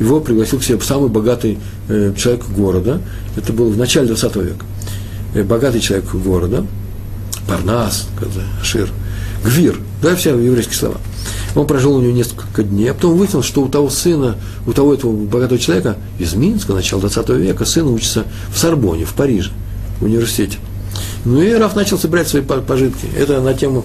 Его 0.00 0.20
пригласил 0.20 0.58
к 0.58 0.64
себе 0.64 0.80
самый 0.80 1.10
богатый 1.10 1.58
э, 1.88 2.12
человек 2.16 2.48
города. 2.48 3.00
Это 3.36 3.52
был 3.52 3.70
в 3.70 3.76
начале 3.76 4.08
20 4.08 4.36
века. 4.36 4.64
Э, 5.34 5.42
богатый 5.44 5.80
человек 5.80 6.10
города. 6.12 6.66
Парнас, 7.46 8.08
Шир, 8.62 8.90
Гвир. 9.44 9.78
Да, 10.02 10.16
все 10.16 10.36
еврейские 10.36 10.76
слова. 10.76 10.96
Он 11.54 11.66
прожил 11.66 11.96
у 11.96 12.00
него 12.00 12.12
несколько 12.12 12.62
дней, 12.62 12.90
а 12.90 12.94
потом 12.94 13.16
выяснилось, 13.16 13.46
что 13.46 13.62
у 13.62 13.68
того 13.68 13.90
сына, 13.90 14.36
у 14.66 14.72
того 14.72 14.94
этого 14.94 15.12
богатого 15.12 15.58
человека 15.58 15.96
из 16.18 16.34
Минска, 16.34 16.72
начала 16.72 17.00
20 17.00 17.28
века, 17.30 17.64
сын 17.64 17.86
учится 17.88 18.24
в 18.52 18.58
Сорбоне, 18.58 19.04
в 19.04 19.14
Париже, 19.14 19.50
в 20.00 20.04
университете. 20.04 20.58
Ну 21.24 21.42
и 21.42 21.52
Раф 21.52 21.74
начал 21.74 21.98
собирать 21.98 22.28
свои 22.28 22.42
пожитки. 22.42 23.06
Это 23.16 23.40
на 23.40 23.52
тему 23.52 23.84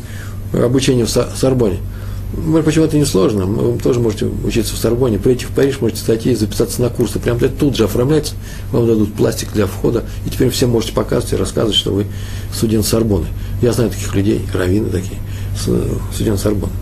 обучения 0.54 1.06
в 1.06 1.10
Сорбоне. 1.10 1.80
Почему 2.66 2.86
это 2.86 2.98
несложно? 2.98 3.46
Вы 3.46 3.80
тоже 3.80 4.00
можете 4.00 4.26
учиться 4.26 4.74
в 4.74 4.78
Сорбоне, 4.78 5.20
прийти 5.20 5.46
в 5.46 5.52
Париж, 5.52 5.80
можете 5.80 6.02
статьи 6.02 6.34
и 6.34 6.36
записаться 6.36 6.82
на 6.82 6.90
курсы. 6.90 7.20
Прямо 7.20 7.40
тут 7.40 7.76
же 7.76 7.86
оформляется, 7.86 8.34
вам 8.72 8.88
дадут 8.88 9.14
пластик 9.14 9.54
для 9.54 9.68
входа, 9.68 10.04
и 10.26 10.30
теперь 10.30 10.50
все 10.50 10.68
можете 10.68 10.94
показывать 10.94 11.34
и 11.34 11.36
рассказывать, 11.38 11.76
что 11.76 11.92
вы 11.94 12.06
студент 12.54 12.86
Сорбоны. 12.86 13.28
Я 13.62 13.72
знаю 13.72 13.90
таких 13.90 14.14
людей, 14.16 14.42
раввины 14.54 14.90
такие, 14.90 15.20
студент 16.14 16.40
Сорбоны. 16.40 16.74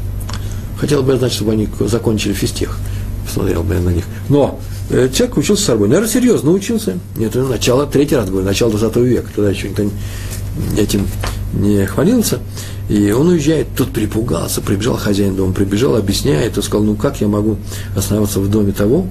Хотел 0.80 1.04
бы 1.04 1.14
я 1.14 1.18
знать, 1.18 1.32
чтобы 1.32 1.52
они 1.52 1.70
закончили 1.80 2.34
физтех. 2.34 2.78
Посмотрел 3.26 3.64
бы 3.64 3.76
я 3.76 3.80
на 3.80 3.90
них. 3.90 4.04
Но 4.28 4.60
э, 4.90 5.10
человек 5.14 5.38
учился 5.38 5.64
с 5.64 5.66
собой. 5.66 5.88
Наверное, 5.88 6.10
серьезно 6.10 6.52
учился. 6.52 6.98
Это 7.18 7.44
начало, 7.44 7.86
третий 7.86 8.16
раз 8.16 8.30
говорю, 8.30 8.46
начало 8.46 8.72
20 8.72 8.96
века. 8.98 9.30
Тогда 9.34 9.52
еще 9.52 9.70
никто 9.70 9.84
этим 10.78 11.08
не 11.54 11.86
хвалился. 11.86 12.40
И 12.90 13.12
он 13.12 13.30
уезжает, 13.30 13.68
тут 13.78 13.92
припугался, 13.92 14.62
прибежал 14.62 14.98
хозяин 14.98 15.36
дома, 15.36 15.54
прибежал, 15.54 15.96
объясняет, 15.96 16.58
и 16.58 16.62
сказал, 16.62 16.86
ну 16.86 16.96
как 16.96 17.22
я 17.22 17.28
могу 17.28 17.58
оставаться 17.96 18.40
в 18.40 18.50
доме 18.50 18.74
того, 18.74 19.08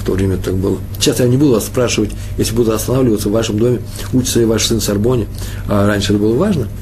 в 0.00 0.06
то 0.06 0.12
время 0.12 0.36
так 0.36 0.54
было. 0.54 0.78
Сейчас 0.98 1.18
я 1.18 1.26
не 1.26 1.36
буду 1.36 1.52
вас 1.52 1.66
спрашивать, 1.66 2.10
если 2.38 2.54
буду 2.54 2.72
останавливаться 2.72 3.28
в 3.28 3.32
вашем 3.32 3.58
доме, 3.58 3.80
учится 4.12 4.38
ли 4.38 4.44
ваш 4.44 4.66
сын 4.66 4.80
Сорбоне, 4.80 5.26
а 5.68 5.86
раньше 5.86 6.12
это 6.12 6.22
было 6.22 6.36
важно– 6.36 6.68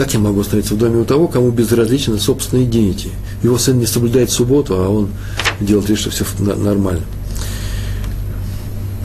как 0.00 0.14
я 0.14 0.18
могу 0.18 0.40
остановиться 0.40 0.74
в 0.74 0.78
доме 0.78 1.00
у 1.00 1.04
того, 1.04 1.28
кому 1.28 1.50
безразличны 1.50 2.18
собственные 2.18 2.66
дети? 2.66 3.10
Его 3.42 3.58
сын 3.58 3.78
не 3.78 3.84
соблюдает 3.84 4.30
субботу, 4.30 4.74
а 4.74 4.88
он 4.88 5.10
делает 5.60 5.90
вид, 5.90 5.98
что 5.98 6.08
все 6.08 6.24
нормально. 6.38 7.02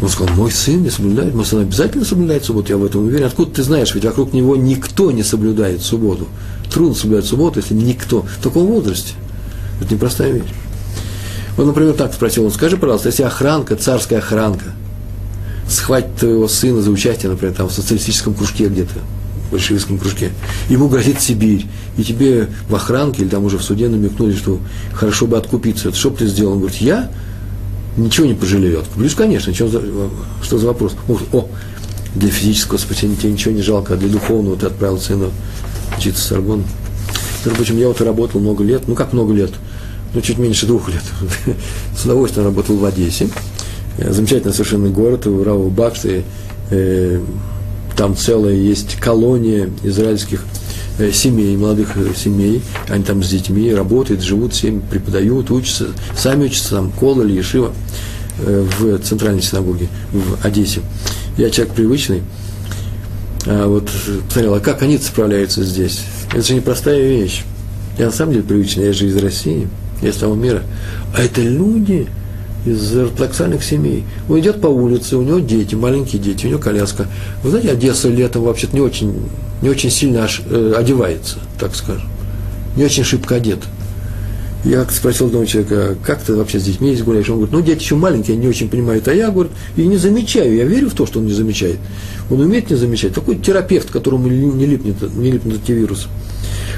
Он 0.01 0.09
сказал, 0.09 0.35
мой 0.35 0.51
сын 0.51 0.83
не 0.83 0.89
соблюдает, 0.89 1.33
мой 1.33 1.45
сын 1.45 1.61
обязательно 1.61 2.03
соблюдает 2.03 2.43
субботу, 2.43 2.71
я 2.71 2.77
в 2.77 2.85
этом 2.85 3.05
уверен. 3.05 3.25
Откуда 3.25 3.51
ты 3.51 3.63
знаешь, 3.63 3.95
ведь 3.95 4.03
вокруг 4.03 4.33
него 4.33 4.55
никто 4.55 5.11
не 5.11 5.23
соблюдает 5.23 5.81
субботу. 5.81 6.27
Трудно 6.69 6.95
соблюдать 6.95 7.25
субботу, 7.25 7.59
если 7.59 7.73
никто. 7.73 8.23
В 8.23 8.43
таком 8.43 8.67
возрасте. 8.67 9.13
Это 9.81 9.93
непростая 9.93 10.31
вещь. 10.31 10.53
Вот, 11.55 11.65
например, 11.65 11.93
так 11.93 12.13
спросил 12.13 12.43
он, 12.45 12.51
скажи, 12.51 12.75
пожалуйста, 12.75 13.09
если 13.09 13.23
охранка, 13.23 13.77
царская 13.77 14.19
охранка, 14.19 14.73
схватит 15.69 16.15
твоего 16.17 16.47
сына 16.47 16.81
за 16.81 16.91
участие, 16.91 17.31
например, 17.31 17.55
там, 17.55 17.69
в 17.69 17.73
социалистическом 17.73 18.33
кружке 18.33 18.67
где-то, 18.67 18.99
в 19.47 19.51
большевистском 19.51 19.97
кружке, 19.97 20.31
ему 20.69 20.89
грозит 20.89 21.21
Сибирь, 21.21 21.65
и 21.97 22.03
тебе 22.03 22.49
в 22.67 22.75
охранке 22.75 23.21
или 23.21 23.29
там 23.29 23.45
уже 23.45 23.57
в 23.57 23.63
суде 23.63 23.87
намекнули, 23.87 24.35
что 24.35 24.59
хорошо 24.93 25.27
бы 25.27 25.37
откупиться, 25.37 25.93
что 25.93 26.09
бы 26.09 26.17
ты 26.17 26.27
сделал? 26.27 26.53
Он 26.53 26.59
говорит, 26.59 26.81
я 26.81 27.09
ничего 27.97 28.27
не 28.27 28.33
пожалею, 28.33 28.79
откуплюсь, 28.79 29.15
конечно, 29.15 29.53
что 29.53 29.67
за, 29.67 29.81
что 30.41 30.57
за 30.57 30.67
вопрос? 30.67 30.95
О, 31.31 31.47
для 32.15 32.29
физического 32.29 32.77
спасения 32.77 33.15
тебе 33.15 33.31
ничего 33.33 33.53
не 33.53 33.61
жалко, 33.61 33.93
а 33.93 33.97
для 33.97 34.09
духовного 34.09 34.57
ты 34.57 34.67
отправил 34.67 34.99
сына 34.99 35.29
учиться 35.97 36.21
в 36.21 36.25
Сорбон. 36.25 36.63
Между 37.45 37.75
я 37.75 37.87
вот 37.87 38.01
работал 38.01 38.41
много 38.41 38.63
лет, 38.63 38.83
ну 38.87 38.95
как 38.95 39.13
много 39.13 39.33
лет, 39.33 39.51
ну 40.13 40.21
чуть 40.21 40.37
меньше 40.37 40.65
двух 40.65 40.89
лет, 40.89 41.03
с 41.97 42.05
удовольствием 42.05 42.47
работал 42.47 42.75
в 42.75 42.85
Одессе, 42.85 43.29
замечательный 43.97 44.53
совершенно 44.53 44.89
город, 44.89 45.25
в 45.25 45.43
Рау 45.43 45.69
Баксе, 45.69 46.23
э, 46.71 47.21
там 47.95 48.15
целая 48.15 48.55
есть 48.55 48.95
колония 48.95 49.69
израильских 49.83 50.43
э, 50.43 50.64
семей, 51.11 51.55
молодых 51.57 51.97
э, 51.97 52.13
семей, 52.15 52.61
они 52.87 53.03
там 53.03 53.23
с 53.23 53.29
детьми 53.29 53.73
работают, 53.73 54.21
живут, 54.21 54.53
всем 54.53 54.81
преподают, 54.81 55.51
учатся, 55.51 55.87
сами 56.15 56.45
учатся, 56.45 56.75
там, 56.75 56.91
Кола 56.91 57.23
или 57.23 57.33
Ешива 57.33 57.73
э, 58.39 58.65
в 58.79 58.99
центральной 58.99 59.41
синагоге 59.41 59.87
в 60.11 60.45
Одессе. 60.45 60.81
Я 61.37 61.49
человек 61.49 61.75
привычный, 61.75 62.23
а 63.45 63.67
вот 63.67 63.89
посмотрел, 64.27 64.55
а 64.55 64.59
как 64.59 64.81
они 64.81 64.97
справляются 64.97 65.63
здесь? 65.63 66.01
Это 66.31 66.41
же 66.41 66.55
непростая 66.55 67.01
вещь. 67.01 67.43
Я 67.97 68.07
на 68.07 68.11
самом 68.11 68.33
деле 68.33 68.43
привычный, 68.43 68.85
я 68.85 68.93
же 68.93 69.07
из 69.07 69.17
России, 69.17 69.67
я 70.01 70.09
из 70.09 70.15
того 70.15 70.35
мира. 70.35 70.63
А 71.15 71.21
это 71.21 71.41
люди, 71.41 72.07
из 72.65 72.97
ортодоксальных 72.97 73.63
семей. 73.63 74.03
Он 74.27 74.39
идет 74.39 74.59
по 74.59 74.67
улице, 74.67 75.17
у 75.17 75.21
него 75.21 75.39
дети, 75.39 75.75
маленькие 75.75 76.21
дети, 76.21 76.47
у 76.47 76.49
него 76.49 76.59
коляска. 76.59 77.07
Вы 77.43 77.51
знаете, 77.51 77.71
Одесса 77.71 78.09
летом 78.09 78.43
вообще-то 78.43 78.75
не 78.75 78.81
очень, 78.81 79.13
не 79.65 79.71
очень 79.71 79.89
сильно 79.89 80.25
аж, 80.25 80.43
э, 80.47 80.73
одевается, 80.77 81.39
так 81.59 81.75
скажем. 81.75 82.07
Не 82.77 82.85
очень 82.85 83.03
шибко 83.03 83.33
одет. 83.33 83.59
Я 84.63 84.85
спросил 84.85 85.25
одного 85.25 85.45
человека, 85.45 85.97
как 86.03 86.21
ты 86.21 86.35
вообще 86.35 86.59
с 86.59 86.63
детьми 86.63 86.95
гуляешь? 86.97 87.27
Он 87.29 87.37
говорит, 87.37 87.53
ну, 87.53 87.61
дети 87.61 87.81
еще 87.81 87.95
маленькие, 87.95 88.35
они 88.35 88.43
не 88.43 88.47
очень 88.47 88.69
понимают. 88.69 89.07
А 89.07 89.13
я, 89.13 89.31
говорю, 89.31 89.49
и 89.75 89.87
не 89.87 89.97
замечаю, 89.97 90.55
я 90.55 90.65
верю 90.65 90.91
в 90.91 90.93
то, 90.93 91.07
что 91.07 91.17
он 91.17 91.25
не 91.25 91.33
замечает. 91.33 91.79
Он 92.29 92.41
умеет 92.41 92.69
не 92.69 92.75
замечать. 92.75 93.15
Такой 93.15 93.37
терапевт, 93.37 93.89
которому 93.89 94.27
не 94.27 94.67
липнет, 94.67 95.01
не 95.15 95.31
липнет 95.31 95.61
эти 95.63 95.71
вирусы. 95.71 96.09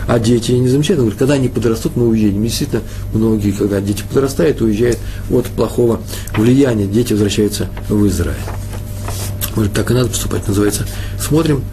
А 0.07 0.17
дети 0.17 0.53
не 0.53 0.69
замечают, 0.69 0.99
он 0.99 1.07
говорит, 1.07 1.19
когда 1.19 1.33
они 1.33 1.49
подрастут, 1.49 1.97
мы 1.97 2.07
уедем. 2.07 2.41
Действительно, 2.41 2.83
многие, 3.13 3.51
когда 3.51 3.81
дети 3.81 4.03
подрастают, 4.07 4.61
уезжают 4.61 4.99
от 5.29 5.45
плохого 5.47 5.99
влияния, 6.37 6.85
дети 6.85 7.11
возвращаются 7.11 7.67
в 7.89 8.07
Израиль. 8.07 8.37
Может, 9.55 9.73
так 9.73 9.91
и 9.91 9.93
надо 9.93 10.07
поступать, 10.07 10.47
называется. 10.47 10.87
Смотрим 11.19 11.63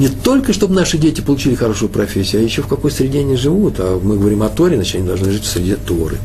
не 0.00 0.08
только, 0.08 0.54
чтобы 0.54 0.74
наши 0.74 0.96
дети 0.96 1.20
получили 1.20 1.54
хорошую 1.54 1.90
профессию, 1.90 2.40
а 2.40 2.44
еще 2.44 2.62
в 2.62 2.66
какой 2.66 2.90
среде 2.90 3.20
они 3.20 3.36
живут. 3.36 3.74
А 3.78 4.00
мы 4.02 4.16
говорим 4.16 4.42
о 4.42 4.48
Торе, 4.48 4.76
значит, 4.76 4.94
они 4.94 5.06
должны 5.06 5.30
жить 5.30 5.44
в 5.44 5.46
среде 5.46 5.76
Торы. 5.76 6.16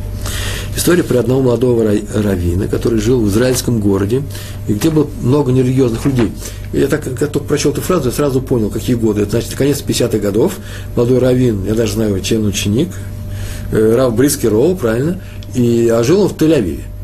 История 0.78 1.04
про 1.04 1.20
одного 1.20 1.42
молодого 1.42 1.84
раввина, 1.84 2.70
который 2.70 3.00
жил 3.00 3.20
в 3.20 3.28
израильском 3.28 3.82
городе, 3.82 4.24
и 4.70 4.74
где 4.74 4.90
было 4.90 5.10
много 5.22 5.52
нерелигиозных 5.52 6.06
людей. 6.06 6.32
Я 6.72 6.88
так, 6.88 7.04
как 7.04 7.30
только 7.30 7.48
прочел 7.48 7.72
эту 7.74 7.82
фразу, 7.82 8.08
я 8.08 8.16
сразу 8.16 8.42
понял, 8.42 8.70
какие 8.70 8.96
годы. 8.96 9.24
Это 9.24 9.32
значит, 9.32 9.56
конец 9.56 9.84
50-х 9.86 10.20
годов. 10.20 10.54
Молодой 10.96 11.20
раввин, 11.20 11.66
я 11.66 11.76
даже 11.76 11.94
знаю, 11.96 12.18
чем 12.22 12.46
ученик, 12.46 12.88
э, 13.74 13.96
Рав 13.96 14.16
Бриски 14.16 14.46
Роу, 14.48 14.78
правильно, 14.78 15.20
и, 15.54 15.90
а 15.90 16.02
жил 16.02 16.22
он 16.22 16.30
в 16.30 16.38
Тель-Авиве. 16.38 16.95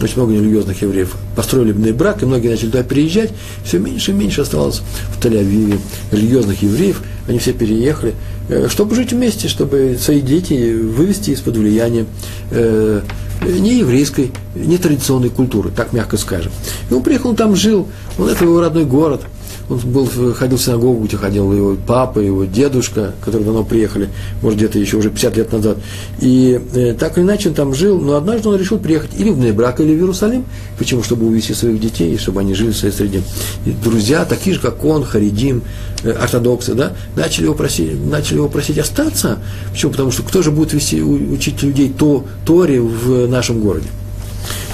Очень 0.00 0.16
много 0.16 0.32
нерелигиозных 0.32 0.82
евреев 0.82 1.16
построили 1.36 1.72
брак, 1.92 2.22
и 2.22 2.26
многие 2.26 2.48
начали 2.48 2.66
туда 2.66 2.82
переезжать. 2.82 3.30
Все 3.64 3.78
меньше 3.78 4.10
и 4.10 4.14
меньше 4.14 4.40
оставалось 4.40 4.82
в 5.16 5.24
Тель-Авиве 5.24 5.78
религиозных 6.10 6.62
евреев. 6.62 7.02
Они 7.28 7.38
все 7.38 7.52
переехали. 7.52 8.14
Э, 8.48 8.68
чтобы 8.68 8.94
жить 8.94 9.12
вместе, 9.12 9.48
чтобы 9.48 9.96
свои 9.98 10.20
дети 10.20 10.74
вывести 10.74 11.30
из-под 11.30 11.56
влияния 11.56 12.06
э, 12.50 13.02
не 13.44 13.78
еврейской, 13.78 14.32
не 14.54 14.78
традиционной 14.78 15.30
культуры, 15.30 15.70
так 15.70 15.92
мягко 15.92 16.16
скажем. 16.16 16.52
И 16.90 16.94
он 16.94 17.02
приехал, 17.02 17.30
он 17.30 17.36
там 17.36 17.56
жил, 17.56 17.88
он 18.18 18.28
это 18.28 18.44
его 18.44 18.60
родной 18.60 18.84
город– 18.84 19.22
он 19.68 19.78
был, 19.78 20.06
ходил 20.34 20.58
в 20.58 20.62
синагогу, 20.62 21.04
где 21.04 21.16
ходил 21.16 21.52
его 21.52 21.76
папа, 21.86 22.18
его 22.18 22.44
дедушка, 22.44 23.14
которые 23.24 23.46
давно 23.46 23.64
приехали, 23.64 24.10
может, 24.42 24.58
где-то 24.58 24.78
еще 24.78 24.98
уже 24.98 25.10
50 25.10 25.36
лет 25.36 25.52
назад. 25.52 25.78
И 26.20 26.60
э, 26.74 26.94
так 26.98 27.16
или 27.16 27.24
иначе 27.24 27.48
он 27.48 27.54
там 27.54 27.74
жил, 27.74 27.98
но 27.98 28.16
однажды 28.16 28.48
он 28.48 28.56
решил 28.56 28.78
приехать 28.78 29.10
или 29.16 29.30
в 29.30 29.38
Нейбрак, 29.38 29.80
или 29.80 29.94
в 29.94 29.98
Иерусалим. 29.98 30.44
Почему? 30.78 31.02
Чтобы 31.02 31.26
увезти 31.26 31.54
своих 31.54 31.80
детей, 31.80 32.16
чтобы 32.18 32.40
они 32.40 32.54
жили 32.54 32.72
в 32.72 32.76
своей 32.76 32.94
среде. 32.94 33.22
И 33.64 33.70
друзья, 33.70 34.24
такие 34.24 34.54
же, 34.54 34.60
как 34.60 34.84
он, 34.84 35.04
Харидим, 35.04 35.62
э, 36.02 36.10
ортодоксы, 36.10 36.74
да, 36.74 36.92
начали 37.16 37.44
его 37.44 37.54
просить, 37.54 38.04
начали 38.04 38.36
его 38.36 38.48
просить 38.48 38.78
остаться. 38.78 39.38
Почему? 39.72 39.92
Потому 39.92 40.10
что 40.10 40.22
кто 40.22 40.42
же 40.42 40.50
будет 40.50 40.74
вести, 40.74 41.02
учить 41.02 41.62
людей 41.62 41.92
то, 41.96 42.24
Торе 42.44 42.80
в 42.80 43.26
нашем 43.34 43.60
городе? 43.60 43.88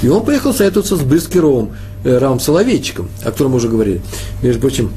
И 0.03 0.09
он 0.09 0.25
поехал 0.25 0.55
советоваться 0.55 0.97
с 0.97 1.01
Брискеровым, 1.01 1.71
Э, 2.03 2.17
Равом 2.17 2.41
Соловейчиком, 2.41 3.11
о 3.23 3.27
котором 3.27 3.53
мы 3.53 3.59
уже 3.59 3.69
говорили. 3.69 4.01
Между 4.43 4.61
прочим, 4.61 4.91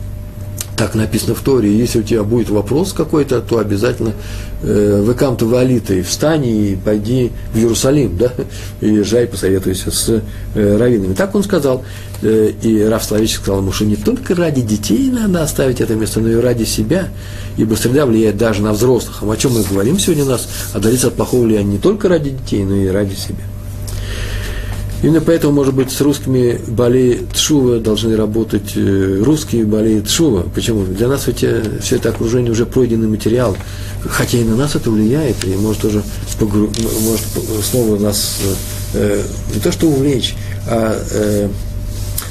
так 0.78 0.95
написано 0.95 1.36
в 1.36 1.41
Торе, 1.41 1.78
если 1.78 1.99
у 1.99 2.03
тебя 2.03 2.24
будет 2.24 2.49
вопрос 2.49 2.93
какой-то, 2.93 3.41
то 3.41 3.57
обязательно 3.57 4.14
э, 4.61 5.01
выкам 5.01 5.36
то 5.36 5.45
валитой, 5.45 6.01
встань 6.01 6.45
и 6.45 6.78
пойди 6.84 7.32
в 7.53 7.57
Иерусалим, 7.57 8.18
да, 8.18 8.32
и 8.80 8.88
езжай, 8.88 9.28
посоветуйся 9.28 9.91
с 9.91 10.22
э, 10.55 10.78
раввинами. 10.78 11.14
Так 11.14 11.36
он 11.36 11.43
сказал, 11.43 11.84
э, 12.22 12.53
и 12.61 12.82
Рав 12.84 13.03
Соловейчик 13.03 13.41
сказал 13.41 13.59
ему, 13.59 13.74
что 13.74 13.84
не 13.84 13.97
только 13.97 14.34
ради 14.34 14.61
детей 14.61 15.11
надо 15.11 15.43
оставить 15.43 15.82
это 15.82 15.95
место, 15.95 16.22
но 16.22 16.30
и 16.30 16.36
ради 16.36 16.64
себя, 16.64 17.09
ибо 17.57 17.76
среда 17.76 18.05
влияет 18.05 18.38
даже 18.38 18.61
на 18.61 18.72
взрослых. 18.72 19.24
А 19.24 19.30
о 19.30 19.36
чем 19.36 19.53
мы 19.53 19.64
говорим 19.64 19.99
сегодня 19.99 20.24
у 20.24 20.30
нас? 20.30 20.47
Отдалиться 20.74 21.09
от 21.09 21.16
плохого 21.16 21.43
влияния 21.43 21.74
не 21.74 21.80
только 21.80 22.07
ради 22.07 22.30
детей, 22.30 22.64
но 22.64 22.76
и 22.76 22.88
ради 22.88 23.14
себя. 23.14 23.43
Именно 25.04 25.20
поэтому, 25.20 25.51
может 25.54 25.74
быть, 25.74 25.91
с 25.91 25.99
русскими 25.99 26.62
болей 26.66 27.28
Тшува 27.34 27.80
должны 27.80 28.16
работать 28.16 28.72
э, 28.78 29.22
русские 29.22 29.66
болей 29.66 29.99
Тшува. 29.99 30.43
Почему? 30.56 30.86
Для 30.86 31.10
нас 31.10 31.28
эти, 31.28 31.62
все 31.82 31.97
это 31.97 32.10
окружение 32.10 32.54
уже 32.54 32.66
пройденный 32.66 33.10
материал. 33.10 33.58
Хотя 34.08 34.38
и 34.38 34.45
на 34.45 34.56
нас 34.56 34.76
это 34.76 34.89
влияет, 34.89 35.43
и 35.43 35.56
может 35.58 35.82
тоже 35.82 36.04
погру... 36.39 36.72
может 37.01 37.26
снова 37.70 37.99
нас 37.99 38.39
э, 38.93 39.22
не 39.54 39.60
то 39.60 39.74
что 39.74 39.88
увлечь, 39.88 40.36
а 40.68 40.97
э, 41.12 41.49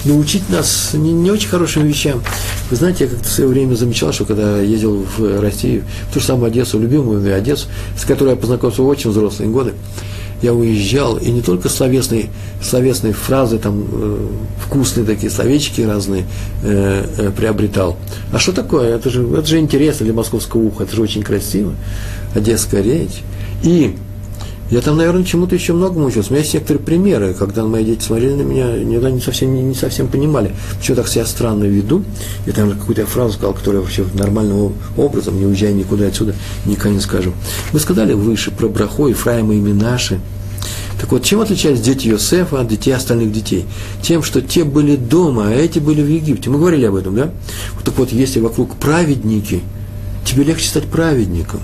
научить 0.07 0.49
нас 0.49 0.93
не, 0.95 1.13
не 1.13 1.31
очень 1.31 1.51
хорошим 1.51 1.87
вещам. 1.87 2.23
Вы 2.71 2.77
знаете, 2.77 3.05
я 3.05 3.11
как-то 3.11 3.29
в 3.29 3.33
свое 3.33 3.51
время 3.51 3.75
замечал, 3.75 4.15
что 4.15 4.25
когда 4.25 4.61
ездил 4.61 5.05
в 5.19 5.43
Россию, 5.43 5.85
в 6.09 6.15
ту 6.15 6.21
же 6.21 6.27
самую 6.27 6.47
Одессу, 6.47 6.79
любимую 6.79 7.37
Одессу, 7.37 7.67
с 7.99 8.07
которой 8.07 8.31
я 8.31 8.37
познакомился 8.37 8.81
в 8.81 8.87
очень 8.87 9.11
взрослые 9.11 9.51
годы, 9.51 9.75
я 10.43 10.53
уезжал, 10.53 11.17
и 11.17 11.31
не 11.31 11.41
только 11.41 11.69
словесные, 11.69 12.31
словесные 12.61 13.13
фразы, 13.13 13.59
там, 13.59 13.87
э, 13.93 14.27
вкусные 14.59 15.07
такие 15.07 15.31
словечки 15.31 15.81
разные 15.83 16.25
э, 16.63 17.07
э, 17.17 17.31
приобретал. 17.31 17.97
А 18.33 18.39
что 18.39 18.53
такое? 18.53 18.97
Это 18.97 19.09
же, 19.09 19.27
это 19.35 19.47
же 19.47 19.59
интересно 19.59 20.05
для 20.05 20.15
московского 20.15 20.63
уха, 20.63 20.85
это 20.85 20.95
же 20.95 21.03
очень 21.03 21.23
красиво, 21.23 21.75
одесская 22.35 22.83
речь. 22.83 23.23
И 23.63 23.97
я 24.73 24.81
там, 24.81 24.97
наверное, 24.97 25.23
чему-то 25.23 25.55
еще 25.55 25.75
многому 25.75 26.07
учился. 26.07 26.31
У 26.31 26.33
меня 26.33 26.41
есть 26.41 26.55
некоторые 26.55 26.83
примеры, 26.83 27.35
когда 27.35 27.63
мои 27.67 27.85
дети 27.85 28.03
смотрели 28.03 28.33
на 28.33 28.41
меня, 28.41 28.83
иногда 28.83 29.11
не 29.11 29.21
совсем, 29.21 29.55
не, 29.55 29.61
не 29.61 29.75
совсем 29.75 30.09
понимали, 30.09 30.55
почему 30.79 30.97
так 30.97 31.09
себя 31.09 31.27
странно 31.27 31.65
веду. 31.65 32.03
Я 32.47 32.55
там 32.55 32.71
какую-то 32.71 33.05
фразу 33.05 33.35
сказал, 33.35 33.53
которую 33.53 33.83
вообще 33.83 34.07
нормальным 34.15 34.73
образом, 34.97 35.39
не 35.39 35.45
уезжая 35.45 35.75
никуда 35.75 36.07
отсюда, 36.07 36.35
никогда 36.65 36.89
не 36.89 37.01
скажу. 37.01 37.35
Мы 37.75 37.81
сказали 37.81 38.15
выше 38.15 38.51
про 38.51 38.67
Брахо, 38.67 39.09
Ефраима 39.09 39.55
и 39.55 39.59
Минаши. 39.59 40.21
Так 40.99 41.13
вот, 41.13 41.23
чем 41.23 41.41
отличались 41.41 41.83
дети 41.83 42.09
Йосефа 42.09 42.63
от 42.63 42.69
детей 42.69 42.93
остальных 42.93 43.31
детей? 43.31 43.67
Тем, 44.01 44.23
что 44.23 44.41
те 44.41 44.65
были 44.65 44.97
дома, 44.97 45.49
а 45.49 45.53
эти 45.53 45.81
были 45.81 46.01
в 46.01 46.09
Египте. 46.09 46.49
Мы 46.49 46.59
говорили 46.59 46.87
об 46.87 46.95
этом, 46.95 47.15
да? 47.15 47.31
Вот 47.75 47.85
так 47.85 47.99
вот, 47.99 48.11
если 48.11 48.41
вокруг 48.41 48.77
праведники, 48.77 49.61
тебе 50.25 50.45
легче 50.45 50.67
стать 50.67 50.85
праведником. 50.85 51.61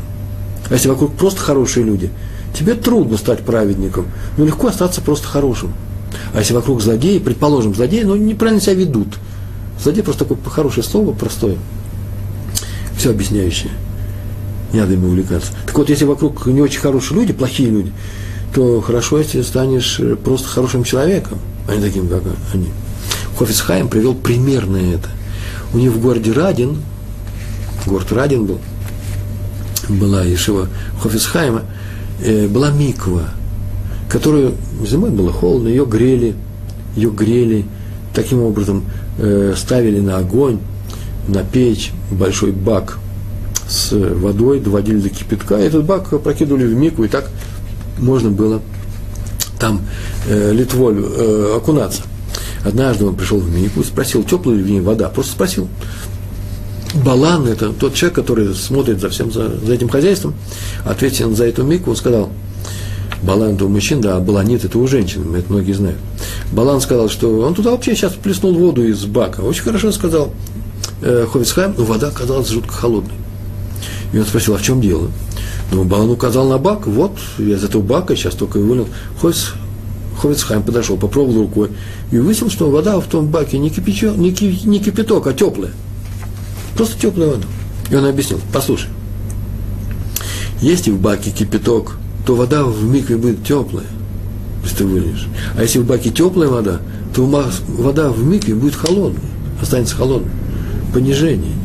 А 0.68 0.74
если 0.74 0.90
вокруг 0.90 1.14
просто 1.14 1.40
хорошие 1.40 1.86
люди– 1.86 2.10
тебе 2.54 2.74
трудно 2.74 3.16
стать 3.16 3.40
праведником, 3.40 4.06
но 4.36 4.44
легко 4.44 4.68
остаться 4.68 5.00
просто 5.00 5.26
хорошим. 5.28 5.72
А 6.32 6.38
если 6.38 6.54
вокруг 6.54 6.80
злодеи, 6.80 7.18
предположим, 7.18 7.74
злодеи, 7.74 8.02
но 8.02 8.16
неправильно 8.16 8.60
себя 8.60 8.74
ведут. 8.74 9.08
Злодей 9.82 10.02
просто 10.02 10.24
такое 10.24 10.38
хорошее 10.50 10.84
слово, 10.84 11.12
простое, 11.12 11.56
все 12.96 13.10
объясняющее. 13.10 13.70
Не 14.72 14.80
надо 14.80 14.92
ему 14.92 15.08
увлекаться. 15.08 15.52
Так 15.66 15.76
вот, 15.78 15.88
если 15.88 16.04
вокруг 16.04 16.46
не 16.46 16.60
очень 16.60 16.80
хорошие 16.80 17.18
люди, 17.18 17.32
плохие 17.32 17.70
люди, 17.70 17.92
то 18.54 18.80
хорошо, 18.80 19.18
если 19.18 19.42
станешь 19.42 20.00
просто 20.24 20.48
хорошим 20.48 20.84
человеком, 20.84 21.38
а 21.68 21.74
не 21.74 21.82
таким, 21.82 22.08
как 22.08 22.22
они. 22.52 22.68
Хофицхайм 23.38 23.88
привел 23.88 24.14
примерно 24.14 24.76
это. 24.76 25.08
У 25.72 25.78
них 25.78 25.92
в 25.92 26.00
городе 26.00 26.32
Радин, 26.32 26.78
город 27.86 28.10
Радин 28.12 28.46
был, 28.46 28.58
была 29.88 30.22
Ешива 30.22 30.68
Хофицхайма, 31.00 31.60
э, 31.60 31.77
была 32.20 32.70
миква, 32.70 33.30
которую 34.08 34.54
зимой 34.84 35.10
было 35.10 35.32
холодно, 35.32 35.68
ее 35.68 35.86
грели, 35.86 36.34
ее 36.96 37.10
грели, 37.10 37.64
таким 38.14 38.42
образом 38.42 38.84
э, 39.18 39.54
ставили 39.56 40.00
на 40.00 40.18
огонь, 40.18 40.58
на 41.28 41.44
печь 41.44 41.92
большой 42.10 42.52
бак 42.52 42.98
с 43.68 43.92
водой, 43.92 44.60
доводили 44.60 45.00
до 45.00 45.08
кипятка, 45.10 45.58
и 45.58 45.64
этот 45.64 45.84
бак 45.84 46.08
прокидывали 46.22 46.64
в 46.64 46.74
мику, 46.74 47.04
и 47.04 47.08
так 47.08 47.28
можно 47.98 48.30
было 48.30 48.62
там 49.58 49.82
э, 50.26 50.52
Литволь 50.52 50.98
э, 50.98 51.54
окунаться. 51.56 52.02
Однажды 52.64 53.06
он 53.06 53.14
пришел 53.14 53.38
в 53.38 53.48
Мику, 53.54 53.84
спросил, 53.84 54.24
теплая 54.24 54.56
ли 54.56 54.62
в 54.62 54.70
ней 54.70 54.80
вода, 54.80 55.08
просто 55.08 55.32
спросил. 55.32 55.68
Балан– 56.94 57.46
это 57.48 57.72
тот 57.72 57.94
человек, 57.94 58.16
который 58.16 58.54
смотрит 58.54 59.00
за 59.00 59.08
всем, 59.10 59.30
за, 59.30 59.56
за 59.58 59.74
этим 59.74 59.88
хозяйством, 59.88 60.34
ответил 60.84 61.34
за 61.34 61.44
эту 61.44 61.62
Мику, 61.62 61.90
он 61.90 61.96
сказал, 61.96 62.30
Балан– 63.22 63.54
это 63.56 63.66
у 63.66 63.68
мужчин, 63.68 64.00
да, 64.00 64.16
а 64.16 64.20
Баланит– 64.20 64.64
это 64.64 64.78
у 64.78 64.86
женщин, 64.86 65.34
это 65.34 65.52
многие 65.52 65.72
знают. 65.72 65.98
Балан 66.52 66.80
сказал, 66.80 67.08
что 67.08 67.40
он 67.40 67.54
туда 67.54 67.72
вообще 67.72 67.94
сейчас 67.94 68.12
плеснул 68.14 68.54
воду 68.54 68.86
из 68.86 69.04
бака. 69.04 69.40
Очень 69.40 69.64
хорошо 69.64 69.92
сказал 69.92 70.32
э, 71.02 71.26
Ховицхайм, 71.30 71.74
но 71.76 71.84
вода 71.84 72.08
оказалась 72.08 72.48
жутко 72.48 72.72
холодной. 72.72 73.14
И 74.12 74.18
он 74.18 74.24
спросил, 74.24 74.54
а 74.54 74.58
в 74.58 74.62
чем 74.62 74.80
дело? 74.80 75.10
Ну, 75.70 75.84
Балан 75.84 76.10
указал 76.10 76.48
на 76.48 76.58
бак, 76.58 76.86
вот, 76.86 77.12
я 77.38 77.56
из 77.56 77.64
этого 77.64 77.82
бака 77.82 78.16
сейчас 78.16 78.34
только 78.34 78.58
вылил. 78.58 78.88
Ховиц, 79.20 79.52
Ховицхайм 80.18 80.62
подошел, 80.62 80.96
попробовал 80.96 81.42
рукой 81.42 81.70
и 82.10 82.18
выяснил, 82.18 82.50
что 82.50 82.70
вода 82.70 82.98
в 82.98 83.06
том 83.06 83.26
баке 83.26 83.58
не, 83.58 83.68
кипячо, 83.68 84.14
не, 84.14 84.32
ки, 84.32 84.58
не 84.64 84.80
кипяток, 84.80 85.26
а 85.26 85.34
теплая. 85.34 85.72
Просто 86.78 86.96
теплая 86.96 87.30
вода. 87.30 87.46
И 87.90 87.94
он 87.96 88.04
объяснил, 88.06 88.40
послушай, 88.52 88.88
если 90.60 90.92
в 90.92 91.00
баке 91.00 91.32
кипяток, 91.32 91.96
то 92.24 92.36
вода 92.36 92.64
в 92.64 92.84
микве 92.84 93.16
будет 93.16 93.44
теплая, 93.44 93.86
если 94.62 94.76
ты 94.76 94.86
выльешь. 94.86 95.26
А 95.56 95.62
если 95.62 95.80
в 95.80 95.86
баке 95.86 96.10
теплая 96.10 96.48
вода, 96.48 96.80
то 97.14 97.26
вода 97.66 98.10
в 98.10 98.22
микве 98.22 98.54
будет 98.54 98.76
холодной, 98.76 99.28
останется 99.60 99.96
холодной. 99.96 100.30
Понижение. 100.94 101.56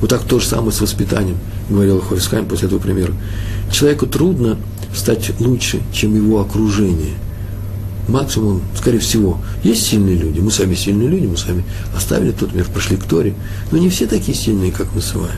Вот 0.00 0.10
так 0.10 0.22
то 0.22 0.38
же 0.38 0.46
самое 0.46 0.70
с 0.70 0.80
воспитанием, 0.80 1.38
говорил 1.68 2.00
Хорисхайм 2.00 2.46
после 2.46 2.68
этого 2.68 2.78
примера. 2.78 3.12
Человеку 3.72 4.06
трудно 4.06 4.56
стать 4.94 5.32
лучше, 5.40 5.80
чем 5.92 6.14
его 6.14 6.40
окружение. 6.40 7.14
Максимум, 8.08 8.62
скорее 8.76 9.00
всего, 9.00 9.38
есть 9.64 9.86
сильные 9.86 10.16
люди, 10.16 10.38
мы 10.38 10.50
сами 10.50 10.74
сильные 10.74 11.08
люди, 11.08 11.26
мы 11.26 11.36
сами 11.36 11.64
оставили 11.94 12.30
тот 12.30 12.54
мир, 12.54 12.66
пошли 12.72 12.96
к 12.96 13.04
Торе, 13.04 13.34
но 13.72 13.78
не 13.78 13.88
все 13.88 14.06
такие 14.06 14.36
сильные, 14.36 14.70
как 14.70 14.86
мы 14.94 15.00
с 15.00 15.14
вами. 15.14 15.32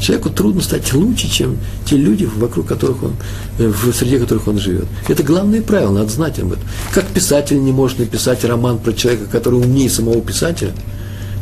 Человеку 0.00 0.30
трудно 0.30 0.60
стать 0.60 0.92
лучше, 0.92 1.30
чем 1.30 1.56
те 1.86 1.96
люди, 1.96 2.28
вокруг 2.36 2.66
которых 2.66 3.02
он, 3.02 3.12
э, 3.58 3.68
в 3.68 3.92
среде 3.92 4.18
которых 4.18 4.48
он 4.48 4.58
живет. 4.58 4.86
Это 5.08 5.22
главное 5.22 5.62
правило, 5.62 5.92
надо 5.92 6.10
знать 6.10 6.38
об 6.38 6.52
этом. 6.52 6.64
Как 6.92 7.06
писатель 7.06 7.62
не 7.62 7.72
может 7.72 7.98
написать 7.98 8.44
роман 8.44 8.78
про 8.78 8.92
человека, 8.92 9.26
который 9.26 9.60
умнее 9.60 9.88
самого 9.88 10.20
писателя, 10.20 10.72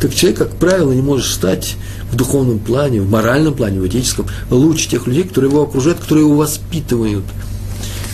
так 0.00 0.14
человек, 0.14 0.38
как 0.38 0.50
правило, 0.56 0.92
не 0.92 1.02
может 1.02 1.26
стать 1.26 1.76
в 2.10 2.16
духовном 2.16 2.58
плане, 2.58 3.00
в 3.00 3.10
моральном 3.10 3.54
плане, 3.54 3.80
в 3.80 3.86
этическом, 3.86 4.26
лучше 4.50 4.88
тех 4.88 5.06
людей, 5.06 5.24
которые 5.24 5.50
его 5.50 5.62
окружают, 5.62 5.98
которые 5.98 6.26
его 6.26 6.36
воспитывают. 6.36 7.24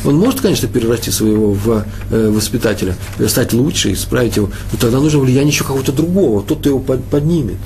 Он 0.07 0.17
может, 0.17 0.41
конечно, 0.41 0.69
перерасти 0.69 1.11
своего 1.11 1.53
в 1.53 1.85
э, 2.11 2.31
воспитателя, 2.31 2.95
стать 3.27 3.53
лучше, 3.53 3.93
исправить 3.93 4.37
его, 4.37 4.51
но 4.73 4.79
тогда 4.79 5.01
нужно 5.01 5.19
влияние 5.19 5.53
еще 5.53 5.65
какого-то 5.65 5.93
другого, 5.93 6.43
тот, 6.43 6.61
кто 6.61 6.69
его 6.69 6.79
под, 6.79 7.05
поднимет. 7.05 7.59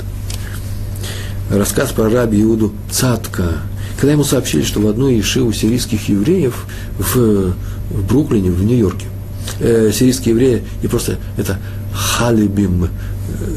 Рассказ 1.50 1.90
про 1.90 2.08
раби 2.08 2.40
Иуду 2.42 2.72
Цатка. 2.90 3.58
Когда 3.96 4.12
ему 4.12 4.24
сообщили, 4.24 4.62
что 4.62 4.80
в 4.80 4.86
одной 4.86 5.16
из 5.16 5.26
шиву 5.26 5.52
сирийских 5.52 6.08
евреев 6.08 6.64
в, 6.98 7.52
в 7.90 8.06
Бруклине, 8.08 8.50
в 8.50 8.64
Нью-Йорке, 8.64 9.06
э, 9.58 9.90
сирийские 9.92 10.32
евреи, 10.32 10.62
и 10.82 10.86
просто 10.86 11.18
это 11.36 11.58
халибим, 11.92 12.88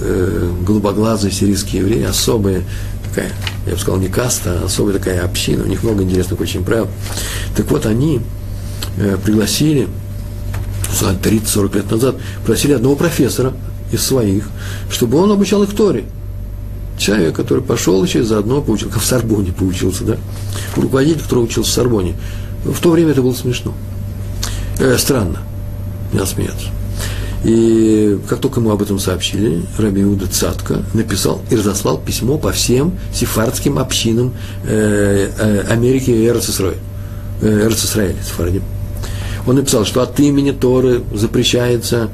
э, 0.02 0.52
голубоглазые 0.68 1.32
сирийские 1.32 1.84
евреи, 1.84 2.04
особая 2.04 2.64
такая, 3.08 3.32
я 3.66 3.74
бы 3.74 3.80
сказал, 3.80 4.00
не 4.02 4.10
каста, 4.10 4.60
а 4.62 4.66
особая 4.66 4.98
такая 4.98 5.24
община, 5.24 5.64
у 5.64 5.68
них 5.68 5.84
много 5.84 6.04
интересных 6.04 6.42
очень 6.42 6.66
правил. 6.66 6.90
Так 7.56 7.72
вот, 7.72 7.86
они 7.86 8.20
э, 8.98 9.18
пригласили, 9.24 9.88
30-40 11.02 11.76
лет 11.76 11.92
назад, 11.92 12.16
просили 12.46 12.74
одного 12.74 12.96
профессора 12.96 13.54
из 13.92 14.04
своих, 14.04 14.48
чтобы 14.90 15.18
он 15.18 15.32
обучал 15.32 15.64
их 15.64 15.76
Торе. 15.76 16.06
Человек, 16.98 17.36
который 17.36 17.64
пошел 17.64 18.04
еще 18.04 18.20
и 18.20 18.24
заодно 18.24 18.62
поучил, 18.62 18.90
в 18.90 19.04
Сорбоне 19.04 19.52
поучился, 19.52 20.04
да? 20.04 20.18
Руководитель, 20.76 21.22
который 21.22 21.44
учился 21.46 21.72
в 21.72 21.74
Сорбоне. 21.74 22.16
В 22.64 22.80
то 22.80 22.92
время 22.92 23.12
это 23.12 23.22
было 23.22 23.34
смешно. 23.34 23.74
Э, 24.80 24.98
странно. 24.98 25.40
Не 26.12 26.26
смеяться. 26.26 26.68
И 27.44 28.18
как 28.30 28.40
только 28.40 28.62
ему 28.62 28.72
об 28.72 28.82
этом 28.82 29.00
сообщили, 29.00 29.64
Раби 29.78 30.02
Иуда 30.04 30.28
Цатка 30.28 30.84
написал 30.94 31.42
и 31.50 31.56
разослал 31.56 31.98
письмо 31.98 32.38
по 32.38 32.52
всем 32.54 32.98
сефардским 33.14 33.80
общинам 33.80 34.34
э, 34.66 35.30
э, 35.38 35.62
Америки 35.70 36.10
и 36.10 36.28
Эрцисраиля, 36.28 36.78
э, 37.42 37.70
Сефардим. 37.72 38.64
Он 39.46 39.56
написал, 39.56 39.86
что 39.86 40.02
от 40.02 40.20
имени 40.20 40.52
Торы 40.52 41.02
запрещается 41.14 42.10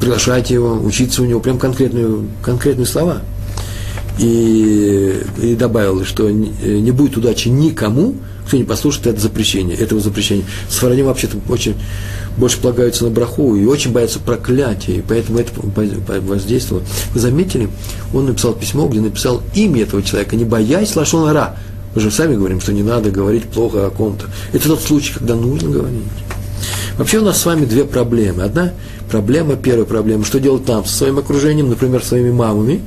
приглашать 0.00 0.50
его, 0.50 0.74
учиться 0.74 1.22
у 1.22 1.24
него, 1.24 1.40
прям 1.40 1.58
конкретные, 1.58 2.24
конкретные 2.42 2.86
слова. 2.86 3.22
И, 4.18 5.20
и 5.40 5.54
добавил, 5.54 6.04
что 6.04 6.28
не, 6.28 6.90
будет 6.90 7.16
удачи 7.16 7.48
никому, 7.48 8.14
кто 8.46 8.56
не 8.56 8.64
послушает 8.64 9.06
это 9.06 9.20
запрещение, 9.20 9.76
этого 9.76 10.00
запрещения. 10.00 10.44
Сфарадим 10.68 11.06
вообще-то 11.06 11.36
очень 11.48 11.76
больше 12.36 12.58
полагаются 12.58 13.04
на 13.04 13.10
браху 13.10 13.54
и 13.54 13.64
очень 13.66 13.92
боятся 13.92 14.18
проклятия, 14.18 14.96
и 14.96 15.02
поэтому 15.06 15.38
это 15.38 15.52
воздействовало. 16.22 16.84
Вы 17.14 17.20
заметили, 17.20 17.68
он 18.12 18.26
написал 18.26 18.54
письмо, 18.54 18.88
где 18.88 19.00
написал 19.00 19.42
имя 19.54 19.82
этого 19.82 20.02
человека, 20.02 20.34
не 20.34 20.44
боясь 20.44 20.96
лошонара. 20.96 21.56
Мы 21.94 22.00
же 22.00 22.10
сами 22.10 22.36
говорим, 22.36 22.60
что 22.60 22.72
не 22.72 22.82
надо 22.82 23.10
говорить 23.10 23.44
плохо 23.44 23.86
о 23.86 23.90
ком-то. 23.90 24.26
Это 24.52 24.68
тот 24.68 24.82
случай, 24.82 25.14
когда 25.14 25.34
нужно 25.34 25.70
говорить. 25.70 26.02
Вообще 26.96 27.18
у 27.18 27.24
нас 27.24 27.40
с 27.40 27.46
вами 27.46 27.64
две 27.64 27.84
проблемы. 27.84 28.42
Одна 28.42 28.72
проблема, 29.10 29.56
первая 29.56 29.84
проблема, 29.84 30.24
что 30.24 30.40
делать 30.40 30.66
нам 30.66 30.84
со 30.84 30.96
своим 30.96 31.18
окружением, 31.18 31.70
например, 31.70 32.02
своими 32.02 32.30
мамами, 32.30 32.82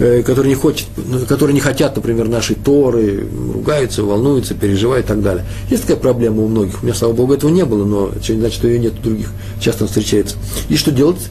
Э, 0.00 0.22
которые 0.22 0.50
не, 0.50 0.54
хочет, 0.54 0.86
которые 1.28 1.54
не 1.54 1.60
хотят, 1.60 1.96
например, 1.96 2.28
нашей 2.28 2.54
Торы, 2.54 3.26
ругаются, 3.52 4.04
волнуются, 4.04 4.54
переживают 4.54 5.06
и 5.06 5.08
так 5.08 5.22
далее. 5.22 5.44
Есть 5.70 5.82
такая 5.82 5.96
проблема 5.96 6.42
у 6.42 6.46
многих. 6.46 6.82
У 6.82 6.86
меня, 6.86 6.94
слава 6.94 7.14
Богу, 7.14 7.34
этого 7.34 7.50
не 7.50 7.64
было, 7.64 7.84
но 7.84 8.10
это 8.14 8.32
не 8.32 8.38
значит, 8.38 8.58
что 8.58 8.68
ее 8.68 8.78
нет 8.78 8.92
у 9.00 9.02
других. 9.02 9.32
Часто 9.60 9.88
встречается. 9.88 10.36
И 10.68 10.76
что 10.76 10.92
делать 10.92 11.28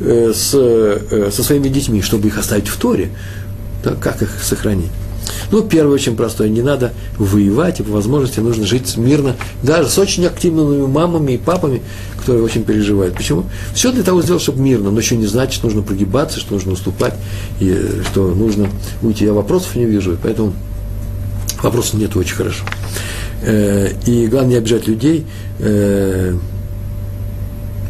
э, 0.00 0.32
с, 0.34 0.50
э, 0.52 1.30
со 1.32 1.42
своими 1.42 1.68
детьми, 1.68 2.02
чтобы 2.02 2.28
их 2.28 2.36
оставить 2.36 2.68
в 2.68 2.76
Торе? 2.76 3.10
Как 3.82 4.20
их 4.20 4.30
сохранить? 4.42 4.90
Ну, 5.50 5.62
первое, 5.62 5.94
очень 5.94 6.16
простое, 6.16 6.48
не 6.48 6.62
надо 6.62 6.92
воевать, 7.18 7.80
и 7.80 7.82
по 7.82 7.92
возможности 7.92 8.40
нужно 8.40 8.66
жить 8.66 8.96
мирно, 8.96 9.36
даже 9.62 9.88
с 9.88 9.98
очень 9.98 10.24
активными 10.26 10.86
мамами 10.86 11.32
и 11.32 11.38
папами, 11.38 11.82
которые 12.18 12.44
очень 12.44 12.64
переживают. 12.64 13.16
Почему? 13.16 13.44
Все 13.74 13.92
для 13.92 14.02
того 14.02 14.22
сделать, 14.22 14.42
чтобы 14.42 14.60
мирно, 14.60 14.90
но 14.90 14.98
еще 15.00 15.16
не 15.16 15.26
значит, 15.26 15.54
что 15.54 15.66
нужно 15.66 15.82
прогибаться, 15.82 16.38
что 16.38 16.54
нужно 16.54 16.72
уступать, 16.72 17.14
и 17.60 17.68
э, 17.68 18.02
что 18.10 18.28
нужно 18.34 18.68
уйти. 19.02 19.24
Я 19.24 19.32
вопросов 19.32 19.74
не 19.74 19.86
вижу, 19.86 20.16
поэтому 20.22 20.52
вопросов 21.62 21.94
нет 21.94 22.14
очень 22.16 22.36
хорошо. 22.36 22.64
Э, 23.42 23.90
и 24.06 24.26
главное 24.26 24.50
не 24.50 24.56
обижать 24.56 24.86
людей, 24.86 25.26
э, 25.58 26.34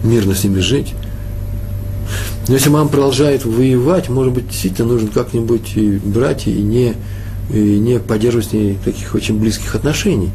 мирно 0.03 0.35
с 0.35 0.45
ними 0.45 0.61
жить. 0.61 0.95
Но 2.49 2.55
если 2.55 2.71
мама 2.71 2.89
продолжает 2.89 3.45
воевать, 3.45 4.09
может 4.09 4.33
быть, 4.33 4.49
действительно 4.49 4.89
нужно 4.89 5.09
как-нибудь 5.09 5.77
брать 6.05 6.47
и 6.47 6.53
не 6.53 6.95
и 7.53 7.79
не 7.79 7.99
поддерживать 7.99 8.49
с 8.49 8.53
ней 8.53 8.79
таких 8.85 9.15
очень 9.15 9.39
близких 9.39 9.75
отношений. 9.75 10.31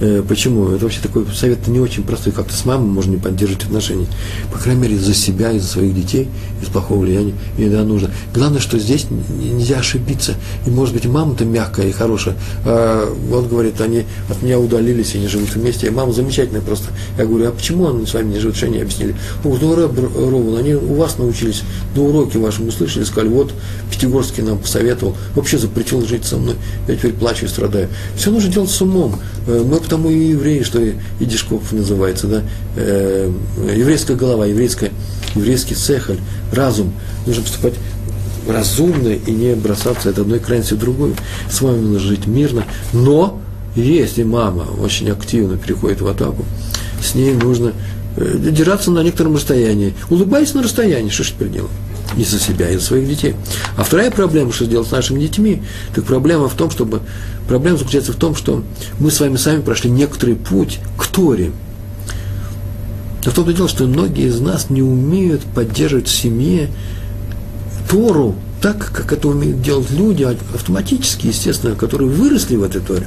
Э, 0.00 0.22
почему? 0.26 0.70
Это 0.70 0.84
вообще 0.84 1.00
такой 1.00 1.26
совет 1.34 1.66
не 1.68 1.80
очень 1.80 2.02
простой. 2.02 2.32
Как-то 2.32 2.54
с 2.54 2.64
мамой 2.64 2.86
можно 2.86 3.12
не 3.12 3.16
поддерживать 3.16 3.64
отношения. 3.64 4.06
По 4.52 4.58
крайней 4.58 4.82
мере, 4.82 4.98
за 4.98 5.14
себя 5.14 5.52
и 5.52 5.58
за 5.58 5.66
своих 5.66 5.94
детей, 5.94 6.28
из 6.62 6.68
плохого 6.68 7.00
влияния 7.00 7.34
иногда 7.58 7.84
нужно. 7.84 8.10
Главное, 8.34 8.60
что 8.60 8.78
здесь 8.78 9.06
нельзя 9.10 9.78
ошибиться. 9.78 10.34
И, 10.66 10.70
может 10.70 10.94
быть, 10.94 11.06
мама-то 11.06 11.44
мягкая 11.44 11.88
и 11.88 11.92
хорошая. 11.92 12.36
А 12.64 13.12
он 13.32 13.48
говорит, 13.48 13.80
они 13.80 14.04
от 14.28 14.42
меня 14.42 14.58
удалились, 14.58 15.14
они 15.14 15.28
живут 15.28 15.54
вместе. 15.54 15.86
И 15.86 15.90
мама 15.90 16.12
замечательная 16.12 16.62
просто. 16.62 16.88
Я 17.18 17.26
говорю, 17.26 17.48
а 17.48 17.52
почему 17.52 17.88
они 17.88 18.06
с 18.06 18.14
вами 18.14 18.32
не 18.32 18.40
живут? 18.40 18.56
Что 18.56 18.66
они 18.66 18.80
объяснили? 18.80 19.14
Говорит, 19.42 19.62
ну, 19.62 20.30
Рован, 20.30 20.56
они 20.56 20.74
у 20.74 20.94
вас 20.94 21.18
научились, 21.18 21.62
на 21.94 22.02
уроке 22.02 22.38
вашем 22.38 22.68
услышали, 22.68 23.04
сказали, 23.04 23.28
вот, 23.28 23.52
Пятигорский 23.90 24.42
нам 24.42 24.58
посоветовал, 24.58 25.16
вообще 25.34 25.58
запретил 25.58 26.04
жить 26.06 26.24
со 26.24 26.36
мной. 26.36 26.56
Я 26.88 26.96
теперь 26.96 27.12
плачу 27.12 27.46
и 27.46 27.48
страдаю. 27.48 27.88
Все 28.16 28.30
нужно 28.30 28.50
делать 28.50 28.70
с 28.70 28.80
умом. 28.80 29.16
Э, 29.46 29.62
мы 29.64 29.78
потому 29.78 30.10
и 30.10 30.28
евреи, 30.28 30.62
что 30.62 30.80
и 30.80 30.94
Дишков 31.20 31.72
называется, 31.72 32.26
да, 32.26 32.42
э, 32.76 33.30
еврейская 33.74 34.16
голова, 34.16 34.46
еврейская, 34.46 34.90
еврейский 35.34 35.74
цехаль, 35.74 36.18
разум. 36.52 36.92
Нужно 37.26 37.42
поступать 37.42 37.74
разумно 38.48 39.08
и 39.08 39.30
не 39.30 39.54
бросаться 39.54 40.10
от 40.10 40.18
одной 40.18 40.38
крайности 40.38 40.74
в 40.74 40.78
другую. 40.78 41.14
С 41.50 41.60
вами 41.60 41.80
нужно 41.80 41.98
жить 41.98 42.26
мирно, 42.26 42.64
но 42.92 43.40
если 43.74 44.22
мама 44.22 44.66
очень 44.80 45.10
активно 45.10 45.56
переходит 45.56 46.00
в 46.00 46.06
атаку, 46.06 46.44
с 47.02 47.14
ней 47.14 47.34
нужно 47.34 47.72
э, 48.16 48.38
держаться 48.50 48.90
на 48.90 49.02
некотором 49.02 49.34
расстоянии. 49.34 49.94
Улыбайся 50.10 50.56
на 50.56 50.62
расстоянии, 50.62 51.10
что 51.10 51.24
ж 51.24 51.30
теперь 51.30 51.48
делать? 51.50 51.70
И 52.16 52.24
за 52.24 52.38
себя, 52.38 52.70
и 52.70 52.76
за 52.76 52.82
своих 52.82 53.08
детей. 53.08 53.34
А 53.76 53.82
вторая 53.82 54.10
проблема, 54.10 54.52
что 54.52 54.66
делать 54.66 54.88
с 54.88 54.92
нашими 54.92 55.20
детьми, 55.20 55.62
так 55.94 56.04
проблема 56.04 56.48
в 56.48 56.54
том, 56.54 56.70
чтобы... 56.70 57.00
Проблема 57.48 57.76
заключается 57.76 58.12
в 58.12 58.16
том, 58.16 58.34
что 58.34 58.62
мы 58.98 59.10
с 59.10 59.20
вами 59.20 59.36
сами 59.36 59.60
прошли 59.60 59.90
некоторый 59.90 60.34
путь 60.34 60.78
к 60.96 61.06
Торе. 61.06 61.52
Но 63.24 63.30
в 63.30 63.34
том-то 63.34 63.52
дело, 63.52 63.68
что 63.68 63.84
многие 63.84 64.28
из 64.28 64.40
нас 64.40 64.70
не 64.70 64.82
умеют 64.82 65.42
поддерживать 65.42 66.08
в 66.08 66.14
семье 66.14 66.70
Тору 67.90 68.34
так, 68.60 68.92
как 68.92 69.12
это 69.12 69.28
умеют 69.28 69.60
делать 69.60 69.90
люди, 69.90 70.22
автоматически, 70.54 71.26
естественно, 71.26 71.74
которые 71.74 72.08
выросли 72.08 72.56
в 72.56 72.62
этой 72.62 72.80
Торе. 72.80 73.06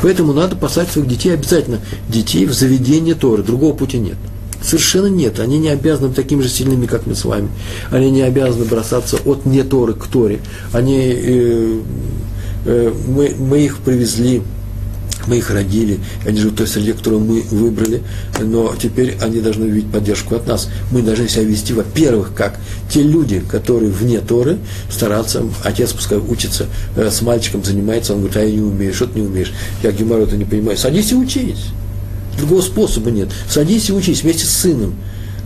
Поэтому 0.00 0.32
надо 0.32 0.56
послать 0.56 0.90
своих 0.90 1.08
детей 1.08 1.34
обязательно, 1.34 1.80
детей 2.08 2.46
в 2.46 2.54
заведение 2.54 3.14
Торы, 3.14 3.42
другого 3.42 3.76
пути 3.76 3.98
нет. 3.98 4.16
Совершенно 4.62 5.06
нет. 5.06 5.38
Они 5.40 5.58
не 5.58 5.68
обязаны 5.68 6.12
такими 6.12 6.42
же 6.42 6.48
сильными, 6.48 6.86
как 6.86 7.06
мы 7.06 7.14
с 7.14 7.24
вами. 7.24 7.48
Они 7.90 8.10
не 8.10 8.22
обязаны 8.22 8.64
бросаться 8.64 9.16
от 9.24 9.46
не 9.46 9.62
Торы 9.62 9.94
к 9.94 10.06
Торе. 10.06 10.40
Они, 10.72 10.98
э, 10.98 11.80
э, 12.64 12.92
мы, 13.06 13.34
мы 13.38 13.64
их 13.64 13.78
привезли 13.78 14.42
мы 15.28 15.38
их 15.38 15.50
родили, 15.50 16.00
они 16.26 16.38
живут 16.38 16.54
в 16.54 16.56
той 16.58 16.66
среде, 16.66 16.94
которую 16.94 17.22
мы 17.22 17.42
выбрали, 17.50 18.02
но 18.40 18.74
теперь 18.80 19.16
они 19.20 19.40
должны 19.40 19.66
увидеть 19.66 19.90
поддержку 19.90 20.34
от 20.34 20.46
нас. 20.46 20.70
Мы 20.90 21.02
должны 21.02 21.28
себя 21.28 21.44
вести, 21.44 21.74
во-первых, 21.74 22.32
как 22.34 22.58
те 22.90 23.02
люди, 23.02 23.40
которые 23.40 23.90
вне 23.90 24.20
Торы, 24.20 24.58
стараться, 24.90 25.42
отец 25.62 25.92
пускай 25.92 26.18
учится, 26.18 26.66
э, 26.96 27.10
с 27.10 27.20
мальчиком 27.20 27.62
занимается, 27.62 28.14
он 28.14 28.20
говорит, 28.20 28.36
а 28.38 28.44
я 28.44 28.50
не 28.50 28.60
умею, 28.60 28.94
что 28.94 29.06
ты 29.06 29.20
не 29.20 29.26
умеешь, 29.26 29.52
я 29.82 29.92
геморрой 29.92 30.24
это 30.24 30.36
не 30.36 30.44
понимаю, 30.44 30.78
садись 30.78 31.12
и 31.12 31.14
учись. 31.14 31.66
Другого 32.38 32.62
способа 32.62 33.10
нет. 33.10 33.28
Садись 33.48 33.90
и 33.90 33.92
учись 33.92 34.22
вместе 34.22 34.46
с 34.46 34.50
сыном 34.50 34.94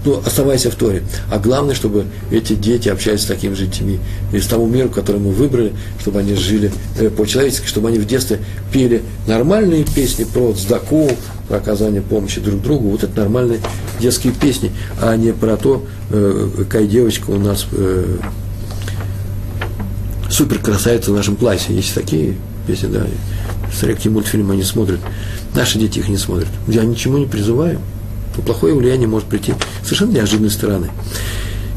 ну, 0.04 0.20
оставайся 0.24 0.70
в 0.70 0.74
Торе. 0.74 1.02
А 1.30 1.38
главное, 1.38 1.74
чтобы 1.74 2.06
эти 2.30 2.54
дети 2.54 2.88
общались 2.88 3.22
с 3.22 3.26
такими 3.26 3.54
же 3.54 3.66
детьми 3.66 4.00
из 4.32 4.46
того 4.46 4.66
мира, 4.66 4.88
который 4.88 5.20
мы 5.20 5.30
выбрали, 5.30 5.72
чтобы 6.00 6.20
они 6.20 6.34
жили 6.34 6.72
э, 6.98 7.10
по-человечески, 7.10 7.66
чтобы 7.66 7.88
они 7.88 7.98
в 7.98 8.06
детстве 8.06 8.40
пели 8.72 9.02
нормальные 9.26 9.84
песни 9.84 10.24
про 10.24 10.52
цдаку, 10.54 11.10
про 11.48 11.58
оказание 11.58 12.02
помощи 12.02 12.40
друг 12.40 12.62
другу, 12.62 12.88
вот 12.88 13.04
это 13.04 13.20
нормальные 13.20 13.60
детские 14.00 14.32
песни, 14.32 14.72
а 15.00 15.16
не 15.16 15.32
про 15.32 15.56
то, 15.56 15.84
э, 16.10 16.48
какая 16.58 16.86
девочка 16.86 17.30
у 17.30 17.38
нас 17.38 17.66
э, 17.70 18.16
супер 20.30 20.58
красавица 20.58 21.12
в 21.12 21.14
нашем 21.14 21.36
платье. 21.36 21.74
Есть 21.74 21.94
такие 21.94 22.34
песни, 22.66 22.88
да, 22.88 23.06
смотря 23.74 24.10
мультфильмы 24.10 24.54
они 24.54 24.62
смотрят. 24.62 25.00
Наши 25.54 25.78
дети 25.78 25.98
их 25.98 26.08
не 26.08 26.16
смотрят. 26.16 26.48
Я 26.66 26.84
ничему 26.84 27.18
не 27.18 27.26
призываю 27.26 27.78
то 28.34 28.42
плохое 28.42 28.74
влияние 28.74 29.08
может 29.08 29.28
прийти 29.28 29.54
совершенно 29.82 30.12
неожиданной 30.12 30.50
стороны. 30.50 30.90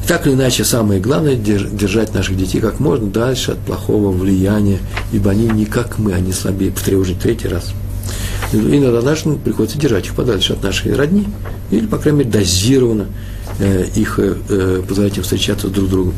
Так 0.08 0.28
или 0.28 0.34
иначе, 0.36 0.64
самое 0.64 1.02
главное– 1.02 1.36
держать 1.36 2.14
наших 2.14 2.38
детей 2.38 2.62
как 2.62 2.80
можно 2.80 3.08
дальше 3.08 3.54
от 3.54 3.58
плохого 3.60 4.12
влияния, 4.12 4.78
ибо 5.12 5.32
они 5.32 5.48
не 5.50 5.66
как 5.66 5.98
мы, 5.98 6.14
они 6.14 6.32
слабее. 6.32 6.72
Повторяю 6.72 7.02
уже 7.02 7.16
третий 7.16 7.48
раз. 7.48 7.74
И 8.54 8.58
иногда 8.58 9.02
нашим 9.02 9.40
приходится 9.40 9.80
держать 9.80 10.06
их 10.06 10.14
подальше 10.14 10.54
от 10.54 10.62
нашей 10.62 10.94
родни, 10.94 11.26
или, 11.72 11.88
по 11.88 11.98
крайней 11.98 12.20
мере, 12.20 12.30
дозированно 12.30 13.08
э, 13.58 13.88
их 13.96 14.20
э, 14.20 14.36
э 14.48 14.84
позволять 14.88 15.18
им 15.18 15.24
встречаться 15.24 15.70
друг 15.70 15.88
с 15.88 15.90
другом. 15.90 16.14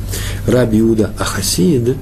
Раби 0.46 0.82
Иуда 0.82 1.12
Ахасид, 1.18 1.88
э, 1.90 1.94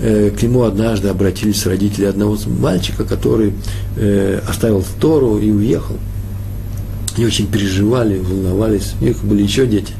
к 0.00 0.42
нему 0.42 0.62
однажды 0.62 1.08
обратились 1.08 1.66
родители 1.66 2.06
одного 2.06 2.38
мальчика, 2.46 3.04
который 3.04 3.52
э, 3.96 4.40
оставил 4.48 4.84
Тору 5.00 5.38
и 5.38 5.50
уехал– 5.50 5.96
они 7.16 7.26
очень 7.26 7.48
переживали, 7.48 8.18
волновались. 8.18 8.94
У 9.00 9.04
них 9.04 9.22
были 9.22 9.42
еще 9.42 9.66
дети. 9.66 9.92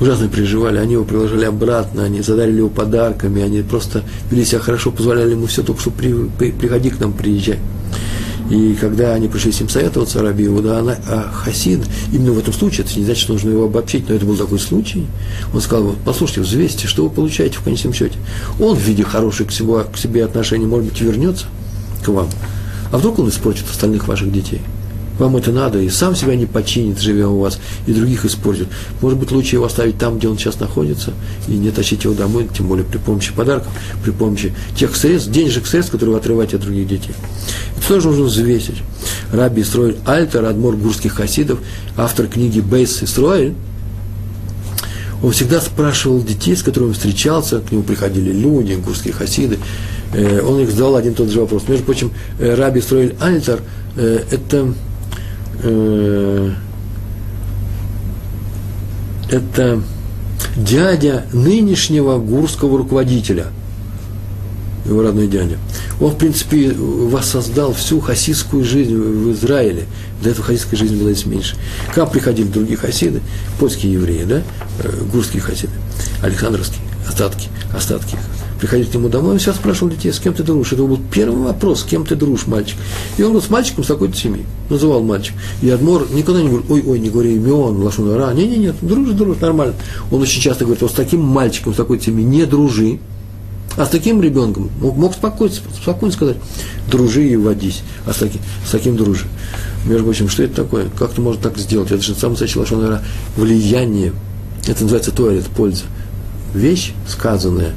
Ужасно 0.00 0.28
переживали. 0.28 0.78
Они 0.78 0.92
его 0.92 1.04
приложили 1.04 1.44
обратно, 1.44 2.04
они 2.04 2.20
задарили 2.20 2.58
его 2.58 2.68
подарками, 2.68 3.42
они 3.42 3.62
просто 3.62 4.02
вели 4.30 4.44
себя 4.44 4.60
хорошо, 4.60 4.90
позволяли 4.90 5.32
ему 5.32 5.46
все, 5.46 5.62
только 5.62 5.80
что 5.80 5.90
при, 5.90 6.12
при, 6.38 6.50
приходи 6.52 6.90
к 6.90 7.00
нам, 7.00 7.12
приезжай. 7.12 7.58
И 8.50 8.74
когда 8.74 9.14
они 9.14 9.28
пришли 9.28 9.52
с 9.52 9.60
ним 9.60 9.68
советоваться, 9.68 10.22
Раби 10.22 10.46
Иуда 10.46 10.78
а 10.78 11.30
Хасид, 11.32 11.80
именно 12.12 12.32
в 12.32 12.38
этом 12.38 12.52
случае, 12.52 12.86
это 12.86 12.98
не 12.98 13.04
значит, 13.04 13.22
что 13.22 13.32
нужно 13.32 13.50
его 13.50 13.64
обобщить, 13.64 14.08
но 14.08 14.14
это 14.14 14.26
был 14.26 14.36
такой 14.36 14.58
случай, 14.58 15.06
он 15.52 15.60
сказал, 15.60 15.94
послушайте, 16.04 16.42
взвесьте, 16.42 16.86
что 16.86 17.04
вы 17.04 17.10
получаете 17.10 17.56
в 17.56 17.62
конечном 17.62 17.94
счете. 17.94 18.18
Он 18.60 18.76
в 18.76 18.80
виде 18.80 19.02
хороших 19.02 19.48
к 19.48 19.50
себе, 19.50 19.84
к 19.84 19.96
себе 19.96 20.24
отношений, 20.24 20.66
может 20.66 20.90
быть, 20.90 21.00
вернется 21.00 21.46
к 22.04 22.08
вам, 22.08 22.28
а 22.92 22.98
вдруг 22.98 23.18
он 23.18 23.28
испортит 23.30 23.64
остальных 23.70 24.06
ваших 24.08 24.30
детей– 24.30 24.60
вам 25.18 25.36
это 25.36 25.52
надо, 25.52 25.80
и 25.80 25.88
сам 25.88 26.16
себя 26.16 26.34
не 26.34 26.46
починит, 26.46 27.00
живя 27.00 27.28
у 27.28 27.38
вас, 27.38 27.58
и 27.86 27.92
других 27.92 28.24
использует. 28.24 28.68
Может 29.00 29.18
быть, 29.18 29.30
лучше 29.30 29.56
его 29.56 29.66
оставить 29.66 29.98
там, 29.98 30.18
где 30.18 30.28
он 30.28 30.38
сейчас 30.38 30.58
находится, 30.58 31.12
и 31.48 31.52
не 31.52 31.70
тащить 31.70 32.04
его 32.04 32.14
домой, 32.14 32.48
тем 32.56 32.66
более 32.66 32.84
при 32.84 32.98
помощи 32.98 33.32
подарков, 33.32 33.72
при 34.02 34.10
помощи 34.10 34.54
тех 34.76 34.94
средств, 34.96 35.30
денежных 35.30 35.66
средств, 35.66 35.92
которые 35.92 36.14
вы 36.14 36.20
отрываете 36.20 36.56
от 36.56 36.62
других 36.62 36.88
детей. 36.88 37.14
Это 37.76 37.88
тоже 37.88 38.08
нужно 38.08 38.24
взвесить. 38.24 38.82
Раби 39.32 39.62
Исроэль 39.62 39.96
Альтер, 40.04 40.44
адмор 40.44 40.76
гурских 40.76 41.14
хасидов, 41.14 41.60
автор 41.96 42.26
книги 42.26 42.60
Бейс 42.60 43.02
Исроэль, 43.02 43.54
он 45.22 45.30
всегда 45.30 45.60
спрашивал 45.60 46.22
детей, 46.22 46.54
с 46.54 46.62
которыми 46.62 46.92
встречался, 46.92 47.60
к 47.60 47.72
нему 47.72 47.82
приходили 47.82 48.30
люди, 48.30 48.74
гурские 48.74 49.14
хасиды, 49.14 49.58
э, 50.12 50.42
он 50.42 50.60
их 50.60 50.70
задал 50.70 50.96
один 50.96 51.12
и 51.12 51.14
тот 51.14 51.30
же 51.30 51.40
вопрос. 51.40 51.62
Между 51.66 51.84
прочим, 51.84 52.12
э, 52.38 52.54
Раби 52.54 52.80
Исроэль 52.80 53.14
Альтер 53.20 53.60
э,– 53.96 54.22
это 54.30 54.74
э, 55.62 56.50
это 59.30 59.82
дядя 60.56 61.24
нынешнего 61.32 62.18
гурского 62.18 62.78
руководителя, 62.78 63.46
его 64.84 65.02
родной 65.02 65.28
дядя. 65.28 65.58
Он, 66.00 66.10
в 66.10 66.16
принципе, 66.16 66.72
воссоздал 66.72 67.72
всю 67.72 68.00
хасидскую 68.00 68.64
жизнь 68.64 68.94
в 68.94 69.32
Израиле. 69.32 69.84
До 70.22 70.30
этого 70.30 70.44
хасидская 70.44 70.78
жизнь 70.78 70.98
была 70.98 71.12
здесь 71.12 71.26
меньше. 71.26 71.56
Как 71.94 72.10
приходили 72.12 72.46
другие 72.46 72.76
хасиды, 72.76 73.20
польские 73.58 73.94
евреи, 73.94 74.24
да, 74.24 74.42
э, 74.80 75.02
гурские 75.12 75.42
хасиды, 75.42 75.72
Александровские, 76.22 76.80
остатки, 77.06 77.48
остатки 77.72 78.16
приходить 78.64 78.90
к 78.90 78.94
нему 78.94 79.10
домой, 79.10 79.32
он 79.32 79.38
сейчас 79.38 79.56
спрашивал 79.56 79.90
детей, 79.90 80.10
с 80.10 80.18
кем 80.18 80.32
ты 80.32 80.42
дружишь. 80.42 80.72
Это 80.72 80.84
был 80.84 80.98
первый 81.12 81.44
вопрос, 81.44 81.80
с 81.80 81.84
кем 81.84 82.06
ты 82.06 82.16
дружишь, 82.16 82.46
мальчик. 82.46 82.78
И 83.18 83.22
он 83.22 83.34
был 83.34 83.42
с 83.42 83.50
мальчиком 83.50 83.84
с 83.84 83.88
такой-то 83.88 84.16
семьи, 84.16 84.46
называл 84.70 85.02
мальчик. 85.02 85.34
И 85.60 85.68
Адмор 85.68 86.10
никогда 86.10 86.40
не 86.40 86.48
говорит, 86.48 86.70
ой, 86.70 86.82
ой, 86.86 86.98
не 86.98 87.10
говори 87.10 87.34
имен, 87.34 87.82
лошонара. 87.82 88.32
Не, 88.32 88.48
не, 88.48 88.56
нет, 88.56 88.76
дружишь, 88.80 89.12
дружишь, 89.16 89.42
нормально. 89.42 89.74
Он 90.10 90.22
очень 90.22 90.40
часто 90.40 90.64
говорит, 90.64 90.80
вот 90.80 90.92
с 90.92 90.94
таким 90.94 91.20
мальчиком, 91.20 91.74
с 91.74 91.76
такой-то 91.76 92.04
семьи 92.04 92.24
не 92.24 92.46
дружи. 92.46 93.00
А 93.76 93.84
с 93.84 93.90
таким 93.90 94.22
ребенком 94.22 94.70
мог, 94.80 94.96
мог 94.96 95.12
спокойно, 95.12 95.52
спокойно 95.82 96.14
сказать, 96.14 96.36
дружи 96.90 97.28
и 97.28 97.36
водись, 97.36 97.82
а 98.06 98.14
с 98.14 98.16
таким, 98.16 98.40
с 98.66 98.70
таким 98.70 98.96
дружи. 98.96 99.26
Между 99.84 100.04
прочим, 100.04 100.30
что 100.30 100.42
это 100.42 100.54
такое? 100.54 100.86
Как 100.98 101.10
ты 101.10 101.20
можешь 101.20 101.42
так 101.42 101.58
сделать? 101.58 101.90
Это 101.90 102.00
же 102.00 102.14
самое 102.14 102.30
настоящее 102.30 102.60
лошонара 102.60 103.02
влияние. 103.36 104.14
Это 104.66 104.84
называется 104.84 105.10
туалет, 105.10 105.44
польза. 105.54 105.82
Вещь, 106.54 106.92
сказанная, 107.08 107.74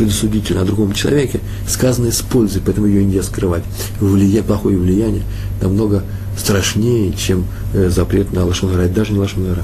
предусудительно 0.00 0.62
о 0.62 0.64
другом 0.64 0.94
человеке, 0.94 1.40
сказанное 1.68 2.10
с 2.10 2.22
пользой, 2.22 2.62
поэтому 2.64 2.86
ее 2.86 3.04
нельзя 3.04 3.22
скрывать. 3.22 3.62
Влия, 4.00 4.42
плохое 4.42 4.78
влияние 4.78 5.24
намного 5.60 6.04
страшнее, 6.38 7.12
чем 7.12 7.44
э, 7.74 7.90
запрет 7.90 8.32
на 8.32 8.46
лошонара, 8.46 8.88
даже 8.88 9.12
не 9.12 9.18
лошонара. 9.18 9.62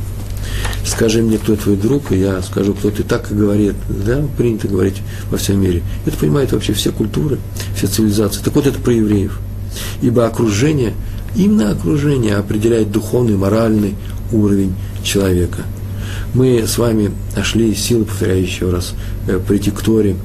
Скажи 0.85 1.23
мне, 1.23 1.39
кто 1.39 1.57
твой 1.57 1.77
друг, 1.77 2.13
и 2.13 2.19
я 2.19 2.43
скажу, 2.43 2.75
кто 2.75 2.91
ты 2.91 3.03
так 3.03 3.29
говорит. 3.31 3.77
Да, 3.89 4.27
принято 4.37 4.69
говорить 4.69 4.97
во 5.31 5.39
всем 5.39 5.59
мире. 5.59 5.83
Это 6.05 6.19
понимают 6.19 6.53
вообще 6.53 6.75
все 6.75 6.93
культуры, 6.93 7.39
все 7.75 7.87
цивилизации. 7.87 8.43
Так 8.43 8.55
вот, 8.55 8.67
это 8.67 8.79
про 8.79 8.93
евреев. 8.93 9.41
Ибо 10.03 10.27
окружение, 10.27 10.93
именно 11.35 11.71
окружение 11.71 12.37
определяет 12.37 12.93
духовный, 12.93 13.37
моральный 13.37 13.95
уровень 14.33 14.75
человека– 15.03 15.63
мы 16.37 16.67
с 16.67 16.77
вами 16.77 17.13
нашли 17.35 17.75
силы, 17.75 18.05
повторяю 18.05 18.43
еще 18.43 18.71
раз, 18.71 18.95
э, 19.27 19.39
прийти 19.39 19.71
к 19.71 19.81
Торе, 19.81 20.17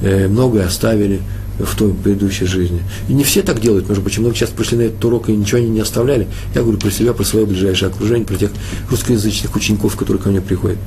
э, 0.00 0.26
многое 0.26 0.66
оставили 0.66 1.20
в 1.58 1.76
той 1.76 1.92
предыдущей 1.92 2.46
жизни. 2.46 2.80
И 3.08 3.12
не 3.12 3.22
все 3.22 3.42
так 3.42 3.60
делают, 3.60 3.88
между 3.88 4.02
прочим, 4.02 4.22
много 4.22 4.34
часто 4.34 4.54
пришли 4.54 4.78
на 4.78 4.82
этот 4.82 5.04
урок 5.04 5.28
и 5.28 5.32
ничего 5.32 5.58
они 5.58 5.68
не 5.68 5.80
оставляли. 5.80 6.26
Я 6.54 6.62
говорю 6.62 6.78
про 6.78 6.90
себя, 6.90 7.12
про 7.12 7.24
свое 7.24 7.44
ближайшее 7.44 7.90
окружение, 7.90 8.24
про 8.24 8.36
тех 8.36 8.50
русскоязычных 8.90 9.54
учеников, 9.54 9.96
которые 9.96 10.22
ко 10.22 10.30
мне 10.30 10.40
приходят. 10.40 10.78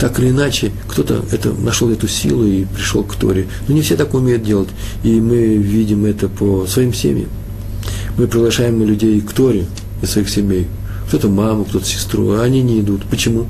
Так 0.00 0.18
или 0.20 0.30
иначе, 0.30 0.70
кто-то 0.86 1.24
это, 1.30 1.52
нашел 1.52 1.90
эту 1.90 2.08
силу 2.08 2.46
и 2.46 2.64
пришел 2.64 3.02
к 3.02 3.14
Торе. 3.16 3.48
Но 3.66 3.74
не 3.74 3.82
все 3.82 3.96
так 3.96 4.14
умеют 4.14 4.44
делать. 4.44 4.68
И 5.02 5.20
мы 5.20 5.56
видим 5.56 6.04
это 6.04 6.28
по 6.28 6.66
своим 6.66 6.94
семьям. 6.94 7.28
Мы 8.16 8.28
приглашаем 8.28 8.82
людей 8.84 9.20
к 9.20 9.32
Торе 9.32 9.66
из 10.00 10.10
своих 10.10 10.30
семей. 10.30 10.68
Кто-то 11.08 11.28
маму, 11.28 11.64
кто-то 11.64 11.84
сестру, 11.84 12.30
а 12.30 12.42
они 12.42 12.62
не 12.62 12.80
идут. 12.80 13.02
Почему? 13.10 13.46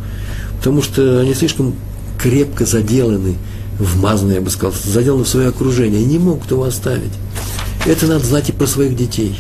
Потому 0.59 0.82
что 0.82 1.20
они 1.20 1.34
слишком 1.34 1.74
крепко 2.18 2.66
заделаны, 2.66 3.36
вмазаны, 3.78 4.32
я 4.32 4.40
бы 4.40 4.50
сказал, 4.50 4.74
заделаны 4.84 5.24
в 5.24 5.28
свое 5.28 5.48
окружение, 5.48 6.04
не 6.04 6.18
могут 6.18 6.50
его 6.50 6.64
оставить. 6.64 7.12
Это 7.86 8.06
надо 8.06 8.24
знать 8.26 8.48
и 8.48 8.52
про 8.52 8.66
своих 8.66 8.96
детей. 8.96 9.38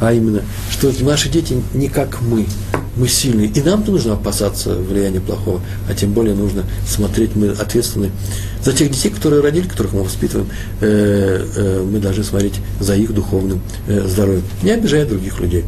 А 0.00 0.12
именно, 0.12 0.42
что 0.70 0.92
наши 1.02 1.28
дети 1.28 1.62
не 1.74 1.88
как 1.88 2.20
мы, 2.22 2.46
мы 3.00 3.08
сильные. 3.08 3.48
И 3.48 3.62
нам-то 3.62 3.90
нужно 3.90 4.12
опасаться 4.12 4.74
влияния 4.74 5.20
плохого, 5.20 5.60
а 5.88 5.94
тем 5.94 6.12
более 6.12 6.34
нужно 6.34 6.64
смотреть, 6.86 7.34
мы 7.34 7.48
ответственны 7.48 8.10
за 8.62 8.72
тех 8.72 8.90
детей, 8.90 9.10
которые 9.10 9.42
родили, 9.42 9.66
которых 9.66 9.94
мы 9.94 10.04
воспитываем, 10.04 10.48
э, 10.80 11.46
э, 11.56 11.82
мы 11.82 11.98
должны 11.98 12.22
смотреть 12.22 12.60
за 12.78 12.94
их 12.94 13.12
духовным 13.12 13.62
э, 13.88 14.06
здоровьем, 14.06 14.44
не 14.62 14.70
обижая 14.70 15.06
других 15.06 15.40
людей. 15.40 15.64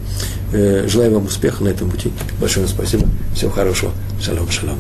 Желаю 0.53 1.15
вам 1.15 1.25
успеха 1.25 1.65
на 1.65 1.69
этом 1.69 1.91
пути. 1.91 2.13
Большое 2.39 2.69
спасибо. 2.69 3.09
Всего 3.35 3.51
хорошего. 3.51 3.91
Шалом, 4.21 4.51
шалом. 4.51 4.79